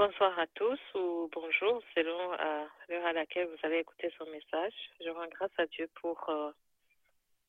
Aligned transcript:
Bonsoir 0.00 0.38
à 0.38 0.46
tous 0.46 0.80
ou 0.94 1.28
bonjour 1.30 1.82
selon 1.94 2.32
euh, 2.32 2.64
l'heure 2.88 3.04
à 3.04 3.12
laquelle 3.12 3.48
vous 3.48 3.66
avez 3.66 3.80
écouté 3.80 4.10
son 4.16 4.24
message. 4.30 4.72
Je 5.04 5.10
rends 5.10 5.26
grâce 5.26 5.52
à 5.58 5.66
Dieu 5.66 5.90
pour 6.00 6.26
euh, 6.30 6.52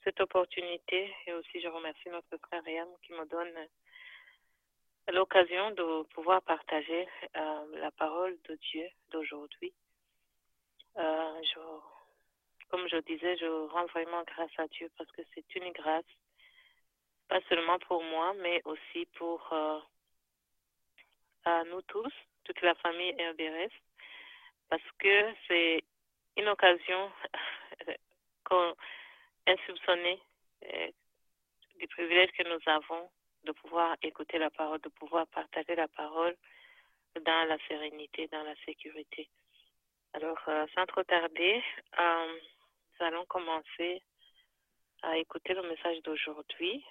cette 0.03 0.19
opportunité 0.19 1.15
et 1.27 1.31
aussi 1.31 1.61
je 1.61 1.69
remercie 1.69 2.09
notre 2.09 2.35
frère 2.45 2.67
Yann 2.67 2.89
qui 3.03 3.13
me 3.13 3.25
donne 3.25 3.55
l'occasion 5.13 5.71
de 5.71 6.03
pouvoir 6.09 6.41
partager 6.41 7.07
euh, 7.37 7.79
la 7.79 7.91
parole 7.91 8.37
de 8.49 8.55
Dieu 8.55 8.89
d'aujourd'hui. 9.11 9.73
Comme 12.69 12.85
je 12.89 12.97
disais, 12.97 13.37
je 13.37 13.47
rends 13.69 13.85
vraiment 13.85 14.23
grâce 14.23 14.59
à 14.59 14.67
Dieu 14.67 14.91
parce 14.97 15.11
que 15.13 15.21
c'est 15.33 15.55
une 15.55 15.71
grâce, 15.71 16.03
pas 17.29 17.39
seulement 17.47 17.79
pour 17.79 18.03
moi, 18.03 18.33
mais 18.41 18.61
aussi 18.65 19.05
pour 19.13 19.53
à 21.45 21.63
nous 21.63 21.81
tous, 21.83 22.13
toute 22.43 22.61
la 22.61 22.75
famille 22.75 23.11
RDRS, 23.11 23.73
parce 24.69 24.91
que 24.99 25.33
c'est 25.47 25.83
une 26.37 26.47
occasion 26.47 27.11
insoupçonnée 29.47 30.19
euh, 30.65 30.87
du 31.79 31.87
privilège 31.87 32.31
que 32.31 32.47
nous 32.47 32.59
avons 32.65 33.09
de 33.43 33.51
pouvoir 33.53 33.95
écouter 34.01 34.37
la 34.37 34.49
parole, 34.49 34.79
de 34.81 34.89
pouvoir 34.89 35.27
partager 35.27 35.75
la 35.75 35.87
parole 35.87 36.35
dans 37.15 37.47
la 37.47 37.57
sérénité, 37.67 38.27
dans 38.27 38.43
la 38.43 38.55
sécurité. 38.65 39.27
Alors, 40.13 40.37
euh, 40.47 40.65
sans 40.75 40.85
trop 40.85 41.03
tarder, 41.03 41.63
euh, 41.99 42.27
nous 42.99 43.05
allons 43.05 43.25
commencer 43.25 44.01
à 45.01 45.17
écouter 45.17 45.53
le 45.53 45.63
message 45.63 46.01
d'aujourd'hui. 46.03 46.85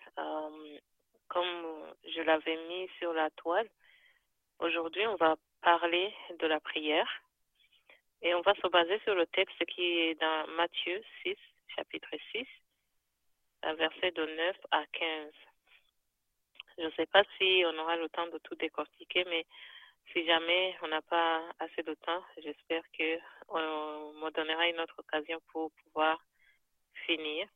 Comme 1.28 1.94
je 2.12 2.22
l'avais 2.22 2.56
mis 2.66 2.88
sur 2.98 3.12
la 3.12 3.30
toile, 3.30 3.68
aujourd'hui, 4.60 5.06
on 5.06 5.16
va 5.16 5.36
parler 5.62 6.14
de 6.38 6.46
la 6.46 6.60
prière 6.60 7.08
et 8.22 8.34
on 8.34 8.42
va 8.42 8.54
se 8.54 8.66
baser 8.68 8.98
sur 9.00 9.14
le 9.14 9.26
texte 9.26 9.64
qui 9.66 9.82
est 9.82 10.14
dans 10.20 10.46
Matthieu 10.56 11.02
6, 11.22 11.36
chapitre 11.74 12.10
6, 12.32 12.46
versets 13.76 14.12
de 14.12 14.24
9 14.24 14.56
à 14.70 14.86
15. 14.86 15.32
Je 16.78 16.84
ne 16.84 16.90
sais 16.92 17.06
pas 17.06 17.24
si 17.38 17.62
on 17.66 17.78
aura 17.78 17.96
le 17.96 18.08
temps 18.08 18.26
de 18.28 18.38
tout 18.38 18.54
décortiquer, 18.54 19.24
mais 19.24 19.46
si 20.12 20.24
jamais 20.26 20.76
on 20.82 20.88
n'a 20.88 21.02
pas 21.02 21.42
assez 21.58 21.82
de 21.82 21.94
temps, 21.94 22.24
j'espère 22.42 22.82
que 22.98 23.18
on 23.48 24.12
me 24.14 24.30
donnera 24.30 24.66
une 24.68 24.80
autre 24.80 24.98
occasion 24.98 25.40
pour 25.52 25.70
pouvoir 25.84 26.18
finir. 27.06 27.48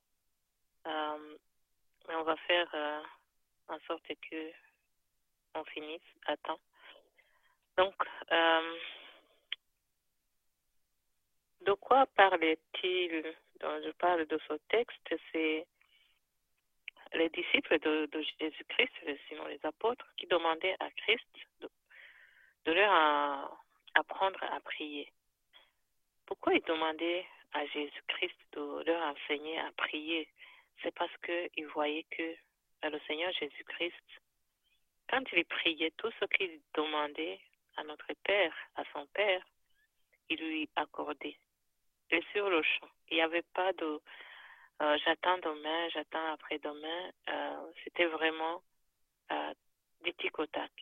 Euh, 0.87 1.37
mais 2.07 2.15
on 2.17 2.23
va 2.23 2.37
faire 2.37 2.69
euh, 2.75 3.01
en 3.69 3.79
sorte 3.87 4.07
que 4.31 4.53
on 5.55 5.65
finisse 5.65 6.03
à 6.27 6.37
temps. 6.37 6.61
Donc, 7.77 7.95
euh, 8.31 8.77
de 11.63 11.73
quoi 11.73 12.07
parlait-il 12.15 13.35
je 13.61 13.91
parle 13.93 14.27
de 14.27 14.39
ce 14.49 14.55
texte, 14.69 15.15
c'est 15.33 15.67
les 17.15 17.29
disciples 17.31 17.79
de, 17.79 18.09
Jésus-Christ, 18.41 18.93
sinon 19.29 19.47
les 19.47 19.61
apôtres, 19.65 20.07
qui 20.17 20.27
demandaient 20.27 20.77
à 20.81 20.91
Christ 20.91 21.29
de, 21.61 21.71
de 22.67 22.73
leur 22.73 23.57
apprendre 23.95 24.43
à 24.43 24.61
prier. 24.61 25.11
Pourquoi 26.27 26.55
ils 26.55 26.63
demandaient 26.63 27.27
à 27.53 27.65
Jésus-Christ 27.67 28.37
de 28.53 28.83
leur 28.87 29.03
enseigner 29.03 29.59
à 29.61 29.71
prier? 29.77 30.29
C'est 30.83 30.95
parce 30.95 31.17
qu'ils 31.19 31.67
voyaient 31.69 32.07
que 32.11 32.23
euh, 32.23 32.91
le 32.91 33.01
Seigneur 33.07 33.33
Jésus-Christ, 33.33 34.21
quand 35.09 35.23
il 35.33 35.45
priait, 35.45 35.93
tout 35.97 36.11
ce 36.19 36.25
qu'il 36.37 36.61
demandait 36.75 37.39
à 37.77 37.85
notre 37.85 38.13
Père, 38.25 38.55
à 38.77 38.83
son 38.93 39.07
Père, 39.07 39.45
il 40.29 40.39
lui 40.39 40.69
accordait. 40.77 41.39
Et 42.11 42.23
sur 42.33 42.49
le 42.49 42.63
champ, 42.63 42.89
il 43.11 43.17
n'y 43.17 43.23
avait 43.23 43.43
pas 43.55 43.73
de 43.73 44.01
euh, 44.83 44.99
j'attends 45.05 45.39
demain, 45.39 45.89
j'attends 45.91 46.33
après-demain. 46.33 47.11
Euh, 47.29 47.73
C'était 47.85 48.07
vraiment 48.07 48.63
euh, 49.31 49.55
du 50.03 50.13
tic 50.15 50.39
au 50.39 50.47
tac. 50.47 50.73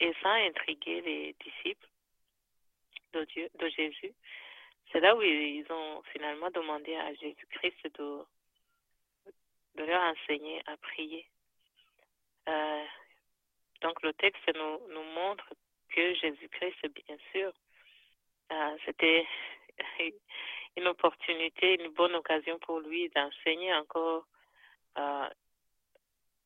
Et 0.00 0.12
ça 0.22 0.30
a 0.30 0.46
intrigué 0.46 1.00
les 1.00 1.36
disciples 1.44 1.88
de 3.12 3.68
Jésus. 3.68 4.14
C'est 4.92 5.00
là 5.00 5.16
où 5.16 5.22
ils 5.22 5.66
ont 5.70 6.02
finalement 6.12 6.50
demandé 6.50 6.94
à 6.94 7.12
Jésus-Christ 7.14 7.98
de, 7.98 8.24
leur 9.76 10.02
enseigner 10.02 10.62
à 10.66 10.76
prier. 10.76 11.26
Euh, 12.48 12.84
donc 13.82 14.02
le 14.02 14.12
texte 14.14 14.42
nous 14.56 15.02
montre 15.14 15.52
que 15.88 16.14
Jésus-Christ, 16.14 16.86
bien 17.06 17.16
sûr, 17.32 17.52
euh, 18.52 18.76
c'était 18.84 19.26
une 20.76 20.88
opportunité, 20.88 21.82
une 21.82 21.92
bonne 21.92 22.14
occasion 22.14 22.58
pour 22.60 22.80
lui 22.80 23.08
d'enseigner 23.10 23.74
encore 23.74 24.26
euh, 24.98 25.28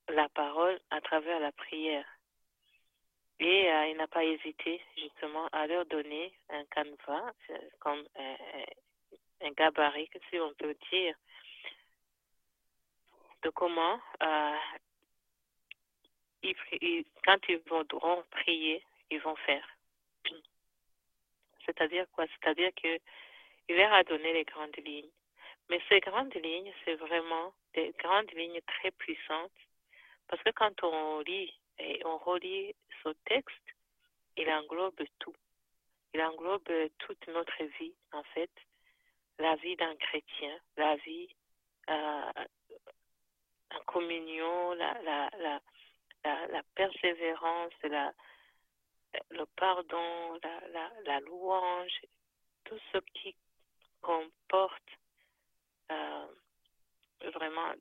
la 0.08 0.28
parole 0.30 0.80
à 0.90 1.00
travers 1.00 1.38
la 1.40 1.52
prière. 1.52 2.06
Et 3.38 3.70
euh, 3.70 3.86
il 3.88 3.96
n'a 3.96 4.06
pas 4.08 4.24
hésité 4.24 4.80
justement 4.96 5.48
à 5.52 5.66
leur 5.66 5.86
donner 5.86 6.32
un 6.50 6.64
canevas, 6.66 7.32
comme 7.80 8.04
un, 8.16 9.50
gabarit, 9.52 10.08
si 10.30 10.38
on 10.38 10.52
peut 10.54 10.76
dire, 10.92 11.16
de 13.42 13.50
comment, 13.50 13.98
quand 17.24 17.48
ils 17.48 17.62
voudront 17.66 18.22
prier, 18.30 18.84
ils 19.12 19.20
vont 19.20 19.36
faire. 19.36 19.66
C'est-à-dire 21.64 22.06
quoi? 22.12 22.26
C'est-à-dire 22.26 22.70
que 22.74 22.98
il 23.68 23.76
leur 23.76 23.92
a 23.92 24.02
donné 24.02 24.32
les 24.32 24.44
grandes 24.44 24.76
lignes. 24.84 25.10
Mais 25.68 25.80
ces 25.88 26.00
grandes 26.00 26.34
lignes, 26.34 26.72
c'est 26.84 26.96
vraiment 26.96 27.54
des 27.74 27.94
grandes 27.98 28.32
lignes 28.32 28.60
très 28.66 28.90
puissantes. 28.90 29.60
Parce 30.28 30.42
que 30.42 30.50
quand 30.50 30.82
on 30.82 31.20
lit 31.20 31.54
et 31.78 32.04
on 32.04 32.18
relit 32.18 32.74
ce 33.02 33.10
texte, 33.26 33.68
il 34.36 34.50
englobe 34.50 35.02
tout. 35.20 35.34
Il 36.14 36.22
englobe 36.22 36.72
toute 36.98 37.26
notre 37.28 37.62
vie, 37.78 37.94
en 38.12 38.22
fait. 38.34 38.50
La 39.38 39.54
vie 39.56 39.76
d'un 39.76 39.94
chrétien, 39.96 40.58
la 40.76 40.96
vie 40.96 41.28
euh, 41.88 42.32
en 43.70 43.80
communion, 43.86 44.72
la, 44.74 45.00
la, 45.02 45.30
la, 45.38 45.60
la, 46.24 46.46
la 46.48 46.62
persévérance, 46.74 47.72
la, 47.84 48.12
le 49.32 49.46
pardon, 49.56 50.38
la, 50.42 50.68
la, 50.68 50.90
la 51.04 51.20
louange, 51.20 52.00
tout 52.64 52.78
ce 52.92 52.98
qui 53.14 53.34
comporte 54.00 54.90
euh, 55.90 56.26
vraiment 57.34 57.72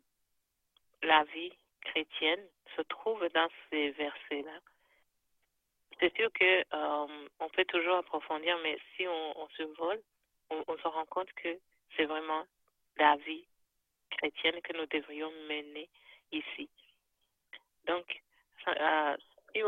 la 1.04 1.24
vie 1.26 1.54
chrétienne 1.82 2.46
se 2.76 2.82
trouve 2.84 3.28
dans 3.30 3.50
ces 3.70 3.92
versets-là. 3.92 4.60
C'est 6.00 6.16
sûr 6.16 6.32
que 6.34 6.62
euh, 6.74 7.28
on 7.40 7.50
peut 7.50 7.66
toujours 7.66 7.98
approfondir, 7.98 8.58
mais 8.64 8.78
si 8.96 9.08
on, 9.08 9.40
on 9.40 9.50
se 9.50 9.64
vole, 9.78 10.02
on, 10.50 10.78
se 10.78 10.88
rend 10.88 11.06
compte 11.06 11.32
que 11.34 11.60
c'est 11.96 12.06
vraiment 12.06 12.46
la 12.98 13.16
vie 13.18 13.46
chrétienne 14.10 14.62
que 14.62 14.74
nous 14.74 14.86
devrions 14.88 15.32
mener 15.48 15.90
ici. 16.32 16.70
Donc, 17.86 18.22
euh, 18.68 19.18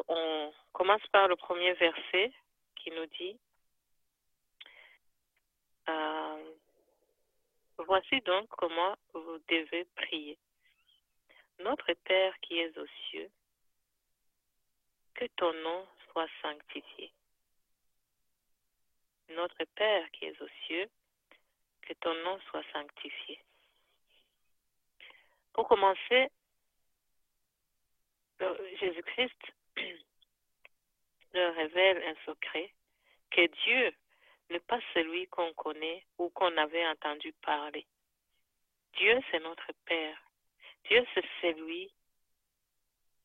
on 0.08 0.54
commence 0.72 1.06
par 1.08 1.28
le 1.28 1.36
premier 1.36 1.74
verset 1.74 2.32
qui 2.76 2.92
nous 2.92 3.06
dit 3.06 3.40
euh, 5.90 6.54
Voici 7.78 8.22
donc 8.22 8.48
comment 8.50 8.96
vous 9.14 9.40
devez 9.50 9.86
prier. 9.96 10.38
Notre 11.60 11.94
Père 12.06 12.34
qui 12.42 12.60
es 12.60 12.78
aux 12.78 12.88
cieux, 13.10 13.30
que 15.16 15.26
ton 15.36 15.54
nom 15.54 15.88
soit 16.12 16.30
sanctifié. 16.42 17.12
Notre 19.30 19.64
Père 19.76 20.10
qui 20.12 20.26
es 20.26 20.42
aux 20.42 20.50
cieux, 20.66 20.90
que 21.82 21.94
ton 21.94 22.14
nom 22.24 22.40
soit 22.50 22.64
sanctifié. 22.72 23.40
Pour 25.54 25.68
commencer, 25.68 26.30
Jésus-Christ 28.80 29.54
leur 31.34 31.56
révèle 31.56 32.04
un 32.04 32.16
secret 32.26 32.74
que 33.32 33.48
Dieu 33.66 33.94
n'est 34.50 34.60
pas 34.60 34.80
celui 34.94 35.28
qu'on 35.28 35.54
connaît 35.54 36.06
ou 36.18 36.30
qu'on 36.30 36.56
avait 36.58 36.88
entendu 36.88 37.34
parler. 37.42 37.86
Dieu, 38.98 39.20
c'est 39.32 39.40
notre 39.40 39.72
Père. 39.86 40.22
Dieu, 40.86 41.06
c'est 41.14 41.26
celui 41.42 41.92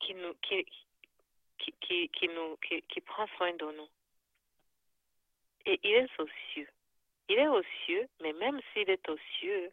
qui 0.01 0.15
nous, 0.15 0.35
qui, 0.35 0.65
qui, 1.59 1.73
qui, 1.81 2.09
qui 2.09 2.29
nous, 2.29 2.57
qui, 2.57 3.01
prend 3.01 3.27
soin 3.37 3.53
de 3.53 3.73
nous. 3.73 3.89
Et 5.67 5.79
il 5.83 5.95
est 5.95 6.21
aux 6.21 6.29
cieux. 6.53 6.69
Il 7.29 7.39
est 7.39 7.49
aux 7.49 7.63
cieux, 7.85 8.09
mais 8.23 8.33
même 8.33 8.61
s'il 8.73 8.89
est 8.89 9.09
aux 9.09 9.19
cieux, 9.39 9.71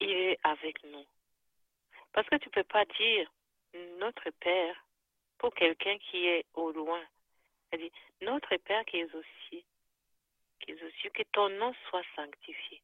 il 0.00 0.10
est 0.10 0.38
avec 0.42 0.82
nous. 0.84 1.04
Parce 2.12 2.28
que 2.28 2.36
tu 2.36 2.48
ne 2.48 2.52
peux 2.52 2.64
pas 2.64 2.84
dire 2.84 3.30
notre 3.98 4.30
Père 4.30 4.84
quelqu'un 5.50 5.98
qui 5.98 6.26
est 6.26 6.46
au 6.54 6.72
loin. 6.72 7.02
Elle 7.70 7.80
dit, 7.80 7.92
Père 8.64 8.84
qui 8.84 8.98
es 8.98 9.04
aux 9.04 9.22
cieux, 9.48 9.62
qui 10.60 10.72
es 10.72 10.74
aux 10.74 11.10
que 11.12 11.22
ton 11.32 11.48
nom 11.48 11.74
soit 11.88 12.04
sanctifié. 12.14 12.82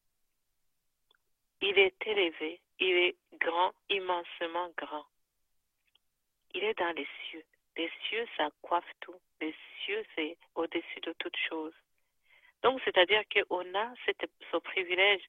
Il 1.60 1.78
est 1.78 1.94
élevé, 2.06 2.60
il 2.78 2.94
est 2.96 3.16
grand, 3.40 3.72
immensement 3.90 4.70
grand. 4.76 5.06
Il 6.54 6.64
est 6.64 6.78
dans 6.78 6.94
les 6.96 7.06
cieux. 7.28 7.44
Les 7.76 7.90
cieux, 8.08 8.26
ça 8.36 8.48
coiffe 8.62 8.90
tout. 9.00 9.20
Les 9.40 9.54
cieux, 9.84 10.04
c'est 10.14 10.36
au-dessus 10.54 11.00
de 11.02 11.12
toute 11.18 11.36
chose. 11.48 11.74
Donc, 12.62 12.80
c'est-à-dire 12.84 13.22
qu'on 13.28 13.74
a 13.74 13.94
ce 14.50 14.56
privilège, 14.56 15.22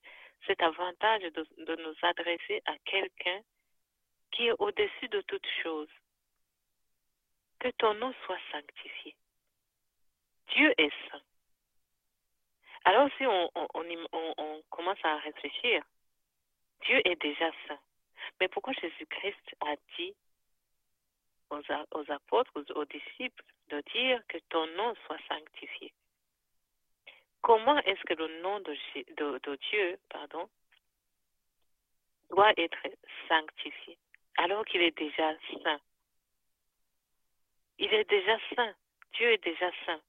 cet 0.47 0.61
avantage 0.61 1.21
de, 1.21 1.45
de 1.57 1.75
nous 1.75 1.95
adresser 2.01 2.61
à 2.65 2.75
quelqu'un 2.85 3.41
qui 4.31 4.47
est 4.47 4.55
au-dessus 4.59 5.07
de 5.09 5.21
toute 5.21 5.45
chose. 5.61 5.89
Que 7.59 7.69
ton 7.71 7.93
nom 7.95 8.13
soit 8.25 8.39
sanctifié. 8.51 9.15
Dieu 10.55 10.73
est 10.77 10.93
saint. 11.09 11.21
Alors, 12.85 13.09
si 13.17 13.25
on, 13.25 13.51
on, 13.55 13.67
on, 13.73 14.33
on 14.37 14.61
commence 14.69 14.97
à 15.03 15.17
réfléchir, 15.17 15.83
Dieu 16.85 17.01
est 17.05 17.21
déjà 17.21 17.51
saint. 17.67 17.79
Mais 18.39 18.47
pourquoi 18.47 18.73
Jésus-Christ 18.73 19.55
a 19.61 19.75
dit 19.97 20.15
aux, 21.49 22.11
apôtres, 22.11 22.51
aux, 22.75 22.85
disciples, 22.85 23.43
de 23.69 23.81
dire 23.93 24.21
que 24.27 24.37
ton 24.49 24.65
nom 24.77 24.95
soit 25.05 25.19
sanctifié? 25.27 25.93
Comment 27.41 27.77
est-ce 27.79 28.03
que 28.03 28.13
le 28.13 28.41
nom 28.41 28.59
de, 28.59 28.75
de, 29.17 29.39
de 29.43 29.55
Dieu 29.69 29.99
pardon, 30.09 30.49
doit 32.29 32.53
être 32.57 32.77
sanctifié 33.27 33.97
alors 34.37 34.63
qu'il 34.65 34.81
est 34.81 34.97
déjà 34.97 35.33
saint? 35.63 35.79
Il 37.79 37.93
est 37.93 38.09
déjà 38.09 38.37
saint. 38.55 38.75
Dieu 39.13 39.31
est 39.31 39.43
déjà 39.43 39.71
saint. 39.85 40.01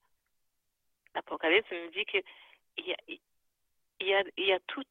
L'Apocalypse 1.15 1.71
nous 1.71 1.91
dit 1.91 2.05
qu'il 2.05 2.25
y 4.01 4.53
a, 4.53 4.61
toute 4.67 4.87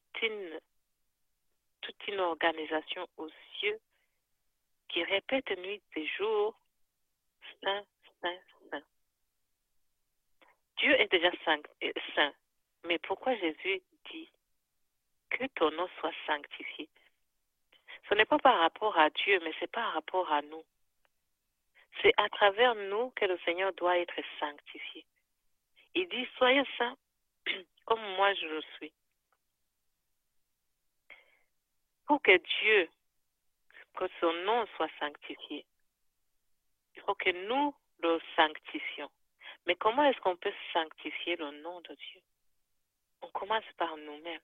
une 2.08 2.20
organisation 2.20 3.06
aux 3.16 3.28
cieux 3.58 3.78
qui 4.88 5.04
répète 5.04 5.50
nuit 5.58 5.82
et 5.96 6.06
jour 6.06 6.58
Saint, 7.62 7.84
Saint, 8.20 8.38
Saint. 8.70 8.82
Dieu 10.78 10.98
est 11.00 11.10
déjà 11.10 11.30
saint, 11.44 11.60
saint. 12.14 12.34
Mais 12.84 12.98
pourquoi 12.98 13.36
Jésus 13.36 13.82
dit 14.10 14.30
que 15.30 15.46
ton 15.54 15.70
nom 15.72 15.88
soit 15.98 16.14
sanctifié? 16.26 16.88
Ce 18.08 18.14
n'est 18.14 18.24
pas 18.24 18.38
par 18.38 18.58
rapport 18.58 18.98
à 18.98 19.10
Dieu, 19.10 19.38
mais 19.42 19.52
c'est 19.60 19.70
par 19.70 19.92
rapport 19.92 20.32
à 20.32 20.40
nous. 20.42 20.64
C'est 22.02 22.12
à 22.16 22.28
travers 22.28 22.74
nous 22.74 23.10
que 23.10 23.24
le 23.24 23.38
Seigneur 23.44 23.72
doit 23.74 23.98
être 23.98 24.20
sanctifié. 24.38 25.04
Il 25.94 26.08
dit, 26.08 26.26
soyez 26.36 26.62
saints 26.78 26.96
comme 27.84 28.00
moi 28.16 28.32
je 28.34 28.46
le 28.46 28.62
suis. 28.76 28.92
Pour 32.06 32.22
que 32.22 32.36
Dieu, 32.36 32.88
que 33.96 34.04
son 34.20 34.32
nom 34.44 34.66
soit 34.76 34.90
sanctifié, 34.98 35.64
il 36.96 37.02
faut 37.02 37.14
que 37.14 37.30
nous 37.48 37.74
le 38.02 38.20
sanctifions. 38.36 39.10
Mais 39.66 39.76
comment 39.76 40.04
est-ce 40.04 40.20
qu'on 40.20 40.36
peut 40.36 40.52
sanctifier 40.72 41.36
le 41.36 41.50
nom 41.62 41.80
de 41.82 41.94
Dieu? 41.94 42.20
On 43.22 43.28
commence 43.28 43.64
par 43.76 43.96
nous-mêmes. 43.96 44.40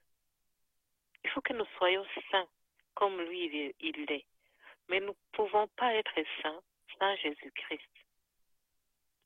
Il 1.25 1.31
faut 1.31 1.41
que 1.41 1.55
nous 1.55 1.67
soyons 1.79 2.07
saints 2.31 2.49
comme 2.95 3.21
lui 3.23 3.75
il 3.81 4.13
est. 4.13 4.27
Mais 4.89 5.01
nous 5.01 5.09
ne 5.09 5.33
pouvons 5.33 5.67
pas 5.77 5.95
être 5.95 6.15
saints 6.43 6.63
sans 6.99 7.17
Jésus-Christ. 7.17 7.91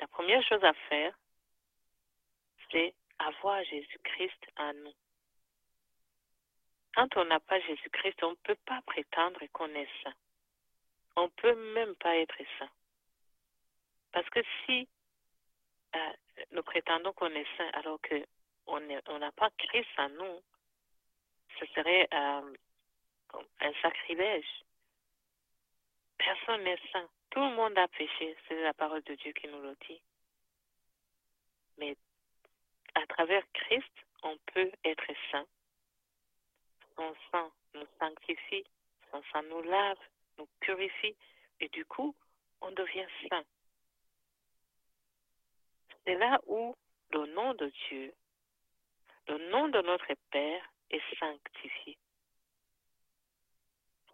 La 0.01 0.07
première 0.09 0.43
chose 0.43 0.62
à 0.65 0.73
faire, 0.89 1.15
c'est 2.71 2.95
avoir 3.19 3.62
Jésus-Christ 3.65 4.47
en 4.57 4.73
nous. 4.75 4.95
Quand 6.95 7.17
on 7.17 7.25
n'a 7.25 7.41
pas 7.41 7.61
Jésus-Christ, 7.61 8.23
on 8.23 8.31
ne 8.31 8.37
peut 8.37 8.59
pas 8.67 8.81
prétendre 8.83 9.41
qu'on 9.53 9.73
est 9.75 9.89
saint. 10.03 10.15
On 11.17 11.25
ne 11.25 11.29
peut 11.29 11.75
même 11.75 11.95
pas 11.97 12.17
être 12.17 12.39
saint. 12.59 12.71
Parce 14.13 14.29
que 14.31 14.41
si 14.65 14.89
euh, 15.95 16.13
nous 16.53 16.63
prétendons 16.63 17.13
qu'on 17.13 17.31
est 17.31 17.56
saint 17.56 17.71
alors 17.75 17.99
qu'on 18.01 18.81
n'a 18.81 19.01
on 19.09 19.31
pas 19.33 19.51
Christ 19.59 19.89
en 19.99 20.09
nous, 20.09 20.43
ce 21.59 21.67
serait 21.67 22.09
euh, 22.13 22.55
un 23.61 23.73
sacrilège. 23.83 24.65
Personne 26.19 26.65
n'est 26.65 26.81
saint. 26.93 27.09
Tout 27.31 27.41
le 27.41 27.55
monde 27.55 27.79
a 27.79 27.88
péché. 27.88 28.37
C'est 28.49 28.61
la 28.62 28.75
parole 28.75 29.03
de 29.05 29.15
Dieu 29.15 29.32
qui 29.32 29.49
nous 29.49 29.62
le 29.62 29.77
dit. 29.88 30.00
Mais 31.79 31.97
à 32.94 33.06
travers 33.06 33.44
Christ, 33.53 33.93
on 34.23 34.37
peut 34.53 34.71
être 34.85 35.12
saint. 35.31 35.47
Son 36.97 37.15
sang 37.31 37.50
nous 37.75 37.87
sanctifie, 37.99 38.65
son 39.11 39.23
sang 39.32 39.43
nous 39.44 39.62
lave, 39.62 39.99
nous 40.38 40.49
purifie, 40.61 41.17
et 41.61 41.69
du 41.69 41.85
coup, 41.85 42.15
on 42.61 42.71
devient 42.73 43.06
saint. 43.29 43.44
C'est 46.05 46.17
là 46.17 46.41
où 46.47 46.75
le 47.12 47.27
nom 47.27 47.55
de 47.55 47.73
Dieu, 47.88 48.12
le 49.29 49.50
nom 49.50 49.69
de 49.69 49.81
notre 49.82 50.12
Père 50.31 50.73
est 50.91 51.19
sanctifié. 51.19 51.97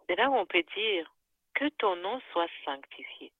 C'est 0.07 0.15
là 0.15 0.29
où 0.29 0.35
on 0.35 0.45
peut 0.45 0.63
dire 0.75 1.11
que 1.57 1.69
ton 1.69 1.95
nom 1.95 2.21
soit 2.31 2.49
sanctifié. 2.63 3.31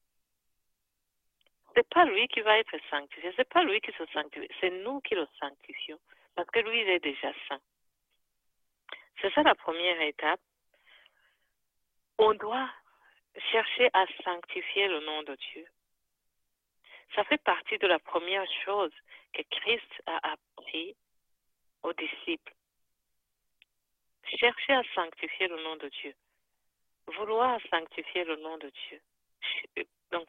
C'est 1.76 1.88
pas 1.90 2.06
lui 2.06 2.28
qui 2.30 2.42
va 2.42 2.58
être 2.58 2.76
sanctifié, 2.90 3.32
c'est 3.36 3.48
pas 3.48 3.64
lui 3.64 3.80
qui 3.80 3.92
se 3.92 4.06
sanctifie, 4.08 4.48
c'est 4.60 4.72
nous 4.72 5.00
qui 5.02 5.14
le 5.14 5.28
sanctifions, 5.40 6.00
parce 6.34 6.50
que 6.50 6.60
lui, 6.60 6.82
il 6.82 6.90
est 6.90 7.00
déjà 7.00 7.32
saint. 7.48 7.62
C'est 9.22 9.32
ça 9.34 9.44
la 9.44 9.54
première 9.54 10.02
étape. 10.02 10.40
On 12.18 12.34
doit 12.34 12.72
chercher 13.52 13.88
à 13.94 14.08
sanctifier 14.24 14.88
le 14.88 15.00
nom 15.02 15.22
de 15.22 15.36
Dieu. 15.36 15.68
Ça 17.14 17.24
fait 17.26 17.42
partie 17.44 17.78
de 17.78 17.86
la 17.86 18.00
première 18.00 18.50
chose 18.66 18.94
que 19.34 19.44
Christ 19.44 20.02
a 20.08 20.34
appris 20.34 20.96
aux 21.84 21.94
disciples. 21.94 22.54
Chercher 24.40 24.74
à 24.74 24.84
sanctifier 24.96 25.48
le 25.48 25.62
nom 25.64 25.76
de 25.76 25.90
Dieu. 25.90 26.16
Vouloir 27.08 27.60
sanctifier 27.70 28.24
le 28.26 28.36
nom 28.38 28.58
de 28.58 28.70
Dieu. 28.70 29.86
Donc, 30.12 30.28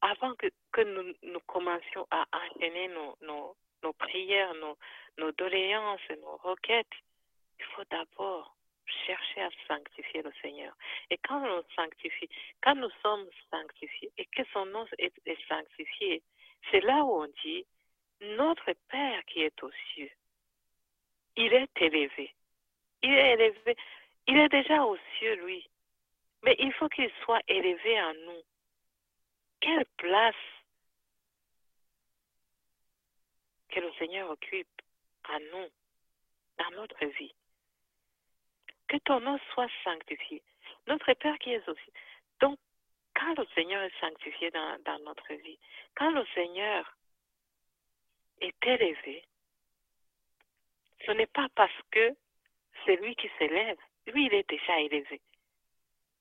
avant 0.00 0.34
que, 0.34 0.48
que 0.72 0.82
nous, 0.82 1.14
nous, 1.22 1.40
commencions 1.40 2.06
à 2.10 2.26
enchaîner 2.32 2.88
nos, 2.88 3.16
nos, 3.22 3.56
nos 3.82 3.92
prières, 3.92 4.54
nos, 4.54 4.76
nos 5.18 5.32
doléances, 5.32 6.00
nos 6.20 6.36
requêtes, 6.38 6.86
il 7.58 7.64
faut 7.66 7.84
d'abord 7.90 8.56
chercher 9.06 9.42
à 9.42 9.50
sanctifier 9.68 10.22
le 10.22 10.32
Seigneur. 10.42 10.74
Et 11.10 11.18
quand 11.18 11.42
on 11.42 11.64
sanctifie, 11.74 12.28
quand 12.62 12.74
nous 12.74 12.90
sommes 13.02 13.26
sanctifiés 13.50 14.12
et 14.18 14.26
que 14.26 14.42
son 14.52 14.66
nom 14.66 14.86
est 14.98 15.48
sanctifié, 15.48 16.22
c'est 16.70 16.80
là 16.80 17.04
où 17.04 17.22
on 17.22 17.28
dit, 17.42 17.64
notre 18.20 18.72
Père 18.88 19.24
qui 19.26 19.42
est 19.42 19.62
aux 19.62 19.72
cieux, 19.92 20.10
il 21.36 21.52
est 21.52 21.80
élevé. 21.80 22.34
Il 23.02 23.12
est 23.12 23.32
élevé. 23.34 23.76
Il 24.26 24.38
est 24.38 24.48
déjà 24.48 24.84
aux 24.84 24.98
cieux, 25.18 25.34
lui. 25.44 25.68
Mais 26.42 26.56
il 26.58 26.72
faut 26.74 26.88
qu'il 26.88 27.10
soit 27.24 27.42
élevé 27.48 28.00
en 28.02 28.14
nous. 28.14 28.42
Quelle 29.60 29.86
place 29.96 30.34
que 33.68 33.80
le 33.80 33.92
Seigneur 33.94 34.28
occupe 34.30 34.82
en 35.28 35.38
nous, 35.38 35.68
dans 36.58 36.70
notre 36.76 37.04
vie 37.06 37.34
que 38.92 38.98
ton 38.98 39.20
nom 39.20 39.38
soit 39.52 39.70
sanctifié. 39.84 40.42
Notre 40.86 41.12
Père 41.14 41.38
qui 41.38 41.52
est 41.52 41.66
aussi. 41.66 41.92
Donc, 42.40 42.58
quand 43.14 43.38
le 43.38 43.46
Seigneur 43.54 43.82
est 43.82 44.00
sanctifié 44.00 44.50
dans, 44.50 44.78
dans 44.84 44.98
notre 45.00 45.32
vie, 45.32 45.58
quand 45.96 46.10
le 46.10 46.26
Seigneur 46.34 46.96
est 48.42 48.66
élevé, 48.66 49.24
ce 51.06 51.12
n'est 51.12 51.26
pas 51.26 51.48
parce 51.54 51.80
que 51.90 52.14
c'est 52.84 52.96
lui 52.96 53.16
qui 53.16 53.30
s'élève. 53.38 53.78
Lui, 54.06 54.26
il 54.26 54.34
est 54.34 54.48
déjà 54.48 54.80
élevé. 54.80 55.20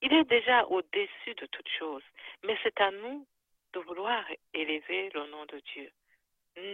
Il 0.02 0.14
est 0.14 0.26
déjà 0.26 0.66
au-dessus 0.66 1.36
de 1.36 1.46
toute 1.48 1.70
chose. 1.80 2.04
Mais 2.44 2.58
c'est 2.64 2.80
à 2.82 2.92
nous 2.92 3.26
de 3.74 3.80
vouloir 3.80 4.24
élever 4.54 5.10
le 5.14 5.28
nom 5.28 5.46
de 5.46 5.60
Dieu, 5.74 5.92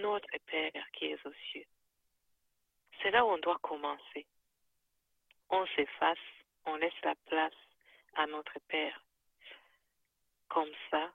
notre 0.02 0.30
Père 0.46 0.92
qui 0.94 1.06
est 1.06 1.26
aux 1.26 1.34
cieux. 1.52 1.66
C'est 3.02 3.12
là 3.12 3.26
où 3.26 3.30
on 3.30 3.38
doit 3.38 3.60
commencer 3.62 4.26
on 5.50 5.66
s'efface, 5.68 6.18
on 6.66 6.76
laisse 6.76 7.02
la 7.04 7.16
place 7.26 7.54
à 8.16 8.26
notre 8.28 8.60
Père. 8.68 9.04
Comme 10.50 10.72
ça, 10.92 11.12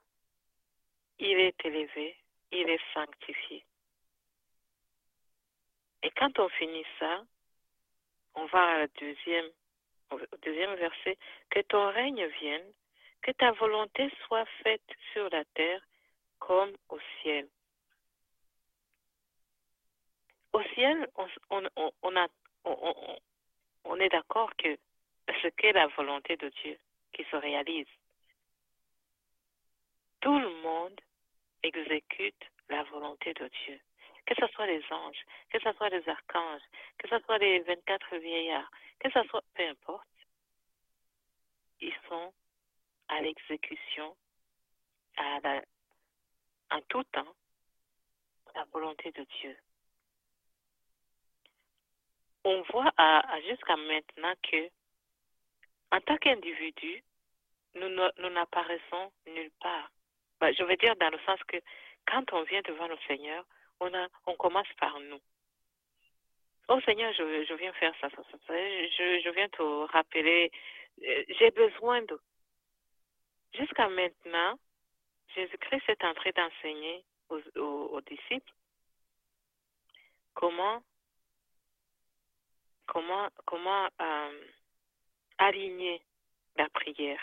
il 1.19 1.39
est 1.39 1.65
élevé, 1.65 2.17
il 2.51 2.69
est 2.69 2.93
sanctifié. 2.93 3.65
Et 6.03 6.11
quand 6.11 6.37
on 6.39 6.49
finit 6.49 6.85
ça, 6.99 7.23
on 8.35 8.45
va 8.45 8.63
à 8.63 8.77
la 8.79 8.87
deuxième, 8.87 9.49
au 10.13 10.37
deuxième 10.41 10.75
verset, 10.75 11.17
que 11.49 11.59
ton 11.61 11.91
règne 11.91 12.25
vienne, 12.39 12.71
que 13.21 13.31
ta 13.31 13.51
volonté 13.51 14.09
soit 14.25 14.45
faite 14.63 14.81
sur 15.13 15.29
la 15.29 15.43
terre 15.55 15.81
comme 16.39 16.71
au 16.89 16.99
ciel. 17.21 17.47
au 20.53 20.61
ciel, 20.75 21.07
on, 21.49 21.61
on, 23.83 23.99
est 23.99 24.09
d'accord 24.09 24.55
que 24.57 24.77
ce 25.41 25.47
qu'est 25.49 25.73
la 25.73 25.87
volonté 25.87 26.37
de 26.37 26.49
Dieu 26.61 26.77
qui 27.11 27.23
se 27.25 27.35
réalise. 27.35 27.87
Tout 30.21 30.39
le 30.39 30.49
monde 30.61 30.99
exécute 31.63 32.45
la 32.69 32.83
volonté 32.83 33.33
de 33.33 33.49
Dieu. 33.65 33.79
Que 34.25 34.35
ce 34.35 34.47
soit 34.53 34.67
les 34.67 34.83
anges, 34.91 35.25
que 35.49 35.59
ce 35.59 35.71
soit 35.73 35.89
les 35.89 36.07
archanges, 36.07 36.61
que 36.97 37.07
ce 37.09 37.19
soit 37.19 37.37
les 37.39 37.59
24 37.59 38.17
vieillards, 38.17 38.71
que 38.99 39.11
ce 39.11 39.21
soit, 39.23 39.43
peu 39.53 39.67
importe, 39.67 40.07
ils 41.81 41.95
sont 42.07 42.33
à 43.09 43.21
l'exécution, 43.21 44.15
à 45.17 45.39
la, 45.41 45.61
en 46.71 46.81
tout 46.87 47.03
temps, 47.05 47.35
la 48.55 48.63
volonté 48.65 49.11
de 49.11 49.25
Dieu. 49.39 49.57
On 52.45 52.61
voit 52.63 52.93
jusqu'à 53.47 53.75
maintenant 53.75 54.33
que, 54.43 54.69
en 55.91 56.01
tant 56.01 56.17
qu'individu, 56.17 57.03
nous, 57.75 57.89
nous 57.89 58.29
n'apparaissons 58.29 59.11
nulle 59.27 59.51
part. 59.61 59.91
Ben, 60.39 60.53
je 60.53 60.63
veux 60.63 60.75
dire 60.77 60.95
dans 60.97 61.09
le 61.09 61.19
sens 61.25 61.39
que 61.47 61.57
quand 62.05 62.33
on 62.33 62.43
vient 62.43 62.61
devant 62.63 62.87
le 62.87 62.97
Seigneur, 63.07 63.45
on, 63.83 63.93
a, 63.93 64.07
on 64.27 64.35
commence 64.35 64.71
par 64.79 64.99
nous. 64.99 65.19
Oh 66.69 66.79
Seigneur, 66.85 67.11
je, 67.13 67.53
viens 67.55 67.73
faire 67.73 67.93
ça, 67.99 68.09
ça, 68.09 68.23
ça, 68.31 68.37
ça. 68.47 68.53
Je, 68.53 69.29
viens 69.31 69.49
te 69.49 69.61
rappeler, 69.91 70.51
j'ai 70.99 71.51
besoin 71.51 72.01
de. 72.03 72.19
Jusqu'à 73.53 73.89
maintenant, 73.89 74.57
Jésus-Christ 75.35 75.83
est 75.89 76.03
en 76.03 76.13
train 76.13 76.31
d'enseigner 76.35 77.03
aux, 77.29 78.01
disciples 78.01 78.53
comment, 80.33 80.81
comment, 82.87 83.29
comment 83.45 83.89
euh, 84.01 84.45
aligner 85.37 86.01
la 86.55 86.69
prière. 86.69 87.21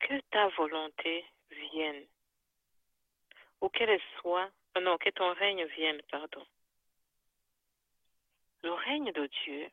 Que 0.00 0.20
ta 0.30 0.48
volonté 0.48 1.24
vienne, 1.50 2.06
ou 3.60 3.68
qu'elle 3.68 4.00
soit, 4.20 4.50
non, 4.80 4.98
que 4.98 5.10
ton 5.10 5.32
règne 5.34 5.64
vienne, 5.66 6.00
pardon. 6.10 6.46
Le 8.62 8.72
règne 8.72 9.12
de 9.12 9.26
Dieu, 9.44 9.70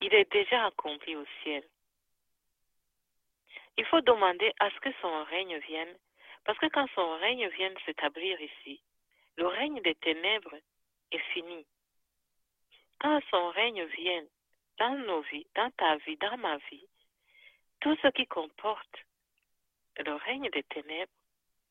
il 0.00 0.14
est 0.14 0.30
déjà 0.32 0.66
accompli 0.66 1.16
au 1.16 1.24
ciel. 1.42 1.64
Il 3.76 3.84
faut 3.86 4.00
demander 4.00 4.52
à 4.58 4.70
ce 4.70 4.80
que 4.80 4.92
son 5.00 5.24
règne 5.24 5.58
vienne, 5.58 5.96
parce 6.44 6.58
que 6.58 6.66
quand 6.66 6.88
son 6.94 7.18
règne 7.18 7.48
vient 7.48 7.72
s'établir 7.86 8.40
ici, 8.40 8.82
le 9.36 9.46
règne 9.46 9.80
des 9.82 9.94
ténèbres 9.94 10.56
est 11.12 11.32
fini. 11.32 11.66
Quand 12.98 13.20
son 13.30 13.48
règne 13.50 13.84
vient 13.84 14.24
dans 14.78 14.96
nos 15.06 15.22
vies, 15.22 15.46
dans 15.54 15.70
ta 15.72 15.96
vie, 15.96 16.16
dans 16.16 16.36
ma 16.38 16.56
vie, 16.70 16.86
tout 17.80 17.96
ce 18.02 18.08
qui 18.08 18.26
comporte 18.26 19.06
le 19.98 20.14
règne 20.14 20.48
des 20.50 20.62
ténèbres 20.64 21.12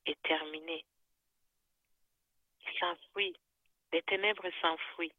est 0.06 0.22
terminé. 0.24 0.86
Il 2.66 2.80
s'enfuit. 2.80 3.36
Les 3.92 4.02
ténèbres 4.04 4.50
s'enfuient. 4.62 5.14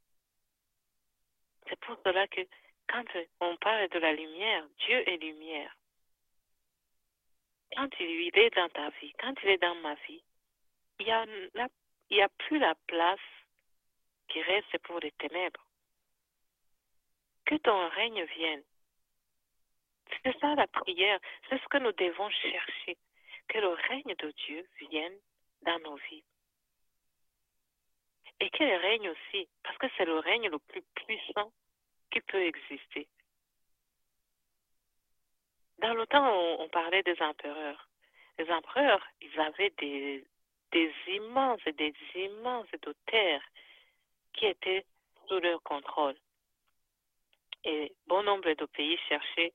C'est 1.69 1.79
pour 1.81 1.97
cela 2.05 2.27
que 2.29 2.41
quand 2.89 3.05
on 3.41 3.57
parle 3.57 3.89
de 3.89 3.99
la 3.99 4.13
lumière, 4.13 4.67
Dieu 4.87 5.09
est 5.09 5.17
lumière. 5.19 5.77
Quand 7.77 7.89
il 8.01 8.37
est 8.37 8.55
dans 8.57 8.69
ta 8.69 8.91
vie, 8.91 9.13
quand 9.21 9.35
il 9.43 9.51
est 9.51 9.63
dans 9.63 9.77
ma 9.77 9.95
vie, 10.07 10.23
il 10.99 11.07
n'y 11.07 12.21
a, 12.21 12.25
a 12.25 12.29
plus 12.29 12.59
la 12.59 12.75
place 12.87 13.21
qui 14.29 14.43
reste 14.43 14.79
pour 14.79 14.99
les 15.01 15.13
ténèbres. 15.13 15.65
Que 17.45 17.57
ton 17.57 17.89
règne 17.89 18.25
vienne. 18.25 18.65
C'est 20.23 20.39
ça 20.41 20.55
la 20.55 20.67
prière, 20.67 21.19
c'est 21.49 21.61
ce 21.61 21.69
que 21.69 21.79
nous 21.79 21.93
devons 21.93 22.31
chercher, 22.31 22.97
que 23.49 23.59
le 23.59 23.69
règne 23.69 24.15
de 24.19 24.31
Dieu 24.47 24.67
vienne 24.91 25.19
dans 25.63 25.79
nos 25.81 25.97
vies. 25.97 26.25
Et 28.41 28.51
qu'il 28.51 28.73
règne 28.73 29.11
aussi, 29.11 29.49
parce 29.63 29.77
que 29.79 29.87
c'est 29.97 30.05
le 30.05 30.19
règne 30.19 30.49
le 30.49 30.59
plus 30.59 30.83
puissant 30.95 31.53
qui 32.11 32.21
peut 32.21 32.43
exister. 32.43 33.07
Dans 35.79 35.95
le 35.95 36.07
temps, 36.07 36.27
on, 36.27 36.63
on 36.63 36.69
parlait 36.69 37.03
des 37.03 37.21
empereurs. 37.21 37.89
Les 38.39 38.51
empereurs, 38.51 39.07
ils 39.21 39.41
avaient 39.41 39.73
des, 39.79 40.25
des 40.73 40.93
immenses 41.09 41.61
et 41.67 41.73
des 41.73 41.95
immenses 42.15 42.71
de 42.83 42.95
terres 43.07 43.45
qui 44.35 44.47
étaient 44.47 44.85
sous 45.29 45.41
leur 45.41 45.63
contrôle. 45.63 46.17
Et 47.65 47.93
bon 48.07 48.23
nombre 48.23 48.53
de 48.53 48.65
pays 48.67 48.99
cherchaient 49.09 49.53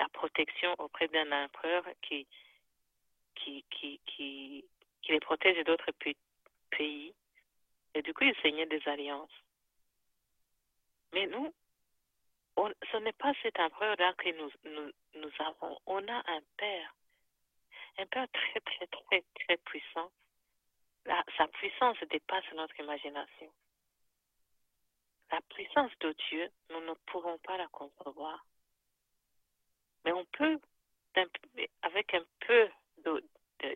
la 0.00 0.08
protection 0.08 0.74
auprès 0.78 1.08
d'un 1.08 1.30
empereur 1.44 1.84
qui, 2.02 2.26
qui, 3.34 3.64
qui, 3.70 4.00
qui, 4.06 4.64
les 5.08 5.20
protège 5.20 5.62
d'autres 5.64 5.92
pays. 6.70 7.14
Et 7.94 8.02
du 8.02 8.14
coup, 8.14 8.24
ils 8.24 8.36
signaient 8.40 8.66
des 8.66 8.82
alliances. 8.88 9.30
Mais 11.12 11.26
nous, 11.26 11.52
on, 12.56 12.72
ce 12.90 12.96
n'est 12.98 13.12
pas 13.12 13.32
cet 13.42 13.58
empereur-là 13.58 14.14
que 14.14 14.30
nous, 14.30 14.50
nous, 14.64 14.90
nous 15.16 15.32
avons. 15.40 15.78
On 15.86 16.06
a 16.08 16.22
un 16.30 16.40
père. 16.56 16.94
Un 17.98 18.06
père 18.06 18.28
très, 18.32 18.60
très, 18.60 18.86
très, 18.86 19.24
très 19.34 19.56
puissant. 19.58 20.10
Sa 21.36 21.48
puissance 21.48 21.98
dépasse 22.10 22.44
notre 22.54 22.78
imagination. 22.78 23.52
La 25.32 25.40
puissance 25.42 25.92
de 26.00 26.14
Dieu, 26.28 26.50
nous 26.70 26.80
ne 26.80 26.94
pourrons 27.06 27.38
pas 27.38 27.56
la 27.56 27.66
concevoir. 27.68 28.44
Mais 30.04 30.12
on 30.12 30.24
peut, 30.26 30.58
avec 31.82 32.14
un 32.14 32.24
peu 32.46 32.68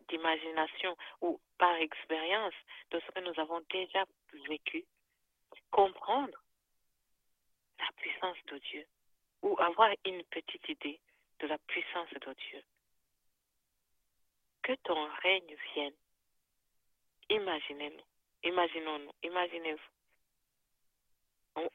d'imagination 0.09 0.97
ou 1.21 1.41
par 1.59 1.75
expérience 1.77 2.55
de 2.91 3.01
ce 3.01 3.11
que 3.13 3.21
nous 3.21 3.39
avons 3.41 3.61
déjà 3.71 4.05
vécu, 4.49 4.85
comprendre 5.71 6.39
la 7.79 7.89
puissance 7.97 8.39
de 8.47 8.59
Dieu 8.59 8.87
ou 9.43 9.57
avoir 9.61 9.91
une 10.05 10.23
petite 10.25 10.69
idée 10.69 11.01
de 11.41 11.47
la 11.47 11.59
puissance 11.59 12.11
de 12.11 12.33
Dieu. 12.33 12.63
Que 14.63 14.73
ton 14.85 15.09
règne 15.23 15.55
vienne. 15.75 15.95
Imaginez-nous, 17.29 18.05
imaginons-nous, 18.43 19.13
imaginez-vous. 19.23 19.95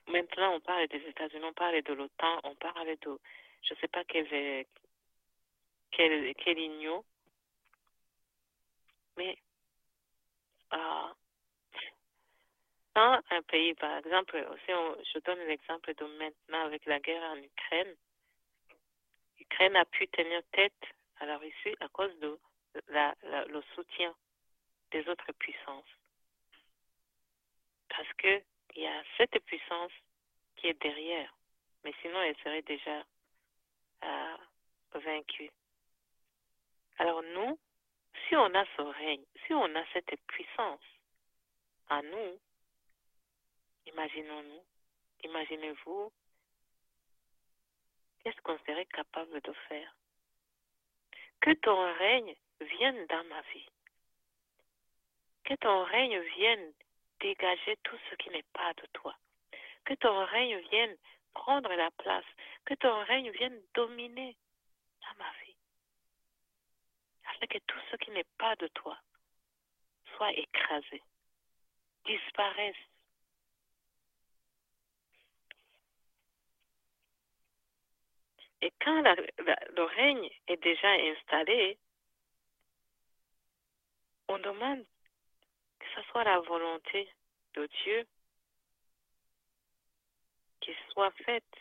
Maintenant, 0.08 0.56
on 0.56 0.60
parle 0.60 0.88
des 0.88 1.08
États-Unis, 1.08 1.46
on 1.46 1.54
parle 1.54 1.82
de 1.82 1.94
l'OTAN, 1.94 2.40
on 2.44 2.56
parle 2.56 2.96
de, 3.02 3.20
je 3.64 3.74
ne 3.74 3.80
sais 3.80 3.88
pas 3.88 4.04
quel, 4.06 4.66
quel, 5.92 6.36
quel 6.36 6.58
union, 6.58 7.04
mais 9.18 9.38
dans 12.96 13.22
un 13.32 13.42
pays, 13.44 13.74
par 13.76 13.98
exemple, 13.98 14.46
si 14.66 14.74
on, 14.74 14.98
je 15.14 15.20
donne 15.20 15.40
l'exemple 15.48 15.94
de 15.94 16.06
maintenant 16.18 16.66
avec 16.66 16.86
la 16.86 17.00
guerre 17.00 17.24
en 17.32 17.38
Ukraine, 17.38 17.96
l'Ukraine 19.40 19.76
a 19.76 19.86
pu 19.86 20.08
tenir 20.10 20.42
tête 20.52 20.84
à 21.20 21.26
la 21.26 21.38
Russie 21.38 21.76
à 21.80 21.88
cause 21.90 22.14
de 22.20 22.38
la, 22.90 23.16
la, 23.24 23.46
le 23.46 23.62
soutien 23.76 24.14
des 24.92 25.08
autres 25.08 25.32
puissances. 25.34 25.92
Parce 27.90 28.12
que 28.18 28.42
il 28.76 28.84
y 28.84 28.88
a 28.88 29.04
cette 29.18 29.40
puissance 29.46 29.92
qui 30.56 30.68
est 30.68 30.82
derrière. 30.82 31.34
Mais 31.84 31.94
sinon, 32.02 32.22
elle 32.22 32.38
serait 32.38 32.62
déjà 32.62 33.06
euh. 34.04 34.38
Alors 36.98 37.24
nous, 37.24 37.58
si 38.28 38.36
on 38.36 38.54
a 38.54 38.66
ce 38.76 38.82
règne, 38.82 39.24
si 39.46 39.54
on 39.54 39.76
a 39.76 39.86
cette 39.94 40.16
puissance 40.28 40.82
en 41.90 42.04
nous, 42.04 42.40
imaginons-nous, 43.88 44.64
imaginez-vous, 45.24 46.12
qu'est-ce 48.20 48.42
qu'on 48.42 48.58
serait 48.60 48.86
capable 48.88 49.40
de 49.42 49.54
faire? 49.68 49.96
Que 51.42 51.54
ton 51.54 51.94
règne 51.94 52.36
vienne 52.60 53.06
dans 53.08 53.24
ma 53.26 53.42
vie. 53.54 53.70
Que 55.46 55.56
ton 55.56 55.84
règne 55.86 56.20
vienne 56.20 56.74
dégager 57.22 57.78
tout 57.84 57.98
ce 58.10 58.16
qui 58.16 58.30
n'est 58.30 58.46
pas 58.54 58.74
de 58.74 58.86
toi. 58.94 59.16
Que 59.86 59.94
ton 59.96 60.26
règne 60.26 60.58
vienne 60.70 60.98
prendre 61.34 61.74
la 61.74 61.92
place. 61.92 62.26
Que 62.66 62.74
ton 62.76 63.04
règne 63.06 63.32
vienne 63.32 63.60
dominer 63.74 64.36
dans 65.02 65.24
ma 65.24 65.32
vie. 65.44 65.56
Afin 67.26 67.48
que 67.48 67.58
tout 67.60 67.80
ce 67.92 67.96
qui 67.98 68.12
n'est 68.12 68.28
pas 68.38 68.56
de 68.58 68.68
toi 68.68 68.98
soit 70.16 70.32
écrasé, 70.34 71.02
disparaisse. 72.06 72.76
Et 78.62 78.74
quand 78.82 79.02
le 79.02 79.84
règne 79.84 80.30
est 80.48 80.62
déjà 80.62 80.92
installé, 80.92 81.78
on 84.28 84.38
demande 84.40 84.86
que 85.80 85.86
ce 85.96 86.02
soit 86.10 86.24
la 86.26 86.40
volonté 86.40 87.10
de 87.54 87.68
Dieu 87.84 88.06
soit 90.92 91.12
faite 91.26 91.56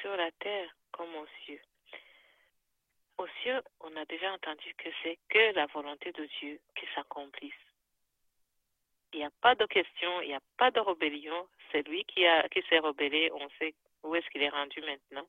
sur 0.00 0.16
la 0.16 0.30
terre 0.32 0.74
comme 0.92 1.14
aux 1.14 1.26
cieux. 1.44 1.60
Aux 3.18 3.28
cieux, 3.42 3.62
on 3.80 3.94
a 3.96 4.04
déjà 4.06 4.32
entendu 4.32 4.74
que 4.74 4.88
c'est 5.02 5.18
que 5.28 5.54
la 5.54 5.66
volonté 5.66 6.12
de 6.12 6.24
Dieu 6.40 6.60
qui 6.74 6.86
s'accomplisse. 6.94 7.52
Il 9.12 9.18
n'y 9.18 9.24
a 9.24 9.30
pas 9.40 9.54
de 9.54 9.64
question, 9.66 10.20
il 10.22 10.28
n'y 10.28 10.34
a 10.34 10.42
pas 10.56 10.72
de 10.72 10.80
rébellion. 10.80 11.48
C'est 11.70 11.86
lui 11.86 12.04
qui, 12.04 12.24
qui 12.50 12.62
s'est 12.68 12.80
rebellé, 12.80 13.30
on 13.32 13.48
sait 13.58 13.74
où 14.02 14.14
est-ce 14.16 14.28
qu'il 14.30 14.42
est 14.42 14.48
rendu 14.48 14.80
maintenant. 14.80 15.26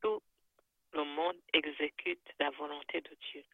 Tout 0.00 0.22
le 0.92 1.04
monde 1.04 1.36
exécute 1.52 2.22
la 2.38 2.50
volonté 2.50 3.00
de 3.00 3.16
Dieu. 3.32 3.44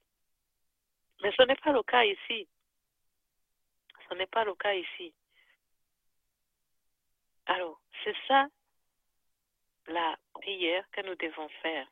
Mais 1.22 1.32
ce 1.36 1.42
n'est 1.42 1.56
pas 1.56 1.72
le 1.72 1.82
cas 1.82 2.04
ici. 2.04 2.46
Ce 4.08 4.14
n'est 4.14 4.26
pas 4.26 4.44
le 4.44 4.54
cas 4.54 4.74
ici. 4.74 5.14
Alors, 7.46 7.80
c'est 8.02 8.16
ça 8.26 8.48
la 9.86 10.16
prière 10.34 10.88
que 10.92 11.02
nous 11.02 11.14
devons 11.16 11.48
faire. 11.62 11.86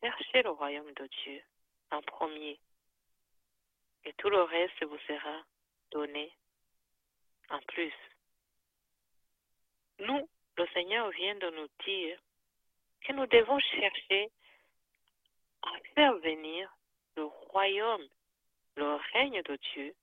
Cherchez 0.00 0.42
le 0.42 0.50
royaume 0.50 0.92
de 0.92 1.06
Dieu 1.24 1.42
en 1.90 2.02
premier. 2.02 2.60
Et 4.04 4.12
tout 4.14 4.28
le 4.28 4.42
reste 4.42 4.84
vous 4.84 4.98
sera 5.06 5.42
donné 5.90 6.30
en 7.50 7.58
plus. 7.60 7.94
Nous, 10.00 10.28
le 10.56 10.66
Seigneur 10.68 11.08
vient 11.10 11.36
de 11.36 11.50
nous 11.50 11.68
dire 11.84 12.18
que 13.02 13.12
nous 13.12 13.26
devons 13.26 13.58
chercher 13.58 14.30
à 15.62 15.72
faire 15.94 16.14
venir 16.18 16.70
le 17.16 17.24
royaume, 17.24 18.06
le 18.76 18.94
règne 19.12 19.42
de 19.42 19.56
Dieu 19.72 19.94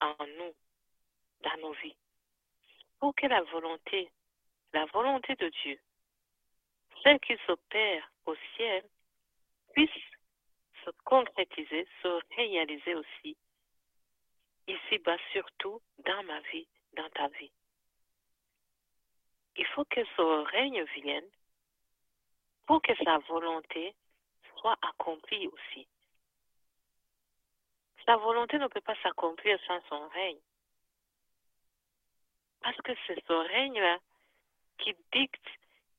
en 0.00 0.14
nous, 0.38 0.54
dans 1.42 1.56
nos 1.58 1.72
vies, 1.74 1.96
pour 2.98 3.14
que 3.14 3.26
la 3.26 3.42
volonté, 3.42 4.10
la 4.72 4.86
volonté 4.86 5.34
de 5.36 5.48
Dieu, 5.48 5.78
celle 7.02 7.20
qui 7.20 7.36
s'opère 7.46 8.10
au 8.26 8.34
ciel, 8.56 8.84
puisse 9.72 9.90
se 10.84 10.90
concrétiser, 11.04 11.86
se 12.02 12.20
réaliser 12.36 12.94
aussi, 12.94 13.36
ici-bas 14.66 15.16
surtout 15.32 15.80
dans 16.04 16.22
ma 16.24 16.40
vie, 16.52 16.68
dans 16.94 17.08
ta 17.10 17.28
vie. 17.28 17.52
Il 19.56 19.66
faut 19.66 19.84
que 19.84 20.04
ce 20.16 20.22
règne 20.52 20.84
vienne 20.94 21.28
pour 22.66 22.80
que 22.82 22.94
sa 23.04 23.18
volonté 23.18 23.94
soit 24.56 24.78
accomplie 24.82 25.48
aussi. 25.48 25.88
Sa 28.06 28.16
volonté 28.16 28.58
ne 28.58 28.68
peut 28.68 28.80
pas 28.80 28.96
s'accomplir 29.02 29.58
sans 29.66 29.80
son 29.88 30.08
règne. 30.08 30.40
Parce 32.60 32.76
que 32.82 32.92
c'est 33.06 33.24
ce 33.26 33.32
règne-là 33.32 33.98
qui 34.78 34.94
dicte, 35.12 35.48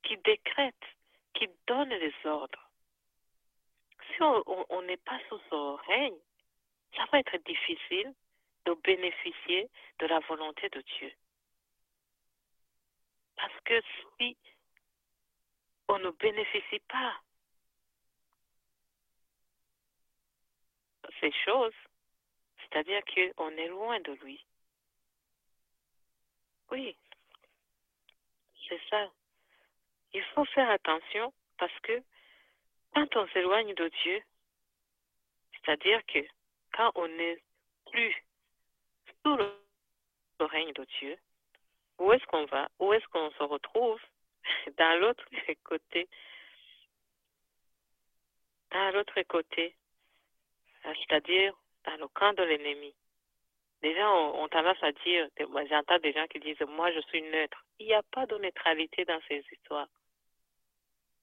qui 0.03 0.17
décrète, 0.17 0.85
qui 1.33 1.47
donne 1.67 1.89
les 1.89 2.13
ordres. 2.25 2.69
Si 4.15 4.21
on 4.21 4.81
n'est 4.83 4.97
pas 4.97 5.19
sous 5.29 5.39
ce 5.49 5.87
règne, 5.87 6.17
ça 6.95 7.05
va 7.11 7.19
être 7.19 7.37
difficile 7.45 8.13
de 8.65 8.73
bénéficier 8.83 9.69
de 9.99 10.05
la 10.07 10.19
volonté 10.19 10.69
de 10.69 10.81
Dieu. 10.81 11.11
Parce 13.35 13.59
que 13.65 13.81
si 14.17 14.37
on 15.87 15.99
ne 15.99 16.11
bénéficie 16.11 16.79
pas 16.87 17.15
de 21.03 21.09
ces 21.19 21.31
choses, 21.43 21.73
c'est-à-dire 22.59 23.01
qu'on 23.05 23.49
est 23.57 23.67
loin 23.67 23.99
de 24.01 24.13
lui. 24.23 24.45
Oui, 26.71 26.95
c'est 28.67 28.79
ça. 28.89 29.11
Il 30.13 30.23
faut 30.33 30.45
faire 30.45 30.69
attention 30.69 31.33
parce 31.57 31.77
que 31.81 32.01
quand 32.93 33.15
on 33.15 33.27
s'éloigne 33.29 33.73
de 33.75 33.89
Dieu, 34.03 34.21
c'est-à-dire 35.53 36.01
que 36.07 36.19
quand 36.73 36.91
on 36.95 37.07
n'est 37.07 37.41
plus 37.91 38.15
sous 39.23 39.35
le 39.35 40.45
règne 40.45 40.73
de 40.73 40.85
Dieu, 40.99 41.17
où 41.99 42.11
est-ce 42.13 42.25
qu'on 42.25 42.45
va? 42.45 42.69
Où 42.79 42.93
est-ce 42.93 43.05
qu'on 43.07 43.31
se 43.31 43.43
retrouve? 43.43 44.01
Dans 44.77 44.99
l'autre 44.99 45.25
côté. 45.63 46.09
Dans 48.71 48.93
l'autre 48.93 49.21
côté. 49.23 49.75
C'est-à-dire 50.83 51.53
dans 51.83 51.97
le 51.97 52.07
camp 52.07 52.33
de 52.33 52.43
l'ennemi. 52.43 52.93
Les 53.83 53.95
gens 53.95 54.35
ont, 54.35 54.47
tendance 54.47 54.81
à 54.83 54.91
dire, 54.91 55.27
j'entends 55.69 55.99
des 55.99 56.13
gens 56.13 56.27
qui 56.27 56.39
disent, 56.39 56.61
moi 56.67 56.91
je 56.91 56.99
suis 57.01 57.21
neutre. 57.23 57.65
Il 57.79 57.87
n'y 57.87 57.93
a 57.93 58.03
pas 58.03 58.27
de 58.27 58.37
neutralité 58.37 59.05
dans 59.05 59.19
ces 59.27 59.43
histoires. 59.51 59.87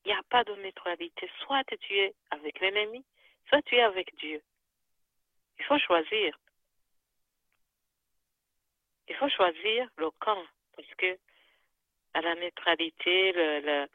Il 0.05 0.09
n'y 0.09 0.19
a 0.19 0.23
pas 0.29 0.43
de 0.43 0.55
neutralité. 0.57 1.31
Soit 1.41 1.63
tu 1.65 1.95
es 1.97 2.15
avec 2.31 2.59
l'ennemi, 2.61 3.05
soit 3.49 3.63
tu 3.63 3.77
es 3.77 3.83
avec 3.83 4.15
Dieu. 4.17 4.43
Il 5.59 5.65
faut 5.67 5.79
choisir. 5.79 6.37
Il 9.09 9.15
faut 9.17 9.29
choisir 9.29 9.89
le 9.97 10.11
camp 10.19 10.45
parce 10.77 10.95
que 10.97 11.19
à 12.15 12.21
la 12.21 12.35
neutralité, 12.35 13.33
le, 13.33 13.61
le 13.61 13.87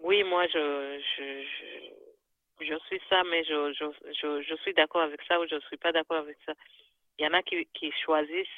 oui, 0.00 0.22
moi 0.24 0.46
je, 0.48 1.00
je, 1.16 1.44
je, 2.60 2.64
je, 2.66 2.78
suis 2.86 3.00
ça, 3.08 3.22
mais 3.24 3.44
je, 3.44 3.72
je, 3.72 3.84
je, 4.12 4.42
je 4.42 4.54
suis 4.62 4.74
d'accord 4.74 5.02
avec 5.02 5.22
ça 5.22 5.40
ou 5.40 5.46
je 5.46 5.54
ne 5.54 5.60
suis 5.60 5.76
pas 5.76 5.92
d'accord 5.92 6.18
avec 6.18 6.36
ça. 6.44 6.54
Il 7.18 7.24
y 7.24 7.28
en 7.28 7.32
a 7.34 7.42
qui, 7.42 7.66
qui 7.74 7.92
choisissent 8.04 8.48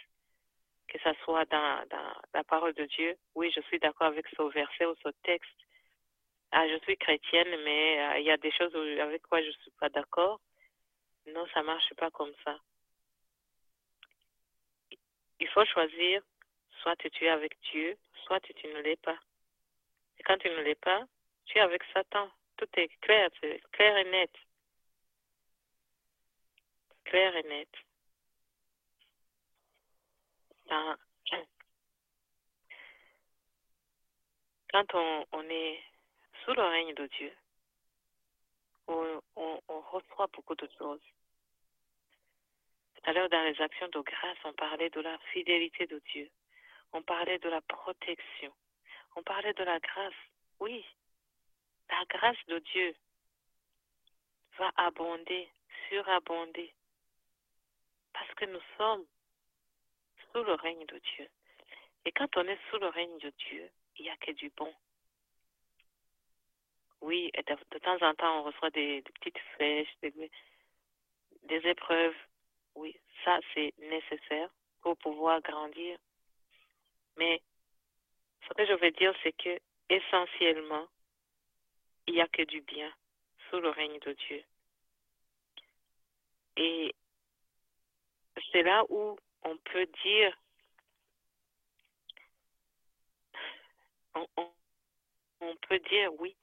que 0.89 0.99
ce 0.99 1.13
soit 1.25 1.45
dans, 1.47 1.87
dans 1.89 2.13
la 2.33 2.45
parole 2.45 2.75
de 2.75 2.85
Dieu. 2.85 3.17
Oui, 3.35 3.51
je 3.55 3.61
suis 3.63 3.79
d'accord 3.79 4.09
avec 4.09 4.27
ce 4.29 4.43
verset 4.43 4.87
ou 4.87 4.95
ce 5.03 5.09
texte. 5.23 5.51
Ah, 6.53 6.69
je 6.69 6.79
suis 6.85 6.97
chrétienne, 6.97 7.63
mais 7.65 8.01
euh, 8.01 8.19
il 8.19 8.27
y 8.27 8.31
a 8.31 8.37
des 8.37 8.53
choses 8.53 8.75
avec 9.01 9.23
quoi 9.23 9.43
je 9.43 9.49
ne 9.49 9.53
suis 9.53 9.73
pas 9.73 9.89
d'accord. 9.89 10.41
Non, 11.27 11.47
ça 11.53 11.61
ne 11.61 11.67
marche 11.67 11.93
pas 11.95 12.11
comme 12.11 12.33
ça. 12.45 12.59
Il 15.41 15.49
faut 15.49 15.65
choisir 15.65 16.23
soit 16.81 16.97
tu 16.97 17.25
es 17.25 17.29
avec 17.29 17.59
Dieu, 17.73 17.97
soit 18.25 18.41
tu 18.41 18.67
ne 18.69 18.81
l'es 18.83 18.97
pas. 18.97 19.19
Et 20.19 20.23
quand 20.23 20.39
tu 20.39 20.49
ne 20.49 20.63
l'es 20.63 20.75
pas, 20.77 21.05
tu 21.47 21.59
es 21.59 21.61
avec 21.61 21.83
Satan. 21.93 22.31
Tout 22.57 22.69
est 22.77 22.89
clair, 23.01 23.31
c'est 23.41 23.61
clair 23.73 23.97
et 23.97 24.11
net. 24.11 24.31
Clair 27.05 27.35
et 27.37 27.43
net. 27.43 27.69
Quand 34.71 34.95
on, 34.95 35.49
est 35.51 35.81
sous 36.45 36.53
le 36.53 36.63
règne 36.63 36.95
de 36.95 37.07
Dieu, 37.07 37.33
on, 38.89 39.21
on, 39.37 39.61
on 39.69 39.81
reçoit 39.81 40.27
beaucoup 40.33 40.57
de 40.57 40.69
choses. 40.77 41.01
Tout 42.97 43.11
à 43.11 43.13
l'heure, 43.13 43.29
dans 43.29 43.45
les 43.45 43.61
actions 43.61 43.89
de 43.89 44.01
grâce, 44.01 44.39
on 44.45 44.53
parlait 44.55 44.91
de 44.91 45.01
la 45.01 45.17
fidélité 45.33 45.87
de 45.87 46.01
Dieu. 46.13 46.29
On 46.93 47.03
parlait 47.03 47.39
de 47.39 47.49
la 47.49 47.61
protection. 47.61 48.53
On 49.17 49.23
parlait 49.23 49.53
de 49.53 49.63
la 49.63 49.79
grâce. 49.79 50.15
Oui, 50.59 50.85
la 51.91 52.05
grâce 52.09 52.45
de 52.49 52.59
Dieu 52.59 52.95
va 54.59 54.73
abonder, 54.77 55.49
surabonder. 55.89 56.73
Parce 58.13 58.33
que 58.35 58.47
nous 58.47 58.61
sommes 58.77 59.05
sous 60.35 60.43
le 60.43 60.55
règne 60.55 60.85
de 60.87 60.99
Dieu. 60.99 61.29
Et 62.05 62.13
quand 62.13 62.37
on 62.37 62.47
est 62.47 62.59
sous 62.71 62.79
le 62.79 62.89
règne 62.89 63.19
de 63.19 63.31
Dieu, 63.31 63.71
il 63.97 64.03
n'y 64.03 64.11
a 64.11 64.17
que 64.17 64.33
du 64.33 64.51
bon. 64.57 64.73
Oui, 67.01 67.31
de, 67.37 67.57
de, 67.71 67.79
temps 67.79 68.01
en 68.03 68.15
temps, 68.15 68.41
on 68.41 68.43
reçoit 68.45 68.71
des, 68.71 69.03
des 69.03 69.13
petites 69.13 69.39
flèches, 69.55 69.95
des, 70.03 70.31
des 71.45 71.69
épreuves. 71.69 72.17
Oui, 72.75 72.97
ça, 73.25 73.39
c'est 73.53 73.73
nécessaire 73.79 74.51
pour 74.81 74.97
pouvoir 74.97 75.41
grandir. 75.43 75.99
Mais 77.17 77.41
ce 78.49 78.55
que 78.55 78.67
je 78.67 78.73
veux 78.73 78.91
dire, 78.91 79.15
c'est 79.23 79.37
que 79.37 79.59
essentiellement, 79.89 80.89
il 82.07 82.15
n'y 82.15 82.21
a 82.21 82.29
que 82.29 82.43
du 82.43 82.61
bien 82.63 82.93
sous 83.51 83.61
le 83.61 83.71
règne 83.71 83.99
de 84.01 84.13
Dieu. 84.13 84.43
Et 86.57 86.95
c'est 88.53 88.63
là 88.63 88.85
où 88.89 89.17
on 89.45 89.57
peut 89.59 89.87
dire, 90.03 90.37
on, 94.15 95.57
peut 95.69 95.79
dire 95.91 96.13
oui, 96.21 96.35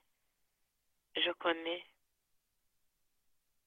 je 1.16 1.32
connais, 1.32 1.84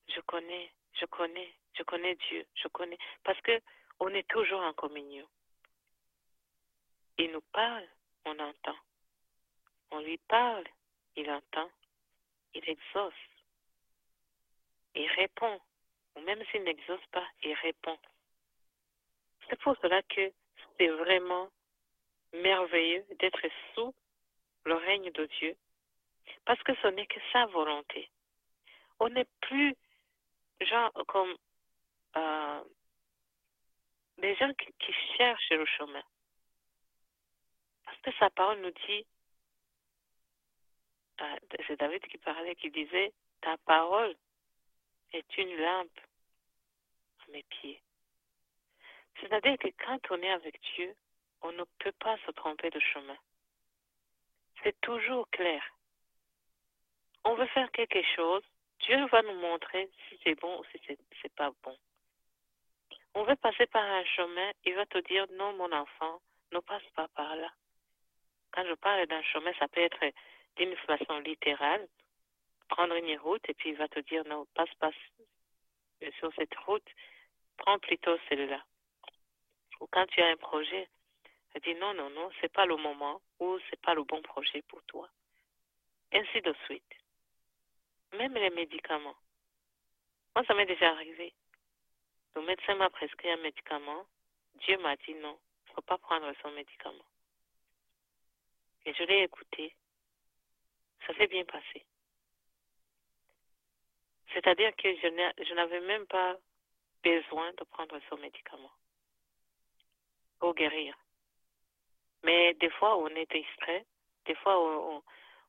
je 0.09 0.21
connais, 0.21 0.73
je 0.95 1.07
connais, 1.07 1.55
je 1.77 1.83
connais 1.83 2.15
Dieu, 2.15 2.47
je 2.55 2.69
connais, 2.69 2.99
parce 3.25 3.41
que 3.43 3.61
on 4.01 4.09
est 4.09 4.29
toujours 4.29 4.61
en 4.61 4.73
communion. 4.73 5.27
Il 7.19 7.31
nous 7.31 7.45
parle, 7.53 7.87
on 8.25 8.39
entend. 8.39 8.77
On 9.93 10.01
lui 10.01 10.19
parle, 10.19 10.65
il 11.17 11.31
entend. 11.31 11.71
Il 12.55 12.69
exauce. 12.69 13.15
Il 14.95 15.09
répond. 15.13 15.61
ou 16.17 16.21
même 16.21 16.45
s'il 16.51 16.63
n'exauce 16.65 17.07
pas, 17.13 17.27
il 17.43 17.55
répond. 17.55 17.99
C'est 19.49 19.61
pour 19.61 19.77
cela 19.83 20.03
que 20.03 20.33
c'est 20.79 20.89
vraiment 20.89 21.49
merveilleux 22.33 23.05
d'être 23.19 23.47
sous 23.75 23.95
le 24.65 24.75
règne 24.75 25.11
de 25.13 25.27
Dieu, 25.39 25.57
parce 26.45 26.63
que 26.63 26.75
ce 26.77 26.89
n'est 26.89 27.07
que 27.07 27.21
sa 27.33 27.47
volonté. 27.47 28.11
On 28.99 29.09
n'est 29.09 29.29
plus 29.43 29.75
genre 30.61 30.93
comme 31.07 31.37
euh, 32.17 32.65
des 34.19 34.35
gens 34.37 34.53
qui, 34.55 34.93
cherchent 35.17 35.51
le 35.51 35.67
chemin. 35.67 36.03
Parce 37.85 38.01
que 38.01 38.13
sa 38.19 38.31
parole 38.31 38.61
nous 38.61 38.73
dit, 38.87 39.07
euh, 41.21 41.37
c'est 41.67 41.79
David 41.79 42.07
qui 42.07 42.19
parlait, 42.19 42.55
qui 42.55 42.71
disait, 42.71 43.13
ta 43.41 43.57
parole 43.59 44.15
est 45.13 45.39
une 45.39 45.57
lampe 45.57 46.01
à 47.21 47.31
mes 47.33 47.43
pieds. 47.45 47.84
C'est-à-dire 49.21 49.57
que 49.59 49.69
quand 49.85 50.01
on 50.11 50.23
est 50.23 50.31
avec 50.31 50.61
Dieu, 50.75 50.95
on 51.43 51.53
ne 51.53 51.65
peut 51.79 51.93
pas 51.93 52.17
se 52.27 52.31
tromper 52.33 52.71
de 52.71 52.81
chemin. 52.81 53.17
C'est 54.63 54.81
toujours 54.81 55.29
clair. 55.31 55.63
On 57.25 57.35
veut 57.35 57.47
faire 57.47 57.71
quelque 57.73 58.03
chose, 58.17 58.43
Dieu 58.81 59.07
va 59.07 59.23
nous 59.23 59.41
montrer 59.41 59.91
si 60.09 60.19
c'est 60.23 60.39
bon 60.41 60.61
ou 60.61 60.65
si 60.65 60.81
c'est 61.23 61.35
pas 61.35 61.53
bon. 61.63 61.77
On 63.15 63.23
veut 63.23 63.37
passer 63.37 63.67
par 63.67 63.85
un 63.85 64.05
chemin, 64.05 64.51
il 64.65 64.75
va 64.75 64.87
te 64.87 64.99
dire 64.99 65.27
non 65.33 65.53
mon 65.55 65.71
enfant, 65.73 66.21
ne 66.53 66.59
passe 66.61 66.83
pas 66.95 67.09
par 67.09 67.37
là. 67.37 67.51
Quand 68.53 68.65
je 68.67 68.75
parle 68.75 69.07
d'un 69.07 69.23
chemin, 69.23 69.53
ça 69.59 69.69
peut 69.69 69.81
être 69.81 70.05
d'une 70.57 70.77
façon 70.77 71.19
littérale, 71.21 71.87
prendre 72.69 72.95
une 72.95 73.19
route 73.19 73.49
et 73.49 73.55
puis 73.55 73.71
il 73.71 73.77
va 73.77 73.89
te 73.89 74.01
dire 74.01 74.25
non, 74.27 74.47
passe 74.55 74.73
pas 74.75 74.91
sur 76.19 76.33
cette 76.35 76.55
route, 76.67 76.87
prends 77.57 77.79
plutôt 77.79 78.17
celle-là. 78.29 78.63
Ou 79.81 79.87
quand 79.89 80.07
tu 80.07 80.21
as 80.21 80.29
un 80.29 80.37
projet, 80.37 80.89
il 81.55 81.61
dit 81.61 81.75
non, 81.75 81.95
non, 81.95 82.11
non, 82.11 82.31
c'est 82.41 82.53
pas 82.53 82.67
le 82.67 82.77
moment 82.77 83.21
ou 83.41 83.59
c'est 83.71 83.81
pas 83.81 83.95
le 83.95 84.03
bon 84.05 84.21
projet 84.23 84.63
pour 84.63 84.83
toi. 84.85 85.09
Ainsi 86.13 86.41
de 86.41 86.55
suite. 86.65 86.95
Même 88.13 88.35
les 88.35 88.51
médicaments. 88.51 89.17
Moi, 90.35 90.45
ça 90.47 90.55
m'est 90.55 90.67
déjà 90.67 90.91
arrivé. 90.91 91.33
Le 92.35 92.43
médecin 92.43 92.75
m'a 92.77 92.91
prescrit 92.91 93.31
un 93.31 93.37
médicament. 93.37 94.07
Dieu 94.57 94.79
m'a 94.79 94.97
dit 94.97 95.15
non, 95.15 95.39
il 95.67 95.71
ne 95.71 95.75
faut 95.75 95.83
pas 95.83 95.99
prendre 95.99 96.33
son 96.43 96.51
médicament. 96.53 97.05
Et 98.87 98.95
je 98.95 99.03
l'ai 99.05 99.23
écouté. 99.23 99.75
Ça 101.07 101.15
s'est 101.15 101.27
bien 101.27 101.45
passé. 101.45 101.85
C'est-à-dire 104.33 104.75
que 104.77 104.89
je 104.97 105.55
n'avais 105.55 105.81
même 105.81 106.07
pas 106.07 106.37
besoin 107.03 107.53
de 107.53 107.65
prendre 107.65 107.99
son 108.09 108.17
médicament 108.17 108.73
guérir. 110.53 110.95
Mais 112.25 112.55
des 112.55 112.71
fois, 112.71 112.97
on 112.97 113.09
est 113.09 113.31
distrait. 113.31 113.85
Des 114.27 114.35
fois, 114.37 114.59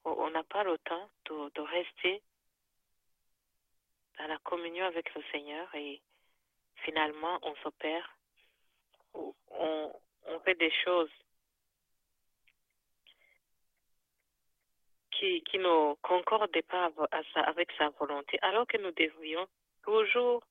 on 0.06 0.30
n'a 0.30 0.44
pas 0.44 0.64
le 0.64 0.78
temps 0.80 1.10
de, 1.26 1.62
rester 1.62 2.22
dans 4.18 4.28
la 4.28 4.38
communion 4.40 4.86
avec 4.86 5.14
le 5.16 5.24
Seigneur 5.32 5.74
et 5.74 6.02
finalement, 6.84 7.40
on 7.42 7.56
se 7.56 7.70
perd. 7.80 8.06
On, 9.14 9.92
fait 10.44 10.56
des 10.56 10.72
choses 10.84 11.10
qui, 15.12 15.42
qui 15.44 15.58
ne 15.58 15.94
concordent 16.02 16.62
pas 16.64 16.92
avec 17.36 17.72
sa 17.80 17.90
volonté, 17.90 18.38
alors 18.44 18.68
que 18.68 18.78
nous 18.78 18.92
devrions 18.92 19.48
toujours 19.82 20.44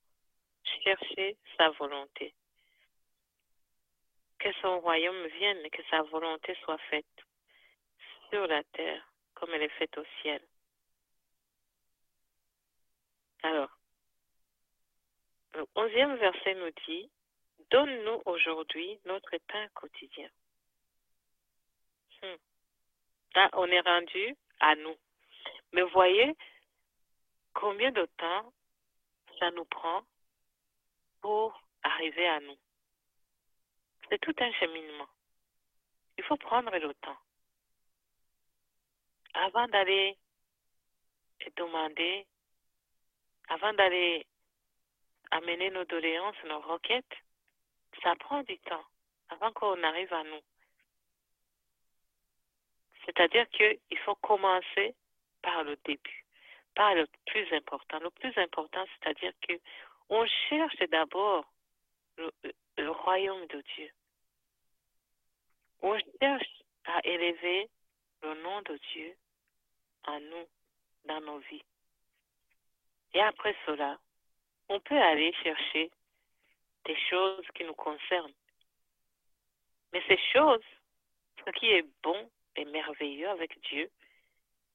chercher 0.83 1.37
sa 1.57 1.71
volonté. 1.71 2.35
Que 4.45 4.53
son 4.61 4.79
royaume 4.81 5.27
vienne 5.39 5.65
et 5.65 5.71
que 5.71 5.83
sa 5.85 6.03
volonté 6.03 6.55
soit 6.65 6.77
faite 6.91 7.07
sur 8.29 8.47
la 8.47 8.63
terre 8.63 9.03
comme 9.33 9.55
elle 9.55 9.63
est 9.63 9.79
faite 9.79 9.97
au 9.97 10.05
ciel. 10.21 10.43
Alors, 13.43 13.71
le 15.55 15.65
onzième 15.75 16.17
verset 16.17 16.55
nous 16.57 16.71
dit, 16.87 17.11
Donne-nous 17.71 18.21
aujourd'hui 18.27 19.01
notre 19.07 19.35
pain 19.49 19.67
quotidien. 19.69 20.29
Hmm. 22.23 22.37
Là, 23.35 23.49
on 23.55 23.67
est 23.69 23.81
rendu 23.81 24.37
à 24.61 24.77
nous. 24.77 24.97
Mais 25.73 25.83
voyez 25.83 26.37
combien 27.55 27.93
de 27.93 28.05
temps 28.19 28.53
ça 29.39 29.51
nous 29.53 29.65
prend 29.65 30.03
pour 31.23 31.59
arriver 31.83 32.29
à 32.29 32.41
nous. 32.41 32.59
C'est 34.15 34.21
tout 34.21 34.45
un 34.45 34.53
cheminement. 34.53 35.09
Il 36.17 36.23
faut 36.23 36.37
prendre 36.37 36.71
le 36.71 36.95
temps. 36.95 37.19
Avant 39.35 39.67
d'aller 39.67 40.17
demander, 41.57 42.25
avant 43.49 43.73
d'aller 43.73 44.25
amener 45.33 45.69
nos 45.71 45.85
doléances, 45.87 46.37
nos 46.45 46.61
requêtes, 46.61 47.17
ça 48.05 48.15
prend 48.15 48.45
du 48.45 48.57
temps 48.61 48.85
avant 49.31 49.51
qu'on 49.51 49.83
arrive 49.83 50.13
à 50.13 50.23
nous. 50.23 50.43
C'est-à-dire 53.05 53.51
qu'il 53.51 53.99
faut 54.05 54.15
commencer 54.15 54.95
par 55.43 55.65
le 55.65 55.77
début, 55.85 56.25
par 56.77 56.95
le 56.95 57.09
plus 57.27 57.53
important. 57.53 57.99
Le 57.99 58.11
plus 58.11 58.39
important, 58.39 58.85
c'est-à-dire 58.95 59.33
que 59.49 59.55
on 60.09 60.25
cherche 60.49 60.79
d'abord 60.89 61.53
le, 62.17 62.31
le 62.77 62.91
royaume 62.93 63.45
de 63.49 63.61
Dieu. 63.75 63.91
On 65.87 65.99
cherche 66.19 66.63
à 66.87 66.99
élever 67.05 67.69
le 68.23 68.43
nom 68.43 68.63
de 68.63 68.81
Dieu 68.95 69.15
en 70.07 70.19
nous, 70.19 70.49
dans 71.05 71.21
nos 71.21 71.39
vies. 71.41 71.63
Et 73.13 73.21
après 73.21 73.55
cela, 73.67 73.99
on 74.71 74.81
peut 74.81 74.99
aller 74.99 75.35
chercher 75.43 75.91
des 76.87 76.97
choses 77.11 77.45
qui 77.55 77.65
nous 77.65 77.75
concernent. 77.75 78.33
Mais 79.93 80.03
ces 80.09 80.19
choses, 80.33 80.65
ce 81.45 81.51
qui 81.51 81.67
est 81.67 81.85
bon 82.03 82.31
et 82.57 82.65
merveilleux 82.65 83.29
avec 83.29 83.61
Dieu, 83.69 83.91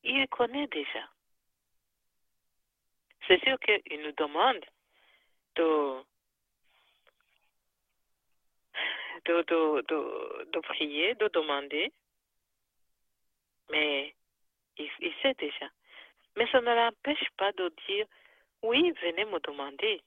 il 0.04 0.28
connaît 0.28 0.67
déjà. 0.67 1.10
C'est 3.28 3.43
sûr 3.43 3.58
qu'il 3.62 4.02
nous 4.04 4.12
demande 4.12 4.63
de, 5.56 6.04
de, 9.25 9.41
de, 9.43 9.82
de, 9.88 10.51
de 10.51 10.60
prier, 10.60 11.15
de 11.15 11.27
demander, 11.29 11.91
mais 13.69 14.13
il, 14.77 14.89
il 14.99 15.13
sait 15.21 15.34
déjà. 15.36 15.69
Mais 16.36 16.47
ça 16.51 16.62
ne 16.62 16.73
l'empêche 16.73 17.27
pas 17.38 17.51
de 17.53 17.71
dire, 17.88 18.05
oui, 18.62 18.91
venez 19.01 19.25
me 19.25 19.39
demander, 19.39 20.01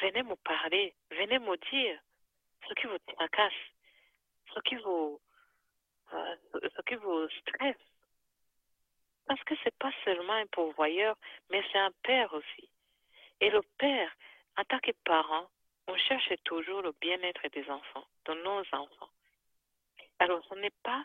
venez 0.00 0.22
me 0.22 0.36
parler, 0.36 0.94
venez 1.10 1.38
me 1.38 1.56
dire 1.70 2.00
ce 2.68 2.74
qui 2.74 2.86
vous 2.86 2.98
tracasse, 3.14 3.52
ce 4.54 4.60
qui 4.60 4.76
vous, 4.76 5.20
euh, 6.12 6.36
ce 6.76 6.82
qui 6.82 6.94
vous 6.96 7.28
stresse. 7.40 7.76
Parce 9.26 9.42
que 9.44 9.54
c'est 9.64 9.76
pas 9.78 9.92
seulement 10.04 10.34
un 10.34 10.46
pourvoyeur, 10.46 11.16
mais 11.50 11.62
c'est 11.72 11.78
un 11.78 11.92
père 12.02 12.32
aussi. 12.32 12.70
Et 13.40 13.50
le 13.50 13.60
père, 13.78 14.10
en 14.56 14.64
tant 14.64 14.78
que 14.78 14.92
parent, 15.04 15.48
on 15.86 15.96
cherche 15.96 16.32
toujours 16.44 16.82
le 16.82 16.92
bien-être 17.00 17.46
des 17.48 17.68
enfants, 17.70 18.06
de 18.26 18.34
nos 18.34 18.60
enfants. 18.72 19.10
Alors, 20.18 20.44
ce 20.48 20.54
n'est 20.54 20.74
pas 20.82 21.04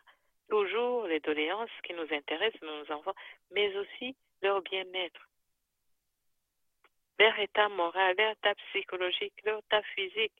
toujours 0.49 1.05
les 1.07 1.19
doléances 1.19 1.69
qui 1.83 1.93
nous 1.93 2.07
intéressent 2.11 2.61
nos 2.61 2.91
enfants, 2.91 3.15
mais 3.51 3.75
aussi 3.75 4.15
leur 4.41 4.61
bien-être, 4.61 5.29
leur 7.19 7.37
état 7.39 7.69
moral, 7.69 8.15
leur 8.17 8.31
état 8.31 8.55
psychologique, 8.55 9.33
leur 9.45 9.59
état 9.59 9.83
physique. 9.95 10.33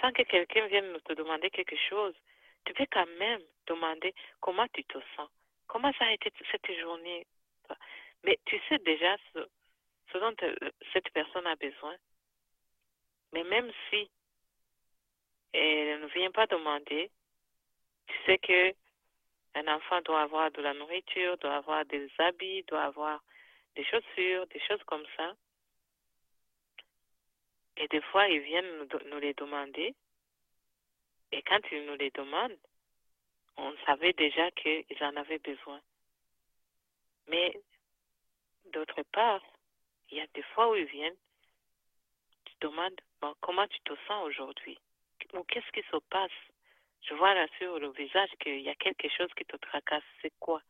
Sans 0.00 0.12
que 0.12 0.22
quelqu'un 0.22 0.66
vienne 0.66 0.92
nous 0.92 1.00
te 1.00 1.14
demander 1.14 1.50
quelque 1.50 1.76
chose, 1.88 2.14
tu 2.64 2.74
peux 2.74 2.86
quand 2.92 3.08
même 3.18 3.40
demander 3.66 4.14
comment 4.40 4.66
tu 4.68 4.84
te 4.84 4.98
sens, 5.16 5.30
comment 5.66 5.92
ça 5.98 6.06
a 6.06 6.12
été 6.12 6.32
cette 6.50 6.80
journée. 6.80 7.26
Mais 8.24 8.38
tu 8.44 8.60
sais 8.68 8.78
déjà 8.78 9.16
ce, 9.32 9.48
ce 10.12 10.18
dont 10.18 10.34
euh, 10.42 10.54
cette 10.92 11.10
personne 11.10 11.46
a 11.46 11.56
besoin. 11.56 11.96
Mais 13.32 13.44
même 13.44 13.70
si 13.90 14.10
elle 15.52 16.00
ne 16.00 16.06
vient 16.08 16.30
pas 16.30 16.46
demander, 16.46 17.10
tu 18.06 18.14
sais 18.24 18.38
que 18.38 18.74
un 19.54 19.68
enfant 19.68 20.00
doit 20.02 20.22
avoir 20.22 20.50
de 20.50 20.60
la 20.60 20.74
nourriture, 20.74 21.38
doit 21.38 21.56
avoir 21.56 21.84
des 21.86 22.10
habits, 22.18 22.62
doit 22.64 22.84
avoir 22.84 23.22
des 23.74 23.84
chaussures, 23.84 24.46
des 24.48 24.60
choses 24.60 24.82
comme 24.84 25.06
ça. 25.16 25.34
Et 27.78 27.88
des 27.88 28.02
fois, 28.02 28.28
ils 28.28 28.40
viennent 28.40 28.78
nous, 28.78 29.10
nous 29.10 29.18
les 29.18 29.34
demander. 29.34 29.94
Et 31.32 31.42
quand 31.42 31.60
ils 31.72 31.86
nous 31.86 31.96
les 31.96 32.10
demandent, 32.10 32.58
on 33.56 33.74
savait 33.86 34.12
déjà 34.12 34.50
qu'ils 34.52 34.84
en 35.00 35.16
avaient 35.16 35.38
besoin. 35.38 35.80
Mais 37.28 37.58
d'autre 38.72 39.02
part, 39.12 39.42
il 40.10 40.18
y 40.18 40.20
a 40.20 40.26
des 40.28 40.42
fois 40.42 40.70
où 40.70 40.76
ils 40.76 40.84
viennent 40.84 41.16
demandes 42.60 43.00
comment 43.40 43.66
tu 43.68 43.80
te 43.80 43.94
sens 44.06 44.24
aujourd'hui? 44.26 44.78
Ou 45.32 45.42
qu'est-ce 45.44 45.70
qui 45.72 45.86
se 45.90 45.96
passe? 46.10 46.30
Je 47.02 47.14
vois 47.14 47.34
là 47.34 47.46
sur 47.58 47.78
le 47.78 47.90
visage 47.92 48.30
qu'il 48.40 48.60
y 48.60 48.68
a 48.68 48.74
quelque 48.74 49.08
chose 49.08 49.32
qui 49.36 49.44
te 49.44 49.56
tracasse. 49.56 50.02
C'est 50.22 50.32
quoi? 50.38 50.62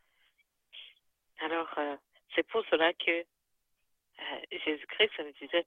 Alors, 1.38 1.68
euh, 1.78 1.96
c'est 2.34 2.46
pour 2.46 2.64
cela 2.70 2.92
que 2.94 3.10
euh, 3.20 4.40
Jésus-Christ 4.52 5.18
me 5.18 5.32
disait 5.32 5.66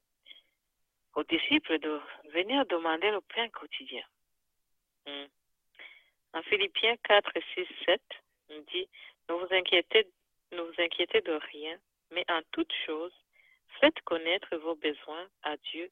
aux 1.15 1.24
disciples 1.24 1.80
de 1.80 2.00
venir 2.32 2.65
demander 2.68 3.12
le 3.12 3.22
pain 3.22 3.50
quotidien. 3.50 4.04
Hmm. 5.06 5.26
En 6.34 6.44
Philippiens 6.44 6.96
4, 6.98 7.32
6, 7.56 7.68
7, 7.86 8.02
on 8.50 8.60
dit 8.72 8.88
Ne 9.30 9.36
vous 9.36 9.48
inquiétez, 9.54 10.08
ne 10.52 10.62
vous 10.62 10.82
inquiétez 10.82 11.22
de 11.22 11.34
rien, 11.52 11.78
mais 12.12 12.26
en 12.30 12.42
toute 12.52 12.72
chose, 12.86 13.13
faites 13.80 14.00
connaître 14.02 14.56
vos 14.58 14.76
besoins 14.76 15.28
à 15.44 15.58
Dieu 15.58 15.89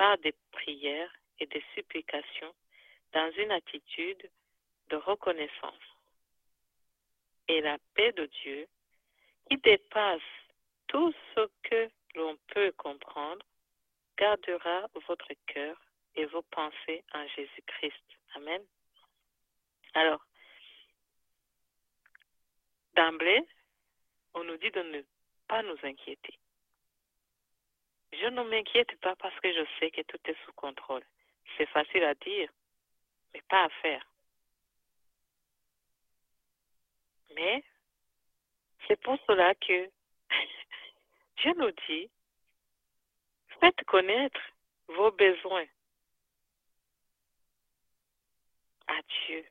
par 0.00 0.16
des 0.20 0.32
prières 0.52 1.12
et 1.40 1.46
des 1.48 1.62
supplications 1.74 2.54
dans 3.12 3.30
une 3.32 3.50
attitude 3.50 4.30
de 4.88 4.96
reconnaissance. 4.96 5.84
Et 7.48 7.60
la 7.60 7.76
paix 7.92 8.10
de 8.12 8.24
Dieu, 8.24 8.66
qui 9.46 9.58
dépasse 9.58 10.22
tout 10.86 11.12
ce 11.34 11.46
que 11.64 11.90
l'on 12.14 12.38
peut 12.46 12.72
comprendre, 12.78 13.44
gardera 14.16 14.86
votre 15.06 15.34
cœur 15.46 15.78
et 16.14 16.24
vos 16.24 16.42
pensées 16.44 17.04
en 17.12 17.28
Jésus-Christ. 17.36 18.06
Amen. 18.36 18.62
Alors, 19.92 20.24
d'emblée, 22.94 23.46
on 24.32 24.44
nous 24.44 24.56
dit 24.56 24.70
de 24.70 24.80
ne 24.80 25.02
pas 25.46 25.62
nous 25.62 25.76
inquiéter. 25.82 26.39
Je 28.12 28.26
ne 28.26 28.42
m'inquiète 28.42 28.98
pas 29.00 29.14
parce 29.16 29.38
que 29.40 29.52
je 29.52 29.64
sais 29.78 29.90
que 29.90 30.02
tout 30.02 30.18
est 30.24 30.44
sous 30.44 30.52
contrôle. 30.52 31.04
C'est 31.56 31.68
facile 31.68 32.04
à 32.04 32.14
dire, 32.14 32.50
mais 33.32 33.42
pas 33.42 33.64
à 33.64 33.68
faire. 33.68 34.06
Mais 37.34 37.62
c'est 38.86 39.00
pour 39.00 39.16
cela 39.26 39.54
que 39.54 39.88
Dieu 41.38 41.52
nous 41.56 41.70
dit, 41.88 42.10
faites 43.60 43.84
connaître 43.84 44.40
vos 44.88 45.12
besoins 45.12 45.66
à 48.88 49.00
Dieu 49.26 49.44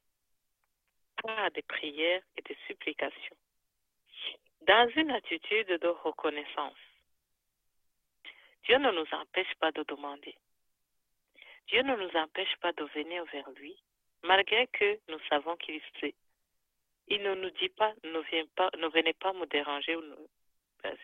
par 1.23 1.51
des 1.51 1.61
prières 1.61 2.21
et 2.37 2.41
des 2.41 2.57
supplications, 2.67 3.37
dans 4.61 4.89
une 4.95 5.11
attitude 5.11 5.67
de 5.67 5.87
reconnaissance. 5.87 6.88
Dieu 8.69 8.77
ne 8.77 8.91
nous 8.91 9.08
empêche 9.13 9.55
pas 9.55 9.71
de 9.71 9.82
demander. 9.82 10.36
Dieu 11.69 11.82
ne 11.82 11.95
nous 11.95 12.15
empêche 12.15 12.55
pas 12.58 12.71
de 12.73 12.84
venir 12.93 13.25
vers 13.34 13.49
lui, 13.53 13.75
malgré 14.21 14.67
que 14.67 14.99
nous 15.08 15.17
savons 15.27 15.58
qu'il 15.58 15.82
sait. 15.99 16.13
Il 17.08 17.23
ne 17.23 17.34
nous 17.34 17.49
dit 17.49 17.69
pas, 17.69 17.95
ne, 18.03 18.19
viens 18.29 18.45
pas, 18.55 18.69
ne 18.77 18.88
venez 18.89 19.13
pas 19.13 19.34
me 19.34 19.47
déranger, 19.47 19.97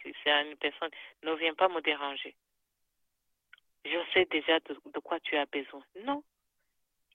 si 0.03 0.13
c'est 0.23 0.47
une 0.47 0.55
personne, 0.57 0.91
ne 1.23 1.33
viens 1.33 1.55
pas 1.55 1.67
me 1.67 1.81
déranger. 1.81 2.35
Je 3.83 3.97
sais 4.13 4.25
déjà 4.25 4.59
de, 4.59 4.77
de 4.93 4.99
quoi 4.99 5.19
tu 5.21 5.35
as 5.35 5.47
besoin. 5.47 5.83
Non. 6.03 6.23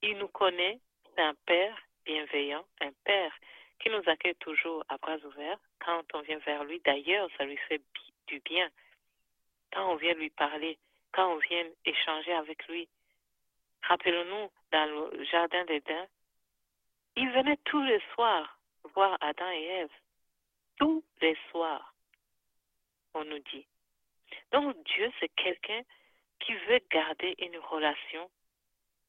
Il 0.02 0.18
nous 0.18 0.26
connaît, 0.28 0.80
c'est 1.14 1.22
un 1.22 1.34
Père 1.46 1.80
bienveillant, 2.04 2.66
un 2.80 2.90
Père 3.04 3.38
qui 3.78 3.88
nous 3.88 4.02
accueille 4.06 4.34
toujours 4.40 4.84
à 4.88 4.96
bras 4.96 5.18
ouverts 5.18 5.60
quand 5.78 6.02
on 6.12 6.22
vient 6.22 6.38
vers 6.38 6.64
lui. 6.64 6.80
D'ailleurs, 6.80 7.28
ça 7.38 7.44
lui 7.44 7.56
fait 7.68 7.80
du 8.26 8.40
bien 8.40 8.68
quand 9.72 9.92
on 9.92 9.96
vient 9.96 10.14
lui 10.14 10.30
parler, 10.30 10.78
quand 11.12 11.34
on 11.34 11.38
vient 11.38 11.66
échanger 11.84 12.32
avec 12.32 12.66
lui. 12.68 12.88
Rappelons-nous, 13.82 14.50
dans 14.72 15.10
le 15.12 15.24
jardin 15.24 15.64
d'Éden, 15.64 16.06
il 17.16 17.30
venait 17.30 17.58
tous 17.64 17.82
les 17.82 18.00
soirs 18.14 18.58
voir 18.94 19.16
Adam 19.20 19.50
et 19.50 19.64
Ève. 19.64 19.92
Tous 20.78 21.04
les 21.20 21.36
soirs, 21.50 21.94
on 23.14 23.24
nous 23.24 23.38
dit. 23.38 23.66
Donc 24.52 24.76
Dieu, 24.84 25.10
c'est 25.18 25.28
quelqu'un 25.30 25.82
qui 26.40 26.54
veut 26.54 26.80
garder 26.90 27.34
une 27.38 27.58
relation 27.58 28.30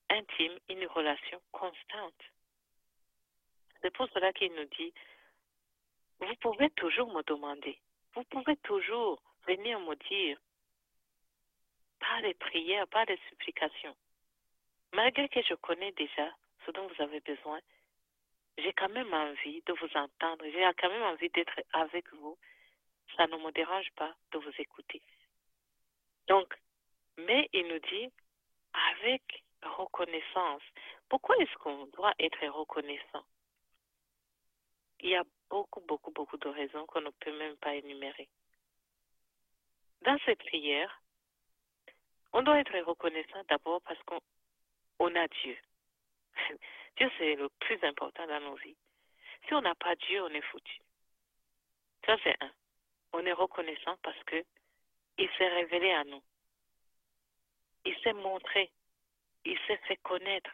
intime, 0.10 0.58
une 0.70 0.86
relation 0.88 1.42
constante. 1.52 2.24
C'est 3.82 3.94
pour 3.96 4.08
cela 4.10 4.34
qu'il 4.34 4.54
nous 4.54 4.66
dit, 4.78 4.94
vous 6.20 6.36
pouvez 6.42 6.70
toujours 6.72 7.12
me 7.14 7.24
demander, 7.24 7.80
vous 8.14 8.24
pouvez 8.26 8.58
toujours 8.58 9.22
venir 9.48 9.80
me 9.80 9.96
dire, 10.10 10.38
pas 12.02 12.22
des 12.22 12.34
prières, 12.34 12.88
pas 12.88 13.06
des 13.06 13.20
supplications. 13.30 13.96
Malgré 14.94 15.30
que 15.30 15.42
je 15.44 15.54
connais 15.54 15.92
déjà 15.94 16.30
ce 16.66 16.72
dont 16.72 16.88
vous 16.88 17.02
avez 17.02 17.22
besoin, 17.22 17.60
j'ai 18.58 18.74
quand 18.74 18.90
même 18.90 19.14
envie 19.14 19.62
de 19.62 19.74
vous 19.74 19.98
entendre, 19.98 20.44
j'ai 20.52 20.66
quand 20.78 20.90
même 20.90 21.04
envie 21.04 21.30
d'être 21.30 21.62
avec 21.74 22.12
vous. 22.14 22.38
Ça 23.16 23.28
ne 23.28 23.38
me 23.38 23.52
dérange 23.52 23.90
pas 23.96 24.14
de 24.32 24.40
vous 24.40 24.54
écouter. 24.58 25.02
Donc, 26.28 26.54
mais 27.18 27.50
il 27.54 27.68
nous 27.68 27.80
dit 27.80 28.12
avec 28.94 29.44
reconnaissance. 29.64 30.64
Pourquoi 31.10 31.38
est-ce 31.38 31.56
qu'on 31.58 31.86
doit 31.88 32.14
être 32.20 32.46
reconnaissant? 32.48 33.26
Il 35.02 35.10
y 35.10 35.16
a 35.16 35.24
beaucoup, 35.50 35.82
beaucoup, 35.82 36.12
beaucoup 36.12 36.38
de 36.38 36.48
raisons 36.50 36.86
qu'on 36.86 37.02
ne 37.02 37.10
peut 37.10 37.38
même 37.38 37.58
pas 37.58 37.76
énumérer. 37.76 38.30
Dans 40.04 40.18
cette 40.26 40.40
prière, 40.40 41.01
on 42.34 42.42
doit 42.44 42.60
être 42.60 42.78
reconnaissant 42.80 43.44
d'abord 43.50 43.82
parce 43.82 44.00
qu'on 44.04 45.16
a 45.16 45.28
Dieu. 45.28 45.58
Dieu, 46.98 47.12
c'est 47.18 47.36
le 47.36 47.50
plus 47.60 47.84
important 47.84 48.26
dans 48.28 48.42
nos 48.42 48.56
vies. 48.56 48.78
Si 49.48 49.54
on 49.54 49.62
n'a 49.62 49.76
pas 49.76 49.96
Dieu, 49.96 50.24
on 50.24 50.30
est 50.30 50.42
foutu. 50.42 50.82
Ça, 52.06 52.18
c'est 52.24 52.36
un. 52.42 52.52
On 53.14 53.26
est 53.26 53.34
reconnaissant 53.34 53.98
parce 54.04 54.22
que 54.24 54.44
il 55.18 55.30
s'est 55.38 55.48
révélé 55.48 55.92
à 55.92 56.04
nous. 56.06 56.24
Il 57.86 57.96
s'est 58.02 58.14
montré. 58.14 58.72
Il 59.46 59.58
s'est 59.68 59.80
fait 59.88 59.98
connaître. 59.98 60.52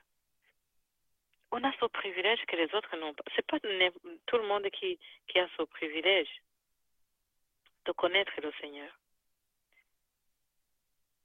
On 1.52 1.64
a 1.64 1.72
ce 1.80 1.86
privilège 1.86 2.44
que 2.48 2.56
les 2.56 2.74
autres 2.76 2.96
n'ont 2.98 3.14
pas. 3.14 3.24
C'est 3.36 3.46
pas 3.46 3.60
tout 3.60 4.38
le 4.38 4.48
monde 4.48 4.70
qui, 4.72 5.00
qui 5.28 5.40
a 5.40 5.48
ce 5.58 5.64
privilège 5.64 6.42
de 7.86 7.92
connaître 7.94 8.34
le 8.42 8.52
Seigneur. 8.60 8.92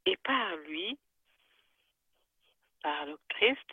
Et 0.07 0.17
par 0.19 0.57
lui, 0.57 0.99
par 2.83 3.07
le 3.07 3.19
Christ, 3.29 3.71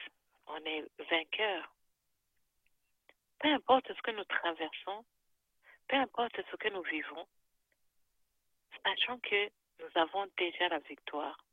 on 0.48 0.58
est 0.66 0.86
vainqueur. 1.10 1.74
Peu 3.40 3.48
importe 3.50 3.88
ce 3.88 4.02
que 4.02 4.12
nous 4.12 4.24
traversons, 4.26 5.06
peu 5.88 5.96
importe 5.96 6.40
ce 6.52 6.56
que 6.58 6.70
nous 6.70 6.84
vivons, 6.84 7.28
sachant 8.84 9.18
que 9.20 9.50
nous 9.80 9.90
avons 9.96 10.28
déjà 10.38 10.68
la 10.70 10.80
victoire. 10.80 11.44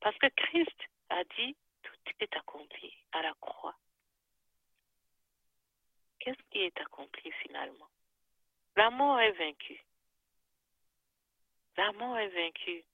Parce 0.00 0.16
que 0.18 0.28
Christ 0.28 0.80
a 1.08 1.24
dit, 1.36 1.56
tout 1.82 2.12
est 2.20 2.36
accompli 2.36 2.94
à 3.12 3.22
la 3.22 3.34
croix. 3.40 3.76
Qu'est-ce 6.20 6.42
qui 6.50 6.58
est 6.58 6.80
accompli 6.80 7.32
finalement? 7.42 7.88
La 8.76 8.90
mort 8.90 9.18
est 9.20 9.32
vaincue. 9.32 9.82
La 11.76 11.92
mort 11.92 12.18
est 12.18 12.28
vaincue. 12.28 12.84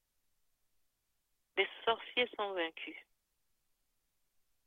Les 1.57 1.69
sorciers 1.85 2.29
sont 2.37 2.53
vaincus. 2.53 2.97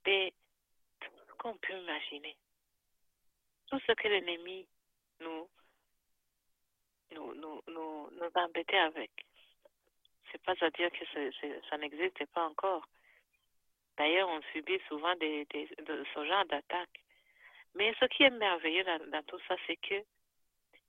Tout 0.04 1.12
ce 1.28 1.34
qu'on 1.38 1.56
peut 1.58 1.74
imaginer, 1.74 2.36
tout 3.68 3.80
ce 3.86 3.92
que 3.92 4.08
l'ennemi 4.08 4.68
nous, 5.20 5.48
nous, 7.12 7.34
nous, 7.36 7.62
nous, 7.68 8.10
nous 8.12 8.32
embêtait 8.34 8.78
avec, 8.78 9.12
c'est 10.32 10.42
pas 10.44 10.56
à 10.62 10.70
dire 10.72 10.90
que 10.92 11.06
ça 11.70 11.78
n'existe 11.78 12.26
pas 12.34 12.46
encore. 12.46 12.88
D'ailleurs, 13.98 14.30
on 14.30 14.42
subit 14.54 14.80
souvent 14.88 15.16
des, 15.16 15.46
des, 15.46 15.70
ce 15.78 16.26
genre 16.26 16.46
d'attaques. 16.46 17.04
Mais 17.76 17.94
ce 18.00 18.06
qui 18.06 18.24
est 18.24 18.30
merveilleux 18.30 18.84
dans, 18.84 19.12
dans 19.12 19.24
tout 19.24 19.40
ça, 19.48 19.56
c'est 19.68 19.76
que 19.76 20.04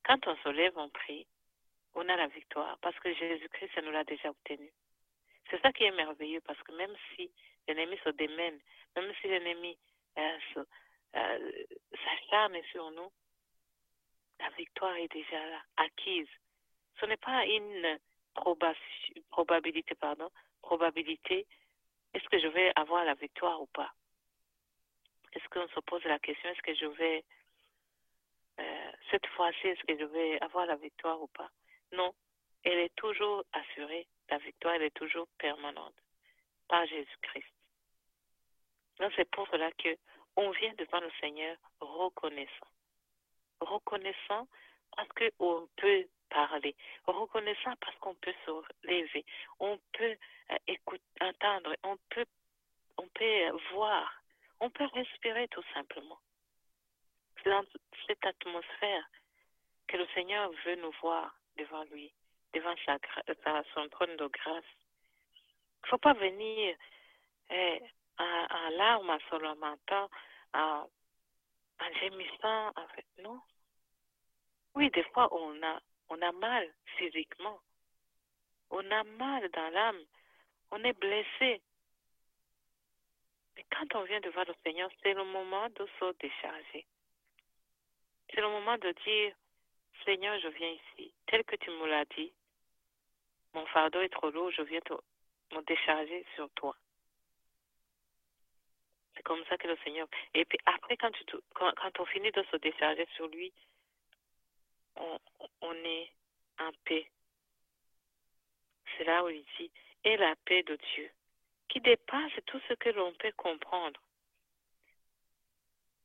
quand 0.04 0.26
on 0.26 0.36
se 0.36 0.48
lève, 0.48 0.76
on 0.76 0.88
prie, 0.88 1.26
on 1.94 2.08
a 2.08 2.16
la 2.16 2.28
victoire 2.28 2.78
parce 2.78 2.98
que 3.00 3.12
Jésus-Christ 3.12 3.82
nous 3.82 3.90
l'a 3.90 4.04
déjà 4.04 4.30
obtenu. 4.30 4.70
C'est 5.50 5.60
ça 5.62 5.72
qui 5.72 5.84
est 5.84 5.90
merveilleux 5.90 6.40
parce 6.42 6.60
que 6.62 6.72
même 6.72 6.94
si 7.14 7.30
l'ennemi 7.66 7.98
se 8.04 8.10
démène, 8.10 8.58
même 8.96 9.12
si 9.20 9.28
l'ennemi 9.28 9.76
euh, 10.18 10.38
euh, 11.16 11.52
s'acharne 12.04 12.56
sur 12.70 12.90
nous, 12.92 13.10
la 14.38 14.48
victoire 14.50 14.96
est 14.96 15.12
déjà 15.12 15.42
acquise. 15.76 16.28
Ce 17.00 17.06
n'est 17.06 17.16
pas 17.16 17.44
une 17.46 17.98
probabilité, 19.30 19.94
pardon, 19.94 20.30
probabilité, 20.62 21.46
est-ce 22.14 22.28
que 22.28 22.38
je 22.38 22.48
vais 22.48 22.72
avoir 22.76 23.04
la 23.04 23.14
victoire 23.14 23.60
ou 23.60 23.66
pas? 23.66 23.92
Est-ce 25.32 25.48
qu'on 25.48 25.68
se 25.68 25.80
pose 25.80 26.02
la 26.04 26.18
question, 26.18 26.50
est-ce 26.50 26.62
que 26.62 26.74
je 26.74 26.86
vais, 26.86 27.24
euh, 28.60 28.92
cette 29.10 29.26
fois-ci, 29.26 29.68
est-ce 29.68 29.84
que 29.84 29.98
je 29.98 30.04
vais 30.04 30.40
avoir 30.40 30.66
la 30.66 30.76
victoire 30.76 31.20
ou 31.20 31.28
pas? 31.28 31.50
Non, 31.92 32.14
elle 32.64 32.78
est 32.78 32.94
toujours 32.96 33.44
assurée 33.52 34.06
la 34.30 34.38
victoire 34.38 34.80
est 34.80 34.94
toujours 34.94 35.28
permanente. 35.38 35.94
par 36.68 36.86
Jésus-Christ. 36.86 37.52
Donc 39.00 39.12
c'est 39.16 39.28
pour 39.30 39.48
cela 39.48 39.72
que 39.72 39.96
on 40.36 40.50
vient 40.50 40.72
devant 40.74 41.00
le 41.00 41.10
Seigneur 41.20 41.56
reconnaissant. 41.80 42.70
Reconnaissant 43.60 44.46
parce 44.94 45.08
qu'on 45.08 45.68
peut 45.76 46.06
parler. 46.28 46.76
Reconnaissant 47.06 47.74
parce 47.80 47.96
qu'on 47.96 48.14
peut 48.14 48.34
se 48.46 48.50
lever. 48.84 49.24
On 49.58 49.78
peut 49.92 50.16
euh, 50.50 50.56
écouter, 50.66 51.02
entendre. 51.20 51.74
On 51.82 51.96
peut, 52.10 52.26
on 52.96 53.08
peut 53.08 53.50
voir. 53.72 54.22
On 54.60 54.70
peut 54.70 54.86
respirer 54.94 55.48
tout 55.48 55.64
simplement. 55.74 56.18
C'est 57.42 57.50
dans 57.50 57.64
cette 58.06 58.24
atmosphère 58.24 59.08
que 59.88 59.96
le 59.96 60.06
Seigneur 60.14 60.50
veut 60.64 60.76
nous 60.76 60.92
voir 61.00 61.34
devant 61.56 61.84
lui, 61.84 62.12
devant 62.52 62.74
sa, 62.84 62.98
sa 63.44 63.62
son 63.74 63.88
trône 63.88 64.16
de 64.16 64.26
grâce. 64.26 64.64
Il 65.34 65.84
ne 65.84 65.88
faut 65.88 65.98
pas 65.98 66.14
venir 66.14 66.76
eh, 67.50 67.80
en, 68.18 68.70
larmes, 68.76 69.10
en 69.10 69.18
se 69.18 69.36
lamentant, 69.42 70.10
en, 70.54 70.88
en 71.80 71.92
gémissant. 72.00 72.68
En 72.76 72.88
fait, 72.94 73.06
non. 73.22 73.40
Oui, 74.74 74.90
des 74.90 75.04
fois, 75.04 75.28
on 75.32 75.62
a, 75.62 75.80
on 76.08 76.20
a 76.22 76.32
mal 76.32 76.68
physiquement. 76.96 77.58
On 78.70 78.88
a 78.90 79.04
mal 79.04 79.48
dans 79.50 79.70
l'âme. 79.70 80.04
On 80.70 80.82
est 80.84 80.98
blessé. 80.98 81.60
Mais 83.56 83.64
quand 83.70 83.94
on 83.96 84.04
vient 84.04 84.20
devant 84.20 84.44
le 84.46 84.54
Seigneur, 84.62 84.90
c'est 85.02 85.14
le 85.14 85.24
moment 85.24 85.68
de 85.70 85.88
se 85.98 86.12
décharger. 86.18 86.86
C'est 88.32 88.40
le 88.40 88.48
moment 88.48 88.78
de 88.78 88.92
dire, 89.04 89.34
Seigneur, 90.04 90.38
je 90.40 90.48
viens 90.48 90.70
ici, 90.70 91.12
tel 91.26 91.44
que 91.44 91.56
tu 91.56 91.70
me 91.70 91.86
l'as 91.88 92.04
dit. 92.16 92.32
Mon 93.54 93.66
fardeau 93.66 94.00
est 94.00 94.08
trop 94.10 94.30
lourd, 94.30 94.50
je 94.50 94.62
viens 94.62 94.80
te, 94.80 94.94
me 95.52 95.62
décharger 95.62 96.24
sur 96.34 96.48
toi. 96.50 96.76
C'est 99.14 99.22
comme 99.22 99.44
ça 99.46 99.58
que 99.58 99.68
le 99.68 99.76
Seigneur. 99.84 100.08
Et 100.34 100.44
puis 100.44 100.58
après, 100.66 100.96
quand, 100.96 101.10
on 101.98 102.06
finit 102.06 102.30
de 102.30 102.42
se 102.44 102.56
décharger 102.56 103.06
sur 103.16 103.26
lui, 103.28 103.52
on, 104.96 105.18
on 105.60 105.74
est 105.74 106.12
en 106.58 106.70
paix. 106.84 107.10
C'est 108.96 109.04
là 109.04 109.24
où 109.24 109.28
il 109.28 109.44
dit, 109.58 109.70
et 110.04 110.16
la 110.16 110.34
paix 110.44 110.62
de 110.62 110.76
Dieu, 110.94 111.10
qui 111.68 111.80
dépasse 111.80 112.32
tout 112.46 112.60
ce 112.68 112.74
que 112.74 112.90
l'on 112.90 113.12
peut 113.14 113.32
comprendre. 113.32 114.00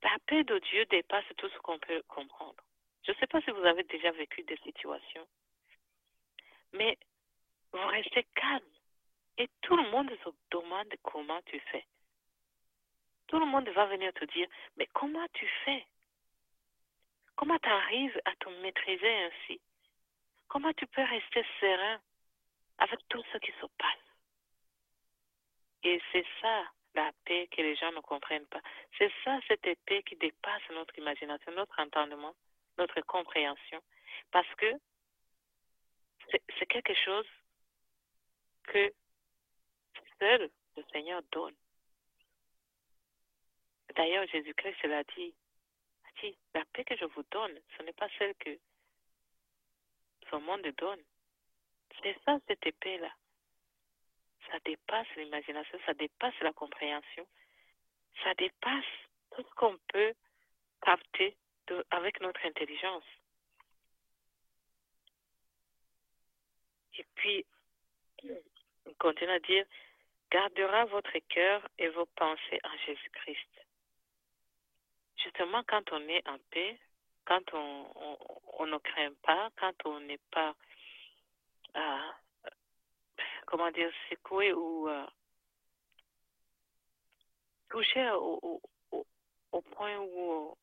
La 0.03 0.17
paix 0.27 0.43
de 0.43 0.59
Dieu 0.59 0.85
dépasse 0.85 1.25
tout 1.37 1.49
ce 1.49 1.57
qu'on 1.59 1.79
peut 1.79 2.03
comprendre. 2.07 2.63
Je 3.03 3.11
ne 3.11 3.17
sais 3.17 3.27
pas 3.27 3.41
si 3.41 3.51
vous 3.51 3.65
avez 3.65 3.83
déjà 3.83 4.11
vécu 4.11 4.43
des 4.43 4.57
situations, 4.57 5.27
mais 6.73 6.97
vous 7.75 7.87
restez 7.87 8.23
calme 8.35 8.63
et 9.37 9.49
tout 9.61 9.75
le 9.75 9.89
monde 9.89 10.09
se 10.23 10.29
demande 10.51 10.93
comment 11.03 11.41
tu 11.45 11.59
fais. 11.71 11.85
Tout 13.27 13.39
le 13.39 13.45
monde 13.45 13.67
va 13.69 13.85
venir 13.87 14.13
te 14.13 14.25
dire, 14.25 14.47
mais 14.77 14.87
comment 14.93 15.27
tu 15.33 15.47
fais? 15.65 15.85
Comment 17.35 17.59
tu 17.59 17.69
arrives 17.69 18.21
à 18.25 18.35
te 18.35 18.49
maîtriser 18.61 19.13
ainsi? 19.13 19.59
Comment 20.47 20.71
tu 20.73 20.87
peux 20.87 21.03
rester 21.03 21.45
serein 21.59 21.99
avec 22.77 22.99
tout 23.09 23.23
ce 23.33 23.37
qui 23.39 23.51
se 23.59 23.65
passe? 23.77 24.05
Et 25.83 26.01
c'est 26.11 26.25
ça 26.41 26.63
la 26.93 27.11
paix 27.25 27.47
que 27.51 27.61
les 27.61 27.75
gens 27.75 27.91
ne 27.91 27.99
comprennent 27.99 28.47
pas. 28.47 28.61
C'est 28.97 29.11
ça 29.23 29.37
cette 29.49 29.67
paix 29.85 30.01
qui 30.03 30.15
dépasse 30.15 30.63
notre 30.71 30.97
imagination, 30.97 31.51
notre 31.51 31.77
entendement, 31.79 32.33
notre 32.77 33.01
compréhension. 33.01 33.81
Parce 34.31 34.53
que 34.55 34.71
c'est 36.31 36.65
quelque 36.67 36.93
chose 37.03 37.27
que 38.67 38.93
seul 40.19 40.49
le 40.77 40.83
Seigneur 40.91 41.21
donne. 41.31 41.55
D'ailleurs, 43.95 44.27
Jésus-Christ 44.27 44.83
l'a 44.83 45.03
dit, 45.15 45.33
dit, 46.21 46.37
la 46.53 46.65
paix 46.65 46.83
que 46.83 46.95
je 46.97 47.05
vous 47.05 47.23
donne, 47.31 47.59
ce 47.77 47.83
n'est 47.83 47.93
pas 47.93 48.09
celle 48.17 48.35
que 48.35 48.57
ce 50.29 50.35
monde 50.37 50.67
donne. 50.77 51.01
C'est 52.01 52.17
ça, 52.25 52.37
cette 52.47 52.77
paix-là. 52.79 53.11
Ça 54.51 54.59
dépasse 54.59 55.07
l'imagination, 55.15 55.79
ça 55.85 55.93
dépasse 55.93 56.39
la 56.41 56.53
compréhension, 56.53 57.27
ça 58.23 58.33
dépasse 58.35 58.85
tout 59.31 59.43
ce 59.43 59.55
qu'on 59.55 59.77
peut 59.87 60.13
capter 60.81 61.35
avec 61.89 62.19
notre 62.21 62.45
intelligence. 62.45 63.03
Et 66.97 67.05
puis, 67.15 67.45
continue 68.99 69.31
à 69.31 69.39
dire, 69.39 69.65
gardera 70.31 70.85
votre 70.85 71.17
cœur 71.29 71.67
et 71.77 71.89
vos 71.89 72.05
pensées 72.05 72.59
en 72.63 72.77
Jésus-Christ. 72.85 73.65
Justement, 75.17 75.63
quand 75.67 75.91
on 75.91 76.01
est 76.07 76.27
en 76.27 76.37
paix, 76.51 76.79
quand 77.25 77.53
on, 77.53 77.91
on, 77.95 78.17
on 78.59 78.65
ne 78.67 78.77
craint 78.77 79.13
pas, 79.23 79.49
quand 79.59 79.73
on 79.85 79.99
n'est 80.01 80.19
pas, 80.31 80.55
euh, 81.75 82.11
comment 83.45 83.71
dire, 83.71 83.91
secoué 84.09 84.53
ou 84.53 84.87
euh, 84.89 85.05
touché 87.69 88.09
au, 88.11 88.61
au, 88.91 89.05
au, 89.51 89.61
point 89.61 89.97
où 89.97 90.55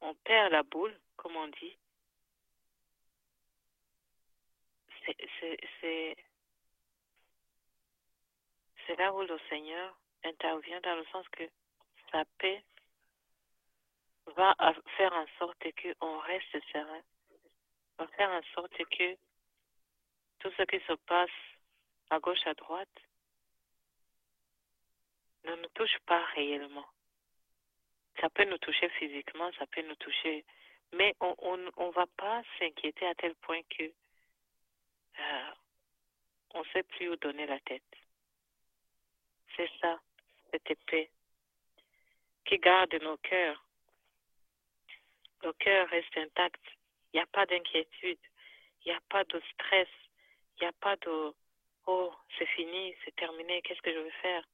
on 0.00 0.14
perd 0.14 0.52
la 0.52 0.62
boule, 0.62 0.98
comme 1.16 1.36
on 1.36 1.48
dit, 1.48 1.76
c'est 5.80 6.16
c'est 8.86 8.96
là 8.96 9.12
où 9.12 9.22
le 9.22 9.38
Seigneur 9.48 9.96
intervient 10.24 10.80
dans 10.80 10.96
le 10.96 11.04
sens 11.06 11.26
que 11.28 11.44
sa 12.10 12.24
paix 12.38 12.62
va 14.34 14.54
faire 14.96 15.12
en 15.12 15.26
sorte 15.38 15.62
qu'on 15.82 16.18
reste 16.18 16.58
serein, 16.72 17.02
va 17.98 18.06
faire 18.08 18.30
en 18.30 18.42
sorte 18.54 18.76
que 18.76 19.14
tout 20.40 20.50
ce 20.56 20.62
qui 20.64 20.80
se 20.86 20.92
passe 21.06 21.30
à 22.10 22.18
gauche, 22.18 22.46
à 22.46 22.54
droite, 22.54 22.88
ne 25.44 25.54
nous 25.56 25.68
touche 25.74 25.98
pas 26.06 26.24
réellement. 26.34 26.86
Ça 28.20 28.28
peut 28.30 28.44
nous 28.44 28.58
toucher 28.58 28.88
physiquement, 28.90 29.50
ça 29.58 29.66
peut 29.66 29.82
nous 29.82 29.94
toucher, 29.96 30.44
mais 30.92 31.14
on 31.20 31.34
on 31.76 31.90
va 31.90 32.06
pas 32.16 32.42
s'inquiéter 32.58 33.06
à 33.06 33.14
tel 33.14 33.34
point 33.36 33.62
que 33.70 33.84
euh, 35.18 35.50
on 36.54 36.60
ne 36.60 36.68
sait 36.72 36.82
plus 36.82 37.10
où 37.10 37.16
donner 37.16 37.46
la 37.46 37.60
tête. 37.60 38.05
C'est 39.56 39.70
ça, 39.80 39.98
cette 40.50 40.70
épée 40.70 41.10
qui 42.44 42.58
garde 42.58 42.94
nos 43.02 43.16
cœurs. 43.18 43.64
Nos 45.42 45.52
cœurs 45.54 45.88
restent 45.88 46.16
intacts. 46.16 46.66
Il 47.12 47.16
n'y 47.16 47.22
a 47.22 47.26
pas 47.26 47.46
d'inquiétude. 47.46 48.18
Il 48.84 48.92
n'y 48.92 48.96
a 48.96 49.00
pas 49.08 49.24
de 49.24 49.40
stress. 49.52 49.88
Il 50.56 50.64
n'y 50.64 50.68
a 50.68 50.72
pas 50.72 50.96
de 50.96 51.34
oh, 51.86 52.12
c'est 52.36 52.46
fini, 52.46 52.94
c'est 53.04 53.14
terminé, 53.16 53.62
qu'est-ce 53.62 53.82
que 53.82 53.92
je 53.92 53.98
vais 53.98 54.18
faire? 54.22 54.44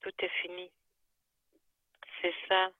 Tout 0.00 0.12
est 0.18 0.40
fini. 0.42 0.70
C'est 2.20 2.34
ça, 2.48 2.70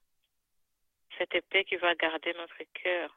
cette 1.19 1.35
épée 1.35 1.65
qui 1.65 1.77
va 1.77 1.95
garder 1.95 2.33
notre 2.35 2.63
cœur. 2.73 3.17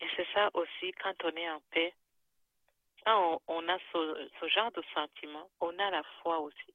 Et 0.00 0.06
c'est 0.16 0.28
ça 0.32 0.50
aussi, 0.54 0.92
quand 1.02 1.24
on 1.24 1.30
est 1.30 1.50
en 1.50 1.60
paix, 1.70 1.92
on, 3.16 3.68
a 3.68 3.78
ce, 3.92 4.48
genre 4.48 4.72
de 4.72 4.82
sentiment, 4.94 5.48
on 5.60 5.78
a 5.78 5.90
la 5.90 6.02
foi 6.20 6.38
aussi. 6.40 6.74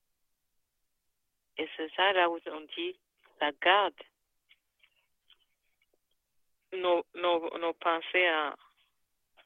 Et 1.58 1.70
c'est 1.76 1.92
ça 1.96 2.14
là 2.14 2.30
où 2.30 2.40
on 2.48 2.62
dit, 2.76 2.98
ça 3.40 3.52
garde 3.62 3.94
nos, 6.74 7.04
pensées 7.74 8.30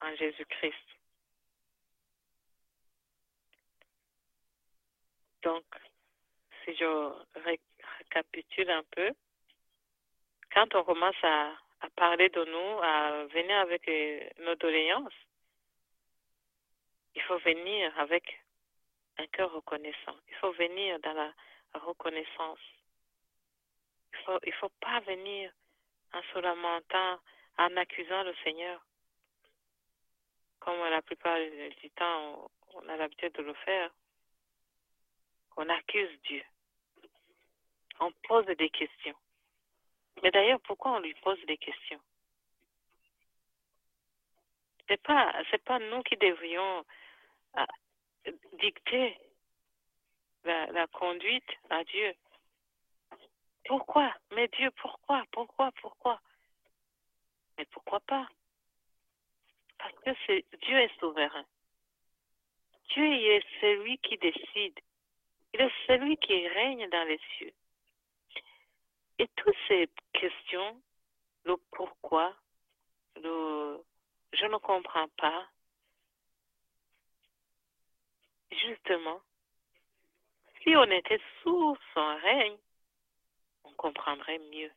en, 0.02 0.16
Jésus-Christ. 0.16 0.76
Donc, 5.44 5.66
si 6.64 6.76
je 6.76 7.12
récapitule 7.36 8.70
un 8.70 8.84
peu, 8.92 9.12
quand 10.54 10.76
on 10.76 10.84
commence 10.84 11.16
à, 11.24 11.54
à 11.82 11.90
parler 11.96 12.30
de 12.30 12.46
nous, 12.46 12.84
à 12.84 13.26
venir 13.26 13.58
avec 13.58 13.90
nos 14.40 14.56
doléances, 14.56 15.14
il 17.18 17.24
faut 17.24 17.40
venir 17.40 18.00
avec 18.00 18.40
un 19.18 19.26
cœur 19.28 19.52
reconnaissant. 19.52 20.16
Il 20.28 20.36
faut 20.36 20.52
venir 20.52 21.00
dans 21.00 21.14
la 21.14 21.34
reconnaissance. 21.74 22.60
Il 24.14 24.20
ne 24.20 24.24
faut, 24.24 24.40
il 24.46 24.54
faut 24.54 24.72
pas 24.80 25.00
venir 25.00 25.52
en 26.14 26.22
se 26.22 26.38
lamentant, 26.38 27.20
en 27.58 27.76
accusant 27.76 28.22
le 28.22 28.36
Seigneur. 28.44 28.86
Comme 30.60 30.80
la 30.80 31.02
plupart 31.02 31.40
du 31.82 31.90
temps, 31.96 32.52
on 32.76 32.88
a 32.88 32.98
l'habitude 32.98 33.34
de 33.34 33.42
le 33.42 33.56
faire. 33.66 33.90
On 35.56 35.68
accuse 35.70 36.22
Dieu. 36.22 36.44
On 38.00 38.12
pose 38.28 38.46
des 38.46 38.70
questions. 38.70 39.18
Mais 40.22 40.30
d'ailleurs, 40.30 40.62
pourquoi 40.62 40.92
on 40.92 41.00
lui 41.00 41.16
pose 41.16 41.44
des 41.48 41.58
questions? 41.58 42.02
C'est 44.88 45.02
pas, 45.02 45.34
c'est 45.50 45.64
pas 45.64 45.80
nous 45.80 46.04
qui 46.04 46.16
devrions 46.16 46.86
dicter 48.60 49.18
la, 50.44 50.88
conduite 50.88 51.50
à 51.70 51.84
Dieu. 51.84 52.14
Pourquoi? 53.66 54.14
Mais 54.32 54.48
Dieu, 54.50 54.72
pourquoi? 54.72 55.24
Pourquoi? 55.32 55.72
Pourquoi? 55.82 56.22
Mais 57.58 57.66
pourquoi 57.66 58.00
pas? 58.02 58.28
Parce 59.78 59.94
que 60.00 60.58
Dieu 60.66 60.80
est 60.80 61.00
souverain. 61.00 61.46
Dieu 62.94 63.06
est 63.06 63.46
celui 63.60 63.98
qui 64.00 64.18
décide. 64.18 64.80
Il 65.54 65.62
est 65.62 65.74
celui 65.88 66.18
qui 66.18 66.48
règne 66.48 66.90
dans 66.90 67.08
les 67.08 67.20
cieux. 67.38 67.54
Et 69.20 69.28
toutes 69.36 69.56
ces 69.68 69.90
questions, 70.14 70.82
le 71.46 71.58
pourquoi, 71.72 72.36
je 73.16 74.46
ne 74.46 74.58
comprends 74.58 75.08
pas, 75.18 75.48
justement, 78.52 79.22
si 80.64 80.76
on 80.76 80.84
était 80.84 81.22
sous 81.42 81.78
son 81.94 82.16
règne, 82.18 82.58
on 83.64 83.74
comprendrait 83.74 84.40
mieux. 84.52 84.72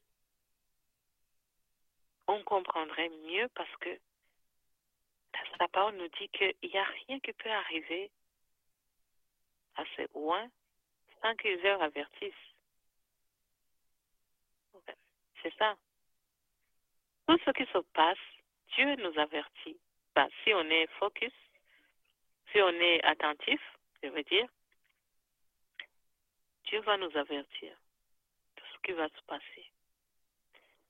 On 2.27 2.43
comprendrait 2.45 3.09
mieux 3.27 3.49
parce 3.55 3.75
que 3.77 3.99
sa 5.59 5.69
parole 5.69 5.97
nous 5.97 6.09
dit 6.19 6.29
qu'il 6.29 6.55
n'y 6.63 6.79
a 6.79 6.85
rien 6.85 7.21
qui 7.21 7.33
peut 7.33 7.51
arriver 7.51 8.11
ces 9.97 10.07
loin 10.15 10.49
sans 11.23 11.35
qu'ils 11.37 11.61
leur 11.63 11.83
avertissent. 11.83 12.35
C'est 15.43 15.55
ça. 15.57 15.77
Tout 17.27 17.39
ce 17.45 17.51
qui 17.53 17.65
se 17.73 17.79
passe, 17.95 18.19
Dieu 18.75 18.95
nous 18.97 19.19
avertit. 19.19 19.79
Ben, 20.15 20.29
si 20.43 20.53
on 20.53 20.65
est 20.65 20.87
focus, 20.99 21.33
si 22.53 22.61
on 22.61 22.71
est 22.71 23.03
attentif, 23.05 23.61
je 24.03 24.09
veux 24.09 24.23
dire, 24.25 24.49
Dieu 26.65 26.81
va 26.81 26.97
nous 26.97 27.17
avertir 27.17 27.77
de 28.57 28.63
ce 28.73 28.79
qui 28.83 28.93
va 28.93 29.09
se 29.09 29.23
passer. 29.27 29.71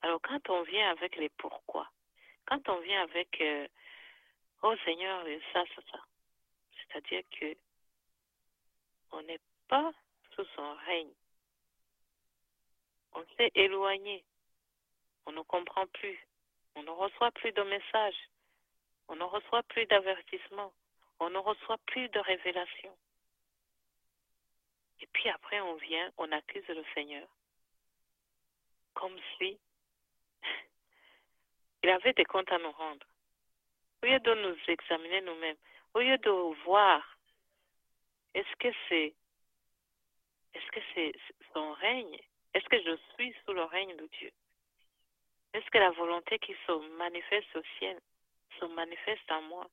Alors 0.02 0.20
quand 0.22 0.48
on 0.50 0.62
vient 0.62 0.90
avec 0.90 1.16
les 1.16 1.28
pourquoi, 1.30 1.90
quand 2.46 2.68
on 2.68 2.80
vient 2.80 3.02
avec 3.02 3.40
euh, 3.40 3.66
Oh 4.62 4.74
Seigneur, 4.84 5.24
ça, 5.52 5.64
ça, 5.74 5.82
ça, 5.90 6.04
c'est-à-dire 6.76 7.22
que 7.38 7.56
on 9.12 9.22
n'est 9.22 9.40
pas 9.68 9.92
sous 10.34 10.44
son 10.56 10.74
règne. 10.86 11.12
On 13.12 13.24
s'est 13.36 13.50
éloigné. 13.54 14.24
On 15.26 15.32
ne 15.32 15.42
comprend 15.42 15.86
plus. 15.86 16.18
On 16.74 16.82
ne 16.82 16.90
reçoit 16.90 17.30
plus 17.32 17.52
de 17.52 17.62
messages. 17.62 18.30
On 19.08 19.16
ne 19.16 19.24
reçoit 19.24 19.62
plus 19.64 19.86
d'avertissements. 19.86 20.72
On 21.20 21.28
ne 21.28 21.38
reçoit 21.38 21.78
plus 21.86 22.08
de 22.08 22.18
révélations. 22.18 22.96
Et 25.00 25.06
puis 25.12 25.28
après, 25.28 25.60
on 25.60 25.74
vient, 25.74 26.10
on 26.16 26.32
accuse 26.32 26.66
le 26.68 26.84
Seigneur. 26.94 27.28
Comme 28.94 29.18
si 29.36 29.58
il 31.82 31.90
avait 31.90 32.14
des 32.14 32.24
comptes 32.24 32.50
à 32.50 32.58
nous 32.58 32.72
rendre. 32.72 33.06
Au 34.02 34.06
lieu 34.06 34.18
de 34.18 34.34
nous 34.34 34.56
examiner 34.68 35.20
nous-mêmes, 35.20 35.58
au 35.92 36.00
lieu 36.00 36.16
de 36.18 36.30
voir, 36.64 37.18
est-ce 38.32 38.56
que 38.56 38.68
c'est, 38.88 39.14
est-ce 40.54 40.70
que 40.70 40.80
c'est 40.94 41.12
son 41.52 41.72
règne? 41.72 42.18
Est-ce 42.54 42.68
que 42.68 42.82
je 42.82 42.96
suis 43.14 43.34
sous 43.44 43.52
le 43.52 43.64
règne 43.64 43.94
de 43.96 44.06
Dieu? 44.18 44.32
Est-ce 45.52 45.68
que 45.70 45.78
la 45.78 45.90
volonté 45.90 46.38
qui 46.38 46.54
se 46.66 46.72
manifeste 46.96 47.54
au 47.56 47.62
ciel 47.78 48.00
se 48.58 48.64
manifeste 48.64 49.30
en 49.30 49.42
moi? 49.42 49.66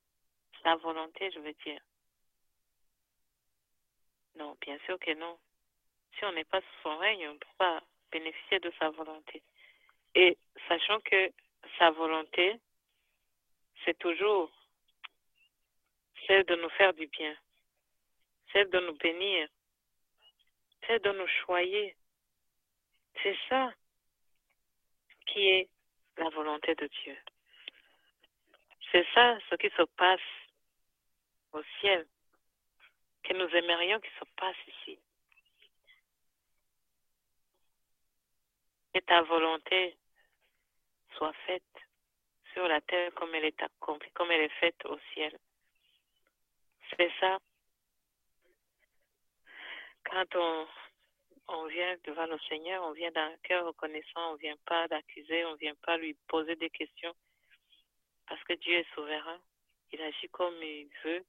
Sa 0.68 0.76
volonté, 0.76 1.32
je 1.32 1.40
veux 1.40 1.54
dire. 1.64 1.80
Non, 4.36 4.58
bien 4.60 4.78
sûr 4.80 5.00
que 5.00 5.14
non. 5.14 5.40
Si 6.18 6.26
on 6.26 6.34
n'est 6.34 6.44
pas 6.44 6.60
sous 6.60 6.82
son 6.84 6.98
règne, 6.98 7.26
on 7.30 7.36
ne 7.36 7.38
peut 7.38 7.58
pas 7.58 7.82
bénéficier 8.12 8.60
de 8.60 8.70
sa 8.78 8.90
volonté. 8.90 9.42
Et 10.14 10.38
sachant 10.68 11.00
que 11.00 11.32
sa 11.80 11.92
volonté, 11.92 12.60
c'est 13.86 13.98
toujours 13.98 14.52
celle 16.28 16.44
de 16.44 16.56
nous 16.56 16.70
faire 16.72 16.94
du 16.94 17.08
bien, 17.08 17.34
celle 18.52 18.70
de 18.70 18.82
nous 18.82 18.98
bénir, 18.98 19.48
celle 20.86 21.00
de 21.00 21.14
nous 21.14 21.28
choyer. 21.46 21.96
C'est 23.24 23.38
ça 23.48 23.74
qui 25.28 25.48
est 25.48 25.70
la 26.18 26.28
volonté 26.28 26.76
de 26.76 26.88
Dieu. 26.88 27.18
C'est 28.92 29.08
ça 29.14 29.40
ce 29.50 29.56
qui 29.56 29.70
se 29.70 29.84
passe 29.96 30.20
au 31.54 31.62
ciel, 31.80 32.08
que 33.24 33.34
nous 33.34 33.50
aimerions 33.56 34.00
qu'il 34.00 34.12
se 34.12 34.26
passe 34.36 34.68
ici. 34.68 35.00
Que 38.94 39.00
ta 39.00 39.22
volonté 39.24 39.98
soit 41.16 41.34
faite 41.46 41.64
sur 42.54 42.68
la 42.68 42.82
terre 42.82 43.14
comme 43.14 43.34
elle 43.36 43.46
est 43.46 43.62
accomplie, 43.62 44.12
comme 44.12 44.32
elle 44.32 44.42
est 44.42 44.60
faite 44.60 44.86
au 44.86 44.98
ciel. 45.14 45.38
C'est 46.96 47.12
ça. 47.20 47.38
Quand 50.06 50.36
on, 50.36 50.68
on 51.50 51.66
vient 51.68 51.98
devant 52.06 52.26
le 52.26 52.40
Seigneur, 52.50 52.84
on 52.84 52.94
vient 52.94 53.12
d'un 53.12 53.36
cœur 53.44 53.66
reconnaissant, 53.66 54.32
on 54.32 54.34
ne 54.34 54.40
vient 54.40 54.58
pas 54.66 54.88
d'accuser, 54.88 55.46
on 55.46 55.52
ne 55.52 55.58
vient 55.58 55.76
pas 55.84 55.98
lui 55.98 56.14
poser 56.28 56.56
des 56.56 56.70
questions. 56.70 57.14
Parce 58.28 58.44
que 58.44 58.54
Dieu 58.54 58.74
est 58.74 58.94
souverain. 58.94 59.40
Il 59.92 60.02
agit 60.02 60.30
comme 60.30 60.62
il 60.62 60.90
veut, 61.04 61.26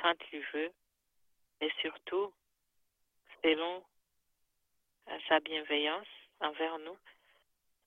quand 0.00 0.16
il 0.32 0.40
veut, 0.52 0.72
et 1.60 1.70
surtout, 1.80 2.32
selon 3.42 3.84
sa 5.28 5.40
bienveillance 5.40 6.06
envers 6.40 6.78
nous. 6.78 6.96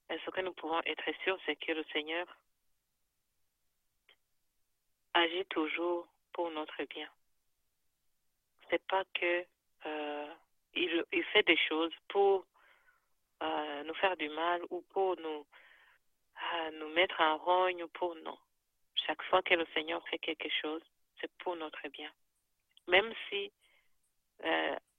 Et 0.10 0.20
ce 0.26 0.30
que 0.32 0.42
nous 0.42 0.54
pouvons 0.54 0.82
être 0.86 1.10
sûrs, 1.24 1.40
c'est 1.46 1.56
que 1.56 1.72
le 1.72 1.84
Seigneur 1.94 2.28
agit 5.14 5.46
toujours 5.46 6.08
pour 6.34 6.52
notre 6.52 6.84
bien. 6.86 7.10
C'est 8.70 8.86
pas 8.88 9.04
que 9.14 9.46
euh, 9.86 10.34
il, 10.74 11.24
fait 11.32 11.44
des 11.44 11.58
choses 11.58 11.94
pour 12.10 12.46
euh, 13.42 13.84
nous 13.84 13.94
faire 13.96 14.16
du 14.18 14.30
mal 14.30 14.62
ou 14.70 14.82
pour 14.90 15.18
nous 15.18 15.46
euh, 16.54 16.72
nous 16.72 16.90
mettre 16.90 17.20
en 17.22 17.38
rogne 17.38 17.84
ou 17.84 17.88
pour 17.90 18.16
non. 18.16 18.38
Chaque 18.96 19.22
fois 19.24 19.42
que 19.42 19.54
le 19.54 19.66
Seigneur 19.74 20.06
fait 20.10 20.20
quelque 20.20 20.50
chose, 20.62 20.84
c'est 21.22 21.32
pour 21.38 21.56
notre 21.56 21.88
bien. 21.90 22.12
Même 22.88 23.14
si 23.30 23.52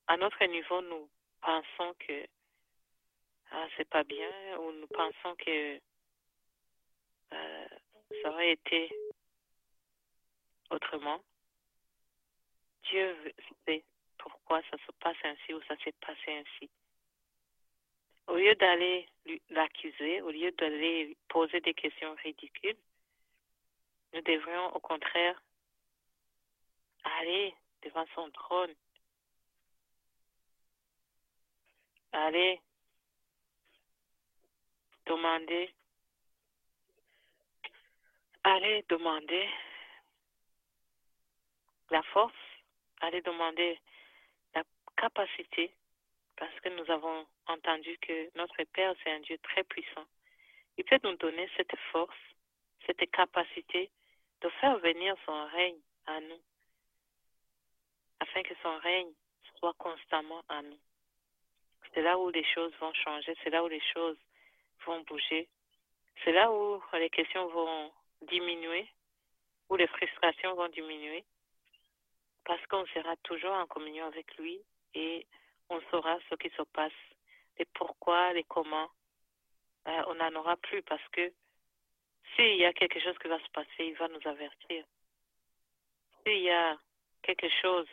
à 0.07 0.17
notre 0.17 0.45
niveau 0.45 0.81
nous 0.83 1.11
pensons 1.41 1.95
que 1.99 2.27
ah, 3.51 3.67
c'est 3.77 3.89
pas 3.89 4.05
bien 4.05 4.31
ou 4.61 4.73
nous 4.73 4.87
pensons 4.87 5.35
que 5.37 5.81
ça 7.31 8.31
aurait 8.31 8.53
été 8.53 8.91
autrement. 10.71 11.23
Dieu 12.85 13.35
sait 13.67 13.85
pourquoi 14.19 14.63
ça 14.71 14.77
se 14.87 14.93
passe 15.01 15.17
ainsi 15.25 15.55
ou 15.55 15.63
ça 15.63 15.77
s'est 15.83 15.95
passé 16.01 16.33
ainsi. 16.33 16.71
Au 18.29 18.37
lieu 18.37 18.55
d'aller 18.55 19.09
l'accuser, 19.51 20.23
au 20.23 20.31
lieu 20.31 20.53
d'aller 20.53 21.17
poser 21.29 21.61
des 21.61 21.75
questions 21.75 22.15
ridicules, 22.23 22.77
nous 24.13 24.21
devrions 24.23 24.75
au 24.75 24.81
contraire 24.81 25.43
aller 27.05 27.55
devant 27.83 28.07
son 28.15 28.31
trône, 28.31 28.75
aller 32.13 32.61
demander, 35.07 35.75
aller 38.45 38.85
demander 38.89 39.49
la 41.91 42.03
force, 42.05 42.33
aller 43.01 43.21
demander 43.23 43.79
la 44.55 44.63
capacité, 44.97 45.75
parce 46.37 46.59
que 46.61 46.69
nous 46.71 46.91
avons 46.91 47.27
entendu 47.47 47.99
que 47.99 48.37
notre 48.37 48.63
Père, 48.73 48.95
c'est 49.03 49.13
un 49.13 49.21
Dieu 49.21 49.39
très 49.43 49.65
puissant. 49.65 50.07
Il 50.79 50.85
peut 50.85 51.01
nous 51.03 51.17
donner 51.17 51.49
cette 51.57 51.77
force, 51.91 52.17
cette 52.87 53.11
capacité 53.11 53.91
de 54.41 54.49
faire 54.61 54.79
venir 54.79 55.15
son 55.27 55.47
règne 55.47 55.81
à 56.07 56.21
nous, 56.21 56.41
afin 58.33 58.43
que 58.43 58.55
son 58.63 58.79
règne 58.79 59.13
soit 59.59 59.75
constamment 59.75 60.43
nous. 60.63 60.79
C'est 61.95 62.03
là 62.03 62.19
où 62.19 62.31
les 62.31 62.45
choses 62.55 62.73
vont 62.81 62.95
changer, 62.95 63.35
c'est 63.45 63.51
là 63.51 63.63
où 63.63 63.69
les 63.69 63.83
choses 63.93 64.17
vont 64.87 65.01
bouger, 65.03 65.49
c'est 66.25 66.33
là 66.33 66.51
où 66.51 66.83
les 66.95 67.11
questions 67.11 67.47
vont 67.49 67.93
diminuer, 68.23 68.89
où 69.69 69.77
les 69.77 69.87
frustrations 69.87 70.55
vont 70.55 70.69
diminuer, 70.69 71.25
parce 72.45 72.65
qu'on 72.67 72.87
sera 72.87 73.17
toujours 73.19 73.53
en 73.53 73.67
communion 73.67 74.07
avec 74.07 74.35
lui 74.39 74.61
et 74.95 75.27
on 75.69 75.81
saura 75.91 76.19
ce 76.31 76.35
qui 76.37 76.49
se 76.51 76.63
passe, 76.63 76.93
les 77.59 77.67
pourquoi, 77.75 78.33
les 78.33 78.45
comment. 78.45 78.91
Euh, 79.89 80.03
on 80.07 80.15
n'en 80.15 80.35
aura 80.37 80.57
plus 80.57 80.83
parce 80.83 81.07
que 81.09 81.33
s'il 82.35 82.57
y 82.57 82.65
a 82.65 82.73
quelque 82.73 83.01
chose 83.01 83.19
qui 83.19 83.29
va 83.29 83.39
se 83.39 83.51
passer, 83.51 83.85
il 83.85 83.95
va 83.95 84.09
nous 84.09 84.27
avertir. 84.27 84.85
S'il 86.25 86.43
y 86.43 86.51
a 86.51 86.79
quelque 87.23 87.49
chose 87.61 87.89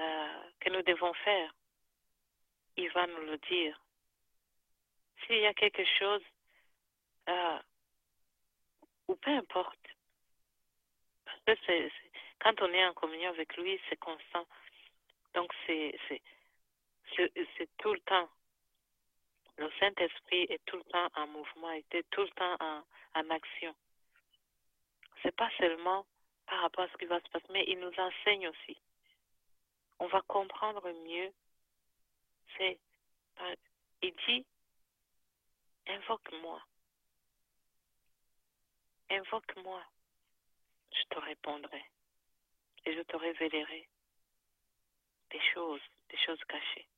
euh, 0.00 0.50
que 0.60 0.70
nous 0.70 0.82
devons 0.82 1.12
faire, 1.14 1.54
il 2.76 2.90
va 2.90 3.06
nous 3.06 3.20
le 3.22 3.38
dire. 3.38 3.78
S'il 5.26 5.38
y 5.38 5.46
a 5.46 5.54
quelque 5.54 5.84
chose, 5.98 6.22
euh, 7.28 7.58
ou 9.08 9.14
peu 9.16 9.30
importe, 9.30 9.88
parce 11.44 11.60
que 11.60 11.90
quand 12.38 12.62
on 12.62 12.72
est 12.72 12.86
en 12.86 12.94
communion 12.94 13.30
avec 13.30 13.56
lui, 13.56 13.80
c'est 13.88 13.98
constant. 13.98 14.46
Donc 15.34 15.52
c'est 15.66 15.98
tout 17.78 17.92
le 17.92 18.00
temps. 18.00 18.28
Le 19.58 19.70
Saint-Esprit 19.78 20.46
est 20.48 20.64
tout 20.64 20.78
le 20.78 20.84
temps 20.84 21.08
en 21.14 21.26
mouvement, 21.26 21.72
il 21.72 21.84
est 21.90 22.08
tout 22.10 22.22
le 22.22 22.30
temps 22.30 22.56
en, 22.60 22.82
en 23.14 23.30
action. 23.30 23.74
C'est 25.22 25.36
pas 25.36 25.50
seulement 25.58 26.06
par 26.46 26.62
rapport 26.62 26.84
à 26.84 26.88
ce 26.88 26.96
qui 26.96 27.04
va 27.04 27.20
se 27.20 27.28
passer, 27.28 27.46
mais 27.50 27.64
il 27.68 27.78
nous 27.78 27.92
enseigne 27.98 28.48
aussi. 28.48 28.78
On 30.00 30.06
va 30.06 30.22
comprendre 30.22 30.90
mieux. 30.90 31.32
C'est, 32.56 32.78
il 34.02 34.14
dit, 34.26 34.46
invoque-moi. 35.86 36.62
Invoque-moi. 39.10 39.84
Je 40.92 41.02
te 41.10 41.18
répondrai. 41.18 41.84
Et 42.86 42.94
je 42.94 43.02
te 43.02 43.16
révélerai 43.16 43.88
des 45.30 45.40
choses, 45.52 45.82
des 46.08 46.18
choses 46.18 46.42
cachées. 46.44 46.88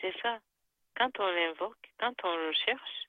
C'est 0.00 0.16
ça. 0.20 0.40
Quand 0.94 1.18
on 1.20 1.26
l'invoque, 1.26 1.90
quand 1.98 2.14
on 2.24 2.36
le 2.36 2.52
cherche, 2.52 3.08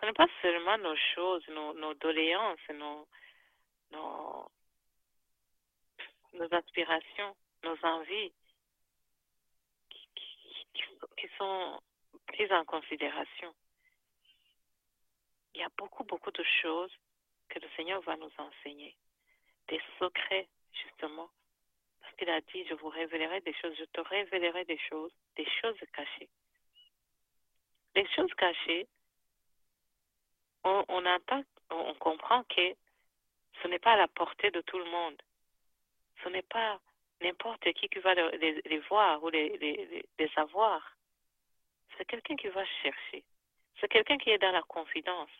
ce 0.00 0.06
n'est 0.06 0.12
pas 0.14 0.28
seulement 0.40 0.78
nos 0.78 0.96
choses, 1.14 1.46
nos, 1.48 1.74
nos 1.74 1.94
doléances, 1.94 2.68
nos, 2.70 3.06
nos, 3.90 4.50
nos 6.34 6.52
aspirations, 6.54 7.36
nos 7.62 7.76
envies 7.84 8.32
qui, 9.90 10.08
qui, 10.74 10.82
qui, 11.16 11.28
sont 11.38 11.80
prises 12.26 12.52
en 12.52 12.64
considération. 12.64 13.54
Il 15.54 15.60
y 15.60 15.64
a 15.64 15.68
beaucoup, 15.76 16.04
beaucoup 16.04 16.30
de 16.30 16.44
choses 16.62 16.92
que 17.48 17.58
le 17.58 17.68
Seigneur 17.76 18.00
va 18.02 18.16
nous 18.16 18.32
enseigner. 18.38 18.96
Des 19.68 19.80
secrets, 19.98 20.48
justement. 20.72 21.30
Parce 22.00 22.14
qu'il 22.16 22.30
a 22.30 22.40
dit, 22.40 22.66
je 22.66 22.74
vous 22.74 22.88
révélerai 22.88 23.40
des 23.42 23.54
choses, 23.54 23.76
je 23.78 23.84
te 23.84 24.00
révélerai 24.00 24.64
des 24.64 24.78
choses, 24.78 25.12
des 25.36 25.46
choses 25.60 25.78
cachées. 25.92 26.30
Les 27.94 28.08
choses 28.08 28.32
cachées, 28.34 28.88
on, 30.64 30.84
on 30.88 31.04
entend, 31.04 31.44
on 31.70 31.94
comprend 31.94 32.42
que 32.44 32.74
ce 33.62 33.68
n'est 33.68 33.78
pas 33.78 33.92
à 33.92 33.96
la 33.96 34.08
portée 34.08 34.50
de 34.50 34.60
tout 34.62 34.78
le 34.78 34.86
monde. 34.86 35.20
Ce 36.22 36.28
n'est 36.28 36.42
pas 36.42 36.80
n'importe 37.20 37.72
qui 37.74 37.88
qui 37.88 37.98
va 38.00 38.14
les, 38.14 38.78
voir 38.90 39.22
ou 39.22 39.30
les, 39.30 39.56
les, 39.58 39.86
les- 39.86 40.04
les 40.18 40.30
avoir. 40.36 40.96
C'est 41.96 42.04
quelqu'un 42.06 42.36
qui 42.36 42.48
va 42.48 42.64
chercher. 42.82 43.24
C'est 43.80 43.88
quelqu'un 43.88 44.18
qui 44.18 44.30
est 44.30 44.38
dans 44.38 44.52
la 44.52 44.62
confidence. 44.62 45.30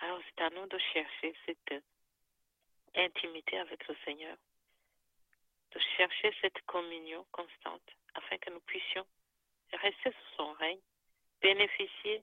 Alors 0.00 0.20
c'est 0.24 0.42
à 0.44 0.50
nous 0.50 0.66
de 0.66 0.78
chercher 0.92 1.34
cette 1.44 1.82
intimité 2.94 3.58
avec 3.58 3.86
le 3.88 3.96
Seigneur, 4.04 4.36
de 5.72 5.80
chercher 5.96 6.34
cette 6.40 6.60
communion 6.66 7.26
constante 7.32 7.82
afin 8.14 8.38
que 8.38 8.50
nous 8.50 8.60
puissions 8.60 9.06
rester 9.72 10.10
sous 10.12 10.36
son 10.36 10.52
règne, 10.52 10.80
bénéficier 11.40 12.18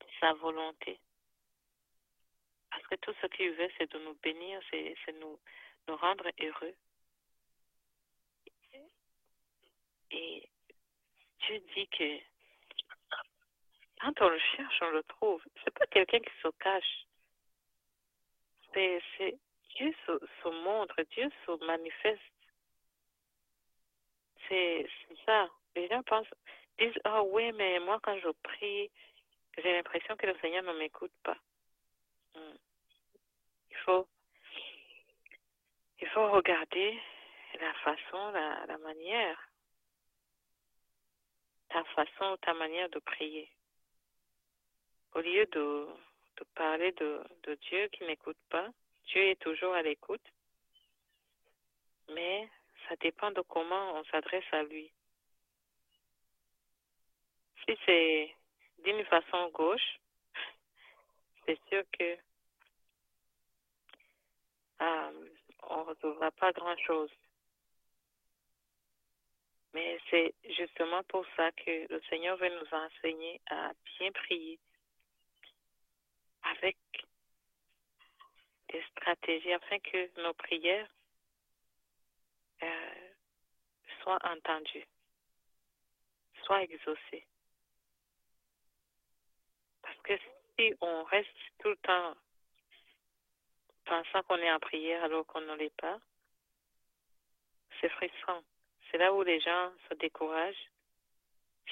de 0.00 0.06
sa 0.20 0.32
volonté. 0.34 0.98
Parce 2.70 2.86
que 2.86 2.94
tout 2.96 3.14
ce 3.20 3.26
qu'il 3.28 3.50
veut, 3.52 3.70
c'est 3.78 3.90
de 3.90 3.98
nous 4.00 4.14
bénir, 4.22 4.60
c'est 4.70 4.96
nous, 5.20 5.38
nous 5.88 5.96
rendre 5.96 6.28
heureux. 6.40 6.74
Et 10.10 10.48
Dieu 11.40 11.58
dit 11.74 11.88
que 11.88 12.18
quand 14.00 14.20
on 14.20 14.28
le 14.28 14.38
cherche, 14.56 14.78
on 14.82 14.90
le 14.90 15.02
trouve. 15.04 15.42
C'est 15.62 15.72
pas 15.78 15.86
quelqu'un 15.86 16.18
qui 16.18 16.32
se 16.42 16.48
cache. 16.58 17.06
C'est 18.74 19.00
Dieu 19.76 19.94
se, 20.06 20.48
montre, 20.48 21.02
Dieu 21.12 21.30
se 21.46 21.64
manifeste. 21.64 22.20
C'est 24.48 24.86
ça. 25.24 25.48
Les 25.74 25.88
gens 25.88 26.02
pensent, 26.02 26.26
disent, 26.78 26.98
ah 27.04 27.22
oui, 27.22 27.52
mais 27.52 27.78
moi 27.80 27.98
quand 28.02 28.18
je 28.18 28.28
prie, 28.42 28.90
j'ai 29.56 29.72
l'impression 29.72 30.16
que 30.16 30.26
le 30.26 30.36
Seigneur 30.40 30.62
ne 30.62 30.72
m'écoute 30.78 31.12
pas. 31.22 31.38
Hmm. 32.34 32.56
Il 33.70 33.76
faut, 33.78 34.06
il 36.02 36.08
faut 36.08 36.28
regarder 36.30 37.00
la 37.60 37.72
façon, 37.74 38.32
la, 38.32 38.78
manière, 38.78 39.38
ta 41.68 41.84
façon, 41.84 42.36
ta 42.38 42.54
manière 42.54 42.90
de 42.90 42.98
prier. 42.98 43.48
Au 45.14 45.20
lieu 45.20 45.46
de, 45.46 45.86
parler 46.56 46.90
de, 46.92 47.22
de 47.44 47.54
Dieu 47.54 47.86
qui 47.92 48.02
n'écoute 48.04 48.36
pas, 48.50 48.68
Dieu 49.06 49.22
est 49.28 49.40
toujours 49.40 49.74
à 49.74 49.82
l'écoute, 49.82 50.26
mais 52.08 52.48
ça 52.88 52.96
dépend 52.96 53.30
de 53.30 53.42
comment 53.42 53.94
on 53.94 54.04
s'adresse 54.06 54.50
à 54.50 54.64
lui. 54.64 54.90
Si 57.64 57.78
c'est 57.86 58.34
d'une 58.82 59.04
façon 59.04 59.50
gauche, 59.50 60.00
c'est 61.46 61.60
sûr 61.68 61.84
que 61.96 62.16
euh, 64.80 65.31
on 65.68 65.78
ne 65.78 65.82
recevra 65.84 66.30
pas 66.32 66.52
grand-chose. 66.52 67.10
Mais 69.74 69.98
c'est 70.10 70.34
justement 70.56 71.02
pour 71.04 71.24
ça 71.36 71.50
que 71.52 71.92
le 71.92 72.00
Seigneur 72.10 72.36
veut 72.36 72.50
nous 72.50 72.78
enseigner 72.78 73.40
à 73.50 73.72
bien 73.98 74.12
prier 74.12 74.58
avec 76.42 76.76
des 78.70 78.82
stratégies 78.90 79.52
afin 79.52 79.78
que 79.78 80.22
nos 80.22 80.34
prières 80.34 80.88
euh, 82.62 83.10
soient 84.02 84.18
entendues, 84.24 84.86
soient 86.44 86.62
exaucées. 86.62 87.26
Parce 89.82 89.98
que 90.02 90.18
si 90.58 90.74
on 90.80 91.04
reste 91.04 91.28
tout 91.58 91.70
le 91.70 91.76
temps 91.78 92.14
pensant 93.84 94.22
qu'on 94.22 94.36
est 94.36 94.52
en 94.52 94.58
prière 94.58 95.04
alors 95.04 95.26
qu'on 95.26 95.40
ne 95.40 95.54
l'est 95.54 95.76
pas, 95.76 95.98
c'est 97.80 97.88
frustrant. 97.90 98.42
C'est 98.90 98.98
là 98.98 99.12
où 99.12 99.22
les 99.22 99.40
gens 99.40 99.72
se 99.88 99.94
découragent. 99.94 100.70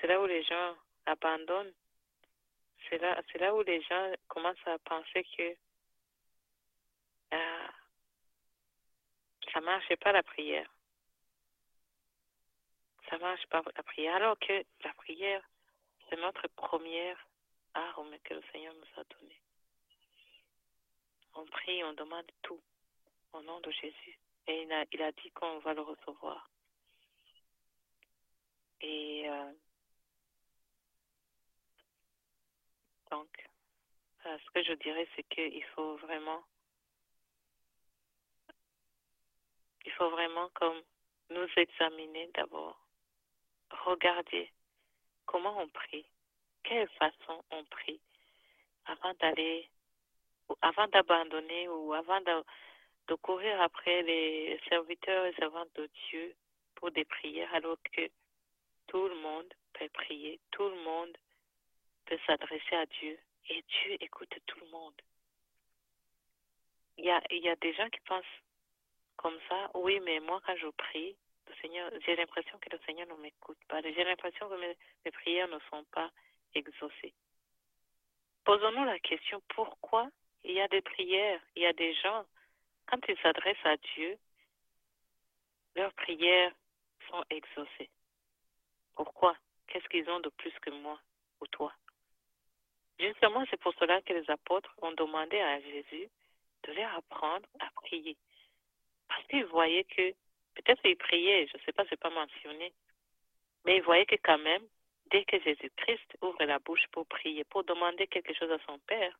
C'est 0.00 0.06
là 0.06 0.20
où 0.20 0.26
les 0.26 0.42
gens 0.44 0.76
abandonnent. 1.06 1.72
C'est 2.88 2.98
là, 2.98 3.20
c'est 3.30 3.38
là 3.38 3.54
où 3.54 3.62
les 3.62 3.82
gens 3.82 4.12
commencent 4.28 4.66
à 4.66 4.78
penser 4.78 5.24
que 5.36 5.54
euh, 7.34 7.68
ça 9.52 9.60
marche 9.60 9.94
pas 9.96 10.12
la 10.12 10.22
prière. 10.22 10.68
Ça 13.08 13.18
marche 13.18 13.46
pas 13.46 13.62
la 13.76 13.82
prière. 13.82 14.16
Alors 14.16 14.38
que 14.38 14.64
la 14.84 14.92
prière, 14.94 15.42
c'est 16.08 16.16
notre 16.16 16.48
première 16.48 17.18
arme 17.74 18.18
que 18.24 18.34
le 18.34 18.42
Seigneur 18.52 18.74
nous 18.74 19.00
a 19.00 19.04
donnée. 19.04 19.40
On 21.34 21.44
prie, 21.46 21.84
on 21.84 21.92
demande 21.92 22.26
tout 22.42 22.60
au 23.32 23.42
nom 23.42 23.60
de 23.60 23.70
Jésus. 23.70 24.18
Et 24.46 24.62
il 24.62 24.72
a, 25.02 25.12
dit 25.12 25.30
qu'on 25.32 25.58
va 25.60 25.74
le 25.74 25.82
recevoir. 25.82 26.50
Et 28.80 29.28
euh, 29.28 29.52
donc, 33.10 33.48
euh, 34.26 34.38
ce 34.44 34.50
que 34.50 34.62
je 34.62 34.72
dirais, 34.74 35.08
c'est 35.14 35.22
qu'il 35.24 35.64
faut 35.74 35.96
vraiment, 35.98 36.42
il 39.84 39.92
faut 39.92 40.10
vraiment 40.10 40.48
comme 40.54 40.80
nous 41.30 41.48
examiner 41.56 42.28
d'abord, 42.34 42.78
regarder 43.70 44.50
comment 45.26 45.56
on 45.58 45.68
prie, 45.68 46.06
quelle 46.64 46.88
façon 46.90 47.44
on 47.50 47.64
prie, 47.64 48.00
avant 48.86 49.14
d'aller, 49.14 49.68
avant 50.62 50.86
d'abandonner 50.88 51.68
ou 51.68 51.92
avant 51.92 52.20
de, 52.20 52.44
courir 53.22 53.60
après 53.60 54.02
les 54.02 54.60
serviteurs 54.68 55.26
et 55.26 55.34
servantes 55.34 55.74
de 55.74 55.90
Dieu 56.08 56.32
pour 56.76 56.92
des 56.92 57.04
prières, 57.04 57.52
alors 57.54 57.76
que 57.92 58.08
tout 58.86 59.08
le 59.08 59.16
monde 59.16 59.52
peut 59.72 59.88
prier, 59.92 60.38
tout 60.52 60.68
le 60.68 60.80
monde 60.82 61.16
peut 62.06 62.18
s'adresser 62.26 62.76
à 62.76 62.86
Dieu 62.86 63.18
et 63.48 63.62
Dieu 63.62 63.96
écoute 64.00 64.32
tout 64.46 64.60
le 64.60 64.70
monde. 64.70 64.94
Il 66.98 67.04
y 67.04 67.10
a, 67.10 67.20
y 67.30 67.48
a 67.48 67.56
des 67.56 67.72
gens 67.74 67.88
qui 67.90 68.00
pensent 68.00 68.24
comme 69.16 69.38
ça, 69.48 69.70
oui, 69.74 69.98
mais 70.00 70.20
moi 70.20 70.40
quand 70.46 70.56
je 70.56 70.68
prie, 70.68 71.16
le 71.48 71.54
Seigneur, 71.60 71.90
j'ai 72.06 72.14
l'impression 72.14 72.58
que 72.58 72.70
le 72.70 72.78
Seigneur 72.86 73.08
ne 73.08 73.22
m'écoute 73.22 73.58
pas. 73.68 73.82
J'ai 73.82 74.04
l'impression 74.04 74.48
que 74.48 74.54
mes, 74.54 74.76
mes 75.04 75.10
prières 75.10 75.48
ne 75.48 75.58
sont 75.68 75.84
pas 75.90 76.10
exaucées. 76.54 77.12
Posons-nous 78.44 78.84
la 78.84 78.98
question, 79.00 79.42
pourquoi 79.48 80.10
il 80.44 80.52
y 80.52 80.60
a 80.60 80.68
des 80.68 80.80
prières, 80.80 81.40
il 81.56 81.62
y 81.62 81.66
a 81.66 81.72
des 81.72 81.94
gens, 81.94 82.24
quand 82.86 83.00
ils 83.08 83.18
s'adressent 83.18 83.64
à 83.64 83.76
Dieu, 83.94 84.18
leurs 85.76 85.92
prières 85.94 86.52
sont 87.08 87.24
exaucées. 87.30 87.90
Pourquoi? 88.94 89.36
Qu'est-ce 89.66 89.88
qu'ils 89.88 90.08
ont 90.10 90.20
de 90.20 90.30
plus 90.30 90.52
que 90.60 90.70
moi 90.70 90.98
ou 91.40 91.46
toi? 91.46 91.72
Justement, 92.98 93.44
c'est 93.48 93.60
pour 93.60 93.72
cela 93.74 94.02
que 94.02 94.12
les 94.12 94.28
apôtres 94.30 94.74
ont 94.82 94.92
demandé 94.92 95.38
à 95.40 95.60
Jésus 95.60 96.08
de 96.64 96.72
leur 96.72 96.94
apprendre 96.96 97.46
à 97.60 97.70
prier. 97.70 98.16
Parce 99.08 99.26
qu'ils 99.28 99.46
voyaient 99.46 99.84
que, 99.84 100.12
peut-être 100.54 100.84
ils 100.84 100.96
priaient, 100.96 101.46
je 101.46 101.56
ne 101.56 101.62
sais 101.62 101.72
pas, 101.72 101.84
c'est 101.88 101.98
pas 101.98 102.10
mentionné, 102.10 102.72
mais 103.64 103.76
ils 103.76 103.82
voyaient 103.82 104.06
que 104.06 104.16
quand 104.22 104.38
même, 104.38 104.62
dès 105.10 105.24
que 105.24 105.40
Jésus-Christ 105.40 106.16
ouvre 106.20 106.44
la 106.44 106.58
bouche 106.58 106.86
pour 106.92 107.06
prier, 107.06 107.44
pour 107.44 107.64
demander 107.64 108.06
quelque 108.06 108.34
chose 108.34 108.50
à 108.50 108.58
son 108.66 108.78
Père, 108.80 109.18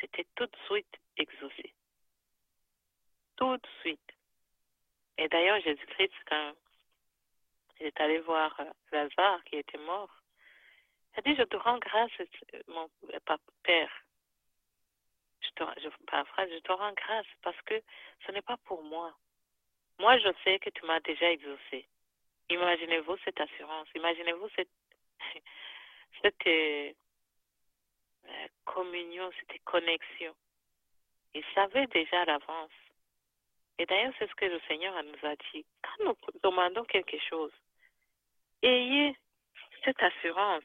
c'était 0.00 0.26
tout 0.34 0.46
de 0.46 0.56
suite 0.66 0.96
exaucé. 1.16 1.74
Tout 3.36 3.56
de 3.56 3.68
suite. 3.80 4.12
Et 5.16 5.28
d'ailleurs, 5.28 5.60
Jésus-Christ, 5.60 6.14
quand 6.28 6.54
il 7.80 7.86
est 7.86 8.00
allé 8.00 8.18
voir 8.20 8.60
Lazare 8.92 9.42
qui 9.44 9.56
était 9.56 9.78
mort, 9.78 10.10
il 11.12 11.18
a 11.18 11.22
dit, 11.22 11.36
je 11.36 11.42
te 11.42 11.56
rends 11.56 11.78
grâce, 11.78 12.10
mon 12.68 12.88
Père. 13.62 14.04
Je 15.40 15.48
te, 15.50 16.04
paraphrase, 16.06 16.50
je 16.52 16.58
te 16.58 16.72
rends 16.72 16.92
grâce 16.92 17.26
parce 17.42 17.60
que 17.62 17.80
ce 18.26 18.32
n'est 18.32 18.42
pas 18.42 18.56
pour 18.64 18.82
moi. 18.82 19.16
Moi, 19.98 20.18
je 20.18 20.28
sais 20.44 20.58
que 20.58 20.70
tu 20.70 20.84
m'as 20.86 21.00
déjà 21.00 21.30
exaucé. 21.30 21.88
Imaginez-vous 22.50 23.16
cette 23.24 23.40
assurance, 23.40 23.88
imaginez-vous 23.94 24.48
cette, 24.56 24.70
cette 26.22 26.46
euh, 26.46 26.92
communion, 28.64 29.30
cette 29.38 29.62
connexion. 29.64 30.34
Il 31.34 31.44
savait 31.54 31.86
déjà 31.88 32.22
à 32.22 32.24
l'avance. 32.24 32.70
Et 33.78 33.86
d'ailleurs, 33.86 34.12
c'est 34.18 34.28
ce 34.28 34.34
que 34.34 34.46
le 34.46 34.60
Seigneur 34.66 34.94
nous 35.04 35.28
a 35.28 35.36
dit. 35.52 35.64
Quand 35.82 36.04
nous 36.04 36.16
demandons 36.42 36.84
quelque 36.84 37.18
chose, 37.28 37.52
ayez 38.62 39.16
cette 39.84 40.02
assurance 40.02 40.64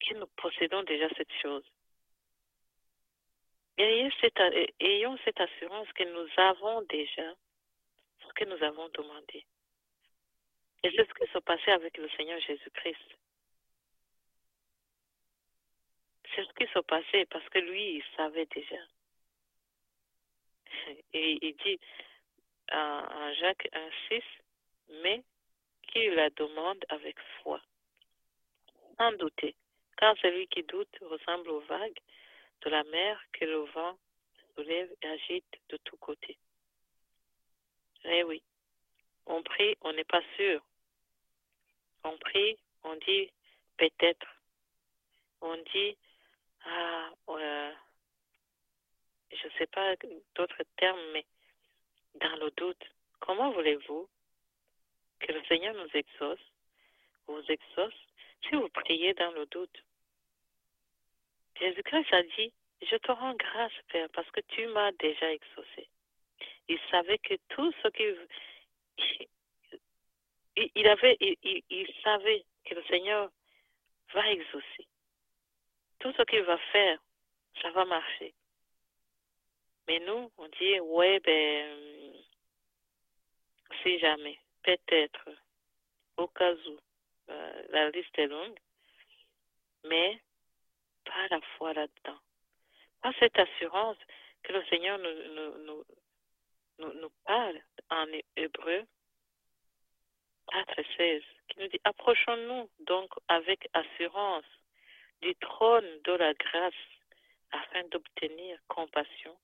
que 0.00 0.14
nous 0.14 0.26
possédons 0.36 0.82
déjà 0.84 1.08
cette 1.16 1.32
chose. 1.42 1.64
Ayez 3.76 4.12
cette, 4.20 4.40
ayons 4.80 5.18
cette 5.24 5.40
assurance 5.40 5.92
que 5.94 6.04
nous 6.04 6.28
avons 6.36 6.82
déjà 6.82 7.34
ce 8.20 8.32
que 8.34 8.44
nous 8.44 8.62
avons 8.62 8.88
demandé. 8.90 9.44
Et 10.84 10.90
c'est 10.94 11.08
ce 11.08 11.14
qui 11.14 11.32
s'est 11.32 11.40
passé 11.40 11.70
avec 11.72 11.96
le 11.96 12.08
Seigneur 12.10 12.38
Jésus-Christ. 12.40 13.16
C'est 16.34 16.44
ce 16.44 16.52
qui 16.54 16.66
s'est 16.72 16.82
passé 16.82 17.26
parce 17.26 17.48
que 17.50 17.58
lui, 17.58 17.96
il 17.96 18.04
savait 18.16 18.46
déjà. 18.46 18.82
Et 21.12 21.38
il 21.46 21.56
dit 21.56 21.80
en 22.72 23.32
Jacques 23.34 23.68
1,6, 23.72 24.22
mais 25.02 25.22
qu'il 25.82 26.14
la 26.14 26.30
demande 26.30 26.84
avec 26.88 27.16
foi, 27.42 27.60
sans 28.98 29.12
douter, 29.12 29.54
car 29.96 30.16
celui 30.18 30.48
qui 30.48 30.62
doute 30.64 30.98
ressemble 31.02 31.50
aux 31.50 31.60
vagues 31.60 32.00
de 32.62 32.70
la 32.70 32.82
mer 32.84 33.22
que 33.32 33.44
le 33.44 33.60
vent 33.72 33.96
soulève 34.54 34.90
et 35.02 35.06
agite 35.06 35.60
de 35.68 35.76
tous 35.78 35.96
côtés. 35.98 36.38
Eh 38.04 38.24
oui, 38.24 38.42
on 39.26 39.42
prie, 39.42 39.76
on 39.82 39.92
n'est 39.92 40.04
pas 40.04 40.22
sûr. 40.36 40.60
On 42.02 42.16
prie, 42.18 42.58
on 42.82 42.96
dit 42.96 43.30
peut-être. 43.78 44.26
On 45.40 45.56
dit, 45.72 45.96
ah, 46.64 47.10
je 49.30 49.48
ne 49.48 49.52
sais 49.58 49.66
pas 49.66 49.94
d'autres 50.34 50.62
termes, 50.76 51.12
mais 51.12 51.24
dans 52.14 52.36
le 52.36 52.50
doute, 52.52 52.84
comment 53.20 53.50
voulez-vous 53.52 54.08
que 55.20 55.32
le 55.32 55.42
Seigneur 55.44 55.74
nous 55.74 55.88
exauce, 55.94 56.52
vous 57.26 57.42
exauce, 57.48 57.94
si 58.48 58.54
vous 58.54 58.68
priez 58.68 59.14
dans 59.14 59.32
le 59.32 59.46
doute? 59.46 59.84
Jésus-Christ 61.58 62.12
a 62.12 62.22
dit, 62.22 62.52
je 62.82 62.96
te 62.96 63.12
rends 63.12 63.34
grâce, 63.34 63.72
Père, 63.88 64.08
parce 64.12 64.30
que 64.30 64.40
tu 64.48 64.66
m'as 64.68 64.92
déjà 64.92 65.32
exaucé. 65.32 65.88
Il 66.68 66.78
savait 66.90 67.18
que 67.18 67.34
tout 67.48 67.72
ce 67.82 67.88
qu'il 67.88 68.28
il, 70.74 70.86
avait, 70.86 71.16
il, 71.20 71.94
savait 72.02 72.44
que 72.64 72.74
le 72.74 72.82
Seigneur 72.84 73.30
va 74.12 74.30
exaucer. 74.30 74.86
Tout 76.04 76.12
ce 76.18 76.22
qu'il 76.24 76.42
va 76.42 76.58
faire, 76.70 76.98
ça 77.62 77.70
va 77.70 77.86
marcher. 77.86 78.34
Mais 79.88 80.00
nous, 80.00 80.30
on 80.36 80.48
dit, 80.48 80.78
ouais, 80.80 81.18
ben, 81.20 82.12
si 83.82 83.98
jamais, 84.00 84.38
peut-être, 84.62 85.30
au 86.18 86.26
cas 86.28 86.52
où, 86.52 86.78
euh, 87.30 87.62
la 87.70 87.88
liste 87.88 88.18
est 88.18 88.26
longue, 88.26 88.58
mais 89.84 90.20
pas 91.06 91.26
la 91.30 91.40
foi 91.56 91.72
là-dedans. 91.72 92.18
Pas 93.00 93.12
cette 93.18 93.38
assurance 93.38 93.96
que 94.42 94.52
le 94.52 94.62
Seigneur 94.66 94.98
nous, 94.98 95.14
nous, 95.34 95.58
nous, 95.64 95.84
nous, 96.80 97.00
nous 97.00 97.12
parle 97.24 97.62
en 97.88 98.06
hébreu 98.36 98.84
4 100.52 100.82
16, 100.98 101.22
qui 101.48 101.60
nous 101.60 101.68
dit 101.68 101.80
Approchons-nous 101.82 102.68
donc 102.80 103.10
avec 103.28 103.66
assurance 103.72 104.44
du 105.24 105.34
trône 105.36 105.90
de 106.04 106.12
la 106.12 106.34
grâce 106.34 106.84
afin 107.50 107.82
d'obtenir 107.84 108.58
compassion 108.68 109.36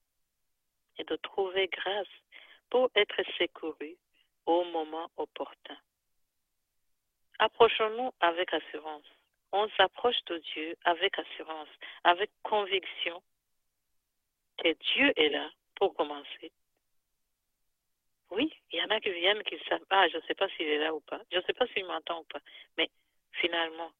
et 0.99 1.05
de 1.05 1.16
trouver 1.16 1.68
grâce 1.68 2.14
pour 2.68 2.91
être 2.95 3.22
secouru 3.39 3.97
au 4.47 4.64
moment 4.64 5.11
opportun. 5.16 5.78
Approchons-nous 7.39 8.12
avec 8.20 8.53
assurance. 8.53 9.09
On 9.53 9.68
s'approche 9.70 10.22
de 10.26 10.37
Dieu 10.53 10.76
avec 10.85 11.18
assurance, 11.18 11.72
avec 12.05 12.31
conviction 12.43 13.22
que 14.59 14.72
Dieu 14.95 15.12
est 15.16 15.31
là 15.31 15.51
pour 15.76 15.95
commencer 15.95 16.53
oui, 18.31 18.53
il 18.72 18.78
y 18.78 18.83
en 18.83 18.91
a 18.91 19.01
qui 19.01 19.11
viennent 19.11 19.43
qui 19.43 19.59
savent, 19.68 19.85
ah, 19.91 20.09
je 20.09 20.16
ne 20.16 20.22
sais 20.22 20.35
pas 20.35 20.49
s'il 20.51 20.66
est 20.66 20.78
là 20.78 20.95
ou 20.95 21.01
pas, 21.01 21.20
je 21.33 21.39
ne 21.39 21.43
sais 21.43 21.53
pas 21.53 21.66
s'il 21.68 21.85
m'entend 21.85 22.20
ou 22.20 22.24
pas, 22.24 22.39
mais 22.78 22.89
finalement, 23.33 23.91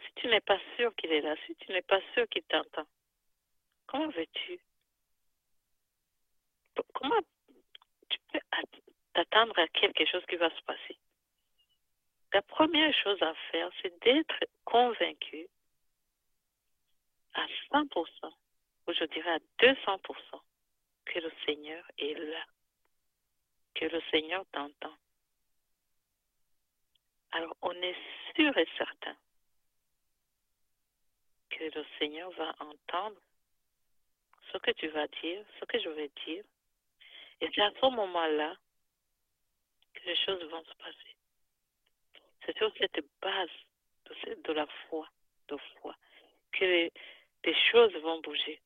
si 0.00 0.12
tu 0.16 0.28
n'es 0.28 0.40
pas 0.40 0.58
sûr 0.76 0.94
qu'il 0.96 1.12
est 1.12 1.20
là, 1.20 1.34
si 1.46 1.54
tu 1.56 1.72
n'es 1.72 1.82
pas 1.82 2.00
sûr 2.14 2.28
qu'il 2.28 2.42
t'entend, 2.44 2.86
comment 3.86 4.08
veux-tu? 4.08 4.60
Comment 6.94 7.20
tu 8.08 8.18
peux 8.32 8.40
t'attendre 9.12 9.58
à 9.58 9.66
quelque 9.68 10.06
chose 10.06 10.24
qui 10.26 10.36
va 10.36 10.50
se 10.54 10.62
passer? 10.62 10.98
La 12.32 12.42
première 12.42 12.94
chose 13.02 13.20
à 13.22 13.34
faire, 13.50 13.70
c'est 13.82 13.98
d'être 14.02 14.44
convaincu 14.64 15.48
à 17.34 17.46
100%, 17.72 18.32
ou 18.86 18.92
je 18.92 19.04
dirais 19.04 19.30
à 19.30 19.38
200%, 19.58 20.42
que 21.06 21.18
le 21.18 21.32
Seigneur 21.46 21.84
est 21.98 22.14
là 22.14 22.44
que 23.74 23.84
le 23.86 24.00
Seigneur 24.10 24.44
t'entend. 24.52 24.96
Alors 27.32 27.56
on 27.62 27.72
est 27.72 27.96
sûr 28.34 28.56
et 28.56 28.68
certain 28.76 29.16
que 31.50 31.64
le 31.64 31.84
Seigneur 31.98 32.30
va 32.32 32.54
entendre 32.60 33.20
ce 34.52 34.58
que 34.58 34.70
tu 34.72 34.88
vas 34.88 35.06
dire, 35.22 35.44
ce 35.60 35.64
que 35.64 35.78
je 35.78 35.88
vais 35.88 36.10
dire. 36.26 36.44
Et 37.40 37.48
c'est 37.54 37.62
à 37.62 37.70
ce 37.80 37.86
moment-là 37.86 38.56
que 39.94 40.04
les 40.04 40.16
choses 40.16 40.42
vont 40.44 40.64
se 40.64 40.74
passer. 40.74 41.16
C'est 42.44 42.56
sur 42.56 42.72
cette 42.78 43.04
base 43.20 43.50
de, 44.44 44.52
la 44.52 44.66
foi, 44.88 45.08
de 45.48 45.56
foi, 45.56 45.94
que 46.52 46.64
les, 46.64 46.92
les 47.44 47.56
choses 47.70 47.92
vont 47.96 48.20
bouger, 48.20 48.60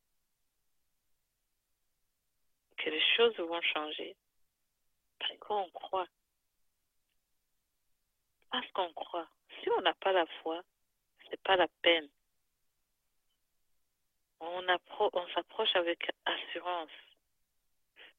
que 2.76 2.91
les 2.91 3.03
choses 3.16 3.37
vont 3.39 3.61
changer, 3.61 4.16
parce 5.18 5.39
qu'on 5.39 5.68
croit. 5.70 6.09
Parce 8.51 8.70
qu'on 8.72 8.93
croit. 8.93 9.28
Si 9.61 9.70
on 9.70 9.80
n'a 9.80 9.95
pas 9.95 10.12
la 10.12 10.26
foi, 10.43 10.62
c'est 11.30 11.41
pas 11.43 11.57
la 11.57 11.68
peine. 11.83 12.09
On, 14.45 14.66
on 15.12 15.28
s'approche 15.34 15.74
avec 15.76 16.11
assurance 16.24 16.90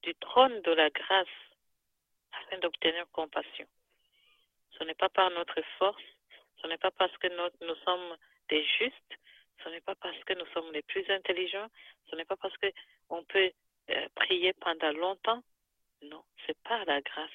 du 0.03 0.15
trône 0.15 0.61
de 0.61 0.71
la 0.71 0.89
grâce 0.89 1.27
afin 2.31 2.57
d'obtenir 2.59 3.05
compassion. 3.11 3.67
Ce 4.77 4.83
n'est 4.85 4.95
pas 4.95 5.09
par 5.09 5.29
notre 5.31 5.61
force, 5.77 6.01
ce 6.61 6.67
n'est 6.67 6.77
pas 6.77 6.91
parce 6.91 7.15
que 7.17 7.27
nous, 7.27 7.75
sommes 7.83 8.17
des 8.49 8.63
justes, 8.63 9.19
ce 9.63 9.69
n'est 9.69 9.81
pas 9.81 9.95
parce 9.95 10.21
que 10.23 10.33
nous 10.33 10.45
sommes 10.47 10.71
les 10.71 10.81
plus 10.81 11.09
intelligents, 11.09 11.69
ce 12.09 12.15
n'est 12.15 12.25
pas 12.25 12.37
parce 12.37 12.55
qu'on 12.57 13.23
peut 13.25 13.51
euh, 13.89 14.07
prier 14.15 14.53
pendant 14.53 14.91
longtemps, 14.93 15.43
non, 16.03 16.23
c'est 16.45 16.57
par 16.63 16.83
la 16.85 17.01
grâce. 17.01 17.29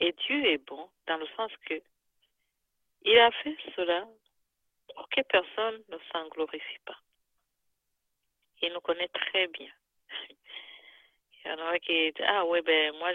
Et 0.00 0.12
Dieu 0.12 0.44
est 0.46 0.58
bon 0.58 0.88
dans 1.06 1.16
le 1.16 1.26
sens 1.36 1.52
que 1.66 1.80
il 3.04 3.18
a 3.18 3.30
fait 3.32 3.56
cela 3.74 4.06
pour 4.94 5.08
que 5.08 5.22
personne 5.22 5.82
ne 5.88 5.98
s'en 6.12 6.28
glorifie 6.28 6.78
pas. 6.84 6.98
Il 8.62 8.72
nous 8.72 8.80
connaît 8.80 9.08
très 9.08 9.48
bien. 9.48 9.70
Il 11.44 11.50
y 11.50 11.54
en 11.54 11.58
a 11.66 11.78
qui 11.80 12.12
disent, 12.12 12.26
ah 12.26 12.44
oui, 12.46 12.60
ben 12.62 12.94
moi, 12.98 13.12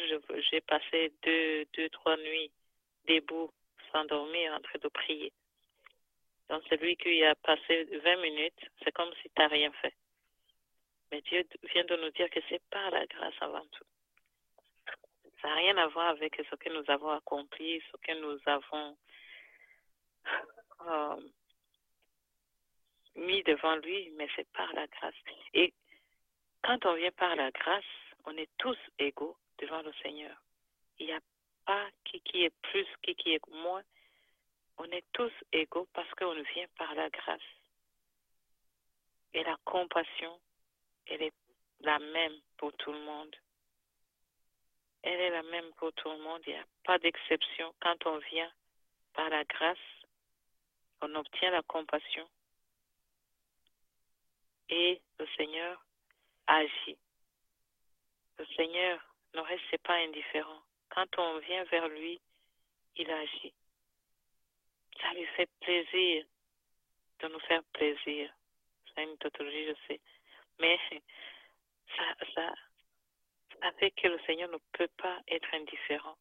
j'ai 0.51 0.61
passé 0.61 1.13
deux, 1.23 1.65
deux, 1.73 1.89
trois 1.89 2.17
nuits 2.17 2.51
debout, 3.07 3.49
sans 3.91 4.03
dormir, 4.05 4.53
en 4.53 4.59
train 4.59 4.79
de 4.79 4.87
prier. 4.89 5.31
Donc, 6.49 6.63
celui 6.69 6.97
qui 6.97 7.23
a 7.23 7.35
passé 7.35 7.85
20 7.85 8.17
minutes, 8.17 8.69
c'est 8.83 8.91
comme 8.91 9.13
si 9.21 9.29
tu 9.29 9.41
n'as 9.41 9.47
rien 9.47 9.71
fait. 9.81 9.93
Mais 11.11 11.21
Dieu 11.21 11.47
vient 11.73 11.85
de 11.85 11.95
nous 11.95 12.09
dire 12.11 12.29
que 12.29 12.39
c'est 12.49 12.61
par 12.69 12.91
la 12.91 13.05
grâce 13.05 13.35
avant 13.39 13.65
tout. 13.71 13.85
Ça 15.41 15.47
n'a 15.49 15.55
rien 15.55 15.77
à 15.77 15.87
voir 15.87 16.09
avec 16.09 16.35
ce 16.49 16.55
que 16.55 16.69
nous 16.69 16.83
avons 16.89 17.11
accompli, 17.11 17.81
ce 17.91 17.97
que 17.97 18.13
nous 18.19 18.39
avons 18.45 18.97
euh, 20.87 21.15
mis 23.17 23.43
devant 23.43 23.75
lui, 23.77 24.11
mais 24.17 24.27
c'est 24.35 24.47
par 24.51 24.71
la 24.73 24.87
grâce. 24.87 25.15
Et 25.53 25.73
quand 26.63 26.85
on 26.85 26.95
vient 26.95 27.11
par 27.11 27.35
la 27.35 27.51
grâce, 27.51 27.83
on 28.25 28.35
est 28.37 28.49
tous 28.57 28.77
égaux 28.99 29.35
devant 29.59 29.81
le 29.81 29.93
Seigneur. 30.03 30.35
Il 30.99 31.07
n'y 31.07 31.13
a 31.13 31.19
pas 31.65 31.87
qui, 32.05 32.21
qui 32.21 32.43
est 32.43 32.53
plus, 32.61 32.87
qui, 33.03 33.15
qui 33.15 33.33
est 33.33 33.47
moins. 33.47 33.83
On 34.77 34.85
est 34.85 35.05
tous 35.13 35.31
égaux 35.51 35.87
parce 35.93 36.09
qu'on 36.15 36.33
vient 36.33 36.67
par 36.77 36.93
la 36.95 37.09
grâce. 37.09 37.41
Et 39.33 39.43
la 39.43 39.57
compassion, 39.65 40.39
elle 41.07 41.23
est 41.23 41.33
la 41.81 41.99
même 41.99 42.39
pour 42.57 42.73
tout 42.73 42.91
le 42.91 42.99
monde. 42.99 43.35
Elle 45.03 45.19
est 45.19 45.29
la 45.29 45.43
même 45.43 45.71
pour 45.77 45.93
tout 45.93 46.09
le 46.09 46.17
monde. 46.17 46.41
Il 46.47 46.53
n'y 46.53 46.59
a 46.59 46.65
pas 46.83 46.97
d'exception. 46.99 47.73
Quand 47.81 48.05
on 48.05 48.17
vient 48.17 48.51
par 49.13 49.29
la 49.29 49.43
grâce, 49.45 49.77
on 51.01 51.13
obtient 51.15 51.51
la 51.51 51.61
compassion. 51.63 52.27
Et 54.69 55.01
le 55.19 55.27
Seigneur 55.37 55.83
agit. 56.47 56.97
Le 58.37 58.45
Seigneur 58.55 58.99
ne 59.33 59.41
reste 59.41 59.77
pas 59.83 59.95
indifférent. 59.95 60.61
Quand 60.89 61.07
on 61.17 61.39
vient 61.39 61.63
vers 61.65 61.87
lui, 61.87 62.19
il 62.95 63.09
agit. 63.09 63.53
Ça 65.01 65.13
lui 65.13 65.25
fait 65.35 65.49
plaisir 65.61 66.25
de 67.19 67.27
nous 67.27 67.39
faire 67.41 67.63
plaisir. 67.73 68.31
C'est 68.93 69.03
une 69.03 69.17
tautologie, 69.17 69.67
je 69.67 69.75
sais. 69.87 70.01
Mais 70.59 70.79
ça, 72.35 72.53
fait 73.79 73.91
que 73.91 74.07
le 74.07 74.19
Seigneur 74.25 74.49
ne 74.49 74.57
peut 74.73 74.89
pas 74.97 75.19
être 75.27 75.53
indifférent 75.53 76.17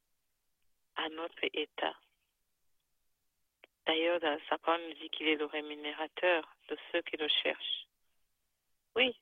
à 0.97 1.09
notre 1.11 1.45
état. 1.53 1.95
D'ailleurs, 3.87 4.21
sa 4.49 4.59
parole 4.59 4.83
nous 4.89 4.95
dit 4.95 5.11
qu'il 5.11 5.29
est 5.29 5.37
le 5.37 5.47
rémunérateur 5.47 6.57
de 6.69 6.77
ceux 6.91 7.03
qui 7.03 7.17
le 7.17 7.29
cherchent. 7.29 7.87
Oui, 8.97 9.15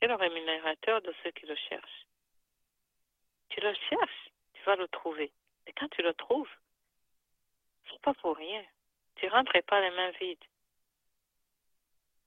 est 0.00 0.08
le 0.08 0.14
rémunérateur 0.16 1.00
de 1.02 1.14
ceux 1.22 1.30
qui 1.30 1.46
le 1.46 1.54
cherchent. 1.54 2.06
Tu 3.50 3.60
le 3.60 3.72
cherches, 3.88 4.30
tu 4.54 4.62
vas 4.64 4.74
le 4.74 4.88
trouver. 4.88 5.32
Et 5.66 5.72
quand 5.72 5.88
tu 5.90 6.02
le 6.02 6.12
trouves, 6.14 6.50
c'est 7.88 8.00
pas 8.00 8.14
pour 8.14 8.36
rien. 8.36 8.64
Tu 9.14 9.28
rentres 9.28 9.62
pas 9.66 9.80
les 9.80 9.90
mains 9.90 10.10
vides. 10.20 10.44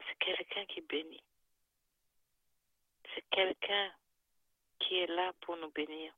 C'est 0.08 0.18
quelqu'un 0.20 0.66
qui 0.68 0.80
bénit. 0.80 1.24
C'est 3.14 3.26
quelqu'un 3.32 3.92
qui 4.80 5.00
est 5.00 5.08
là 5.08 5.34
pour 5.42 5.58
nous 5.58 5.72
bénir. 5.72 6.14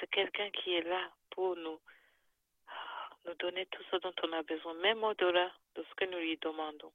C'est 0.00 0.10
quelqu'un 0.10 0.50
qui 0.50 0.74
est 0.74 0.82
là 0.82 1.12
pour 1.30 1.54
nous, 1.54 1.80
nous 3.24 3.34
donner 3.34 3.66
tout 3.66 3.84
ce 3.90 3.96
dont 3.98 4.14
on 4.24 4.32
a 4.32 4.42
besoin, 4.42 4.74
même 4.74 5.04
au-delà 5.04 5.52
de 5.76 5.84
ce 5.84 5.94
que 5.94 6.06
nous 6.06 6.18
lui 6.18 6.36
demandons. 6.38 6.92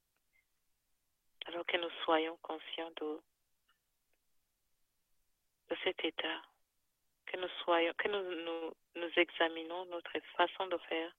Alors 1.45 1.65
que 1.65 1.77
nous 1.77 1.89
soyons 2.05 2.37
conscients 2.37 2.91
de, 3.01 3.19
cet 5.83 6.03
état, 6.03 6.41
que 7.25 7.37
nous 7.37 7.49
soyons, 7.63 7.93
que 7.97 8.07
nous, 8.09 8.23
nous, 8.43 8.73
nous 8.95 9.11
examinons 9.15 9.85
notre 9.85 10.19
façon 10.37 10.67
de 10.67 10.77
faire, 10.77 11.15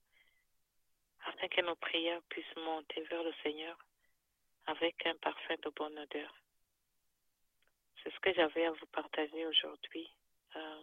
afin 1.25 1.49
que 1.49 1.61
nos 1.63 1.77
prières 1.77 2.23
puissent 2.29 2.57
monter 2.57 3.03
vers 3.03 3.23
le 3.23 3.33
Seigneur 3.43 3.77
avec 4.67 5.07
un 5.07 5.17
parfum 5.17 5.55
de 5.63 5.71
bonne 5.71 5.99
odeur. 5.99 6.35
C'est 8.03 8.13
ce 8.13 8.21
que 8.21 8.33
j'avais 8.33 8.67
à 8.67 8.73
vous 8.73 8.87
partager 8.87 9.47
aujourd'hui. 9.47 10.09
Euh, 10.57 10.83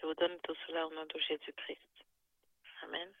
je 0.00 0.06
vous 0.06 0.14
donne 0.14 0.38
tout 0.40 0.54
cela 0.66 0.86
au 0.86 0.94
nom 0.94 1.06
de 1.06 1.18
Jésus-Christ. 1.18 2.04
Amen. 2.82 3.12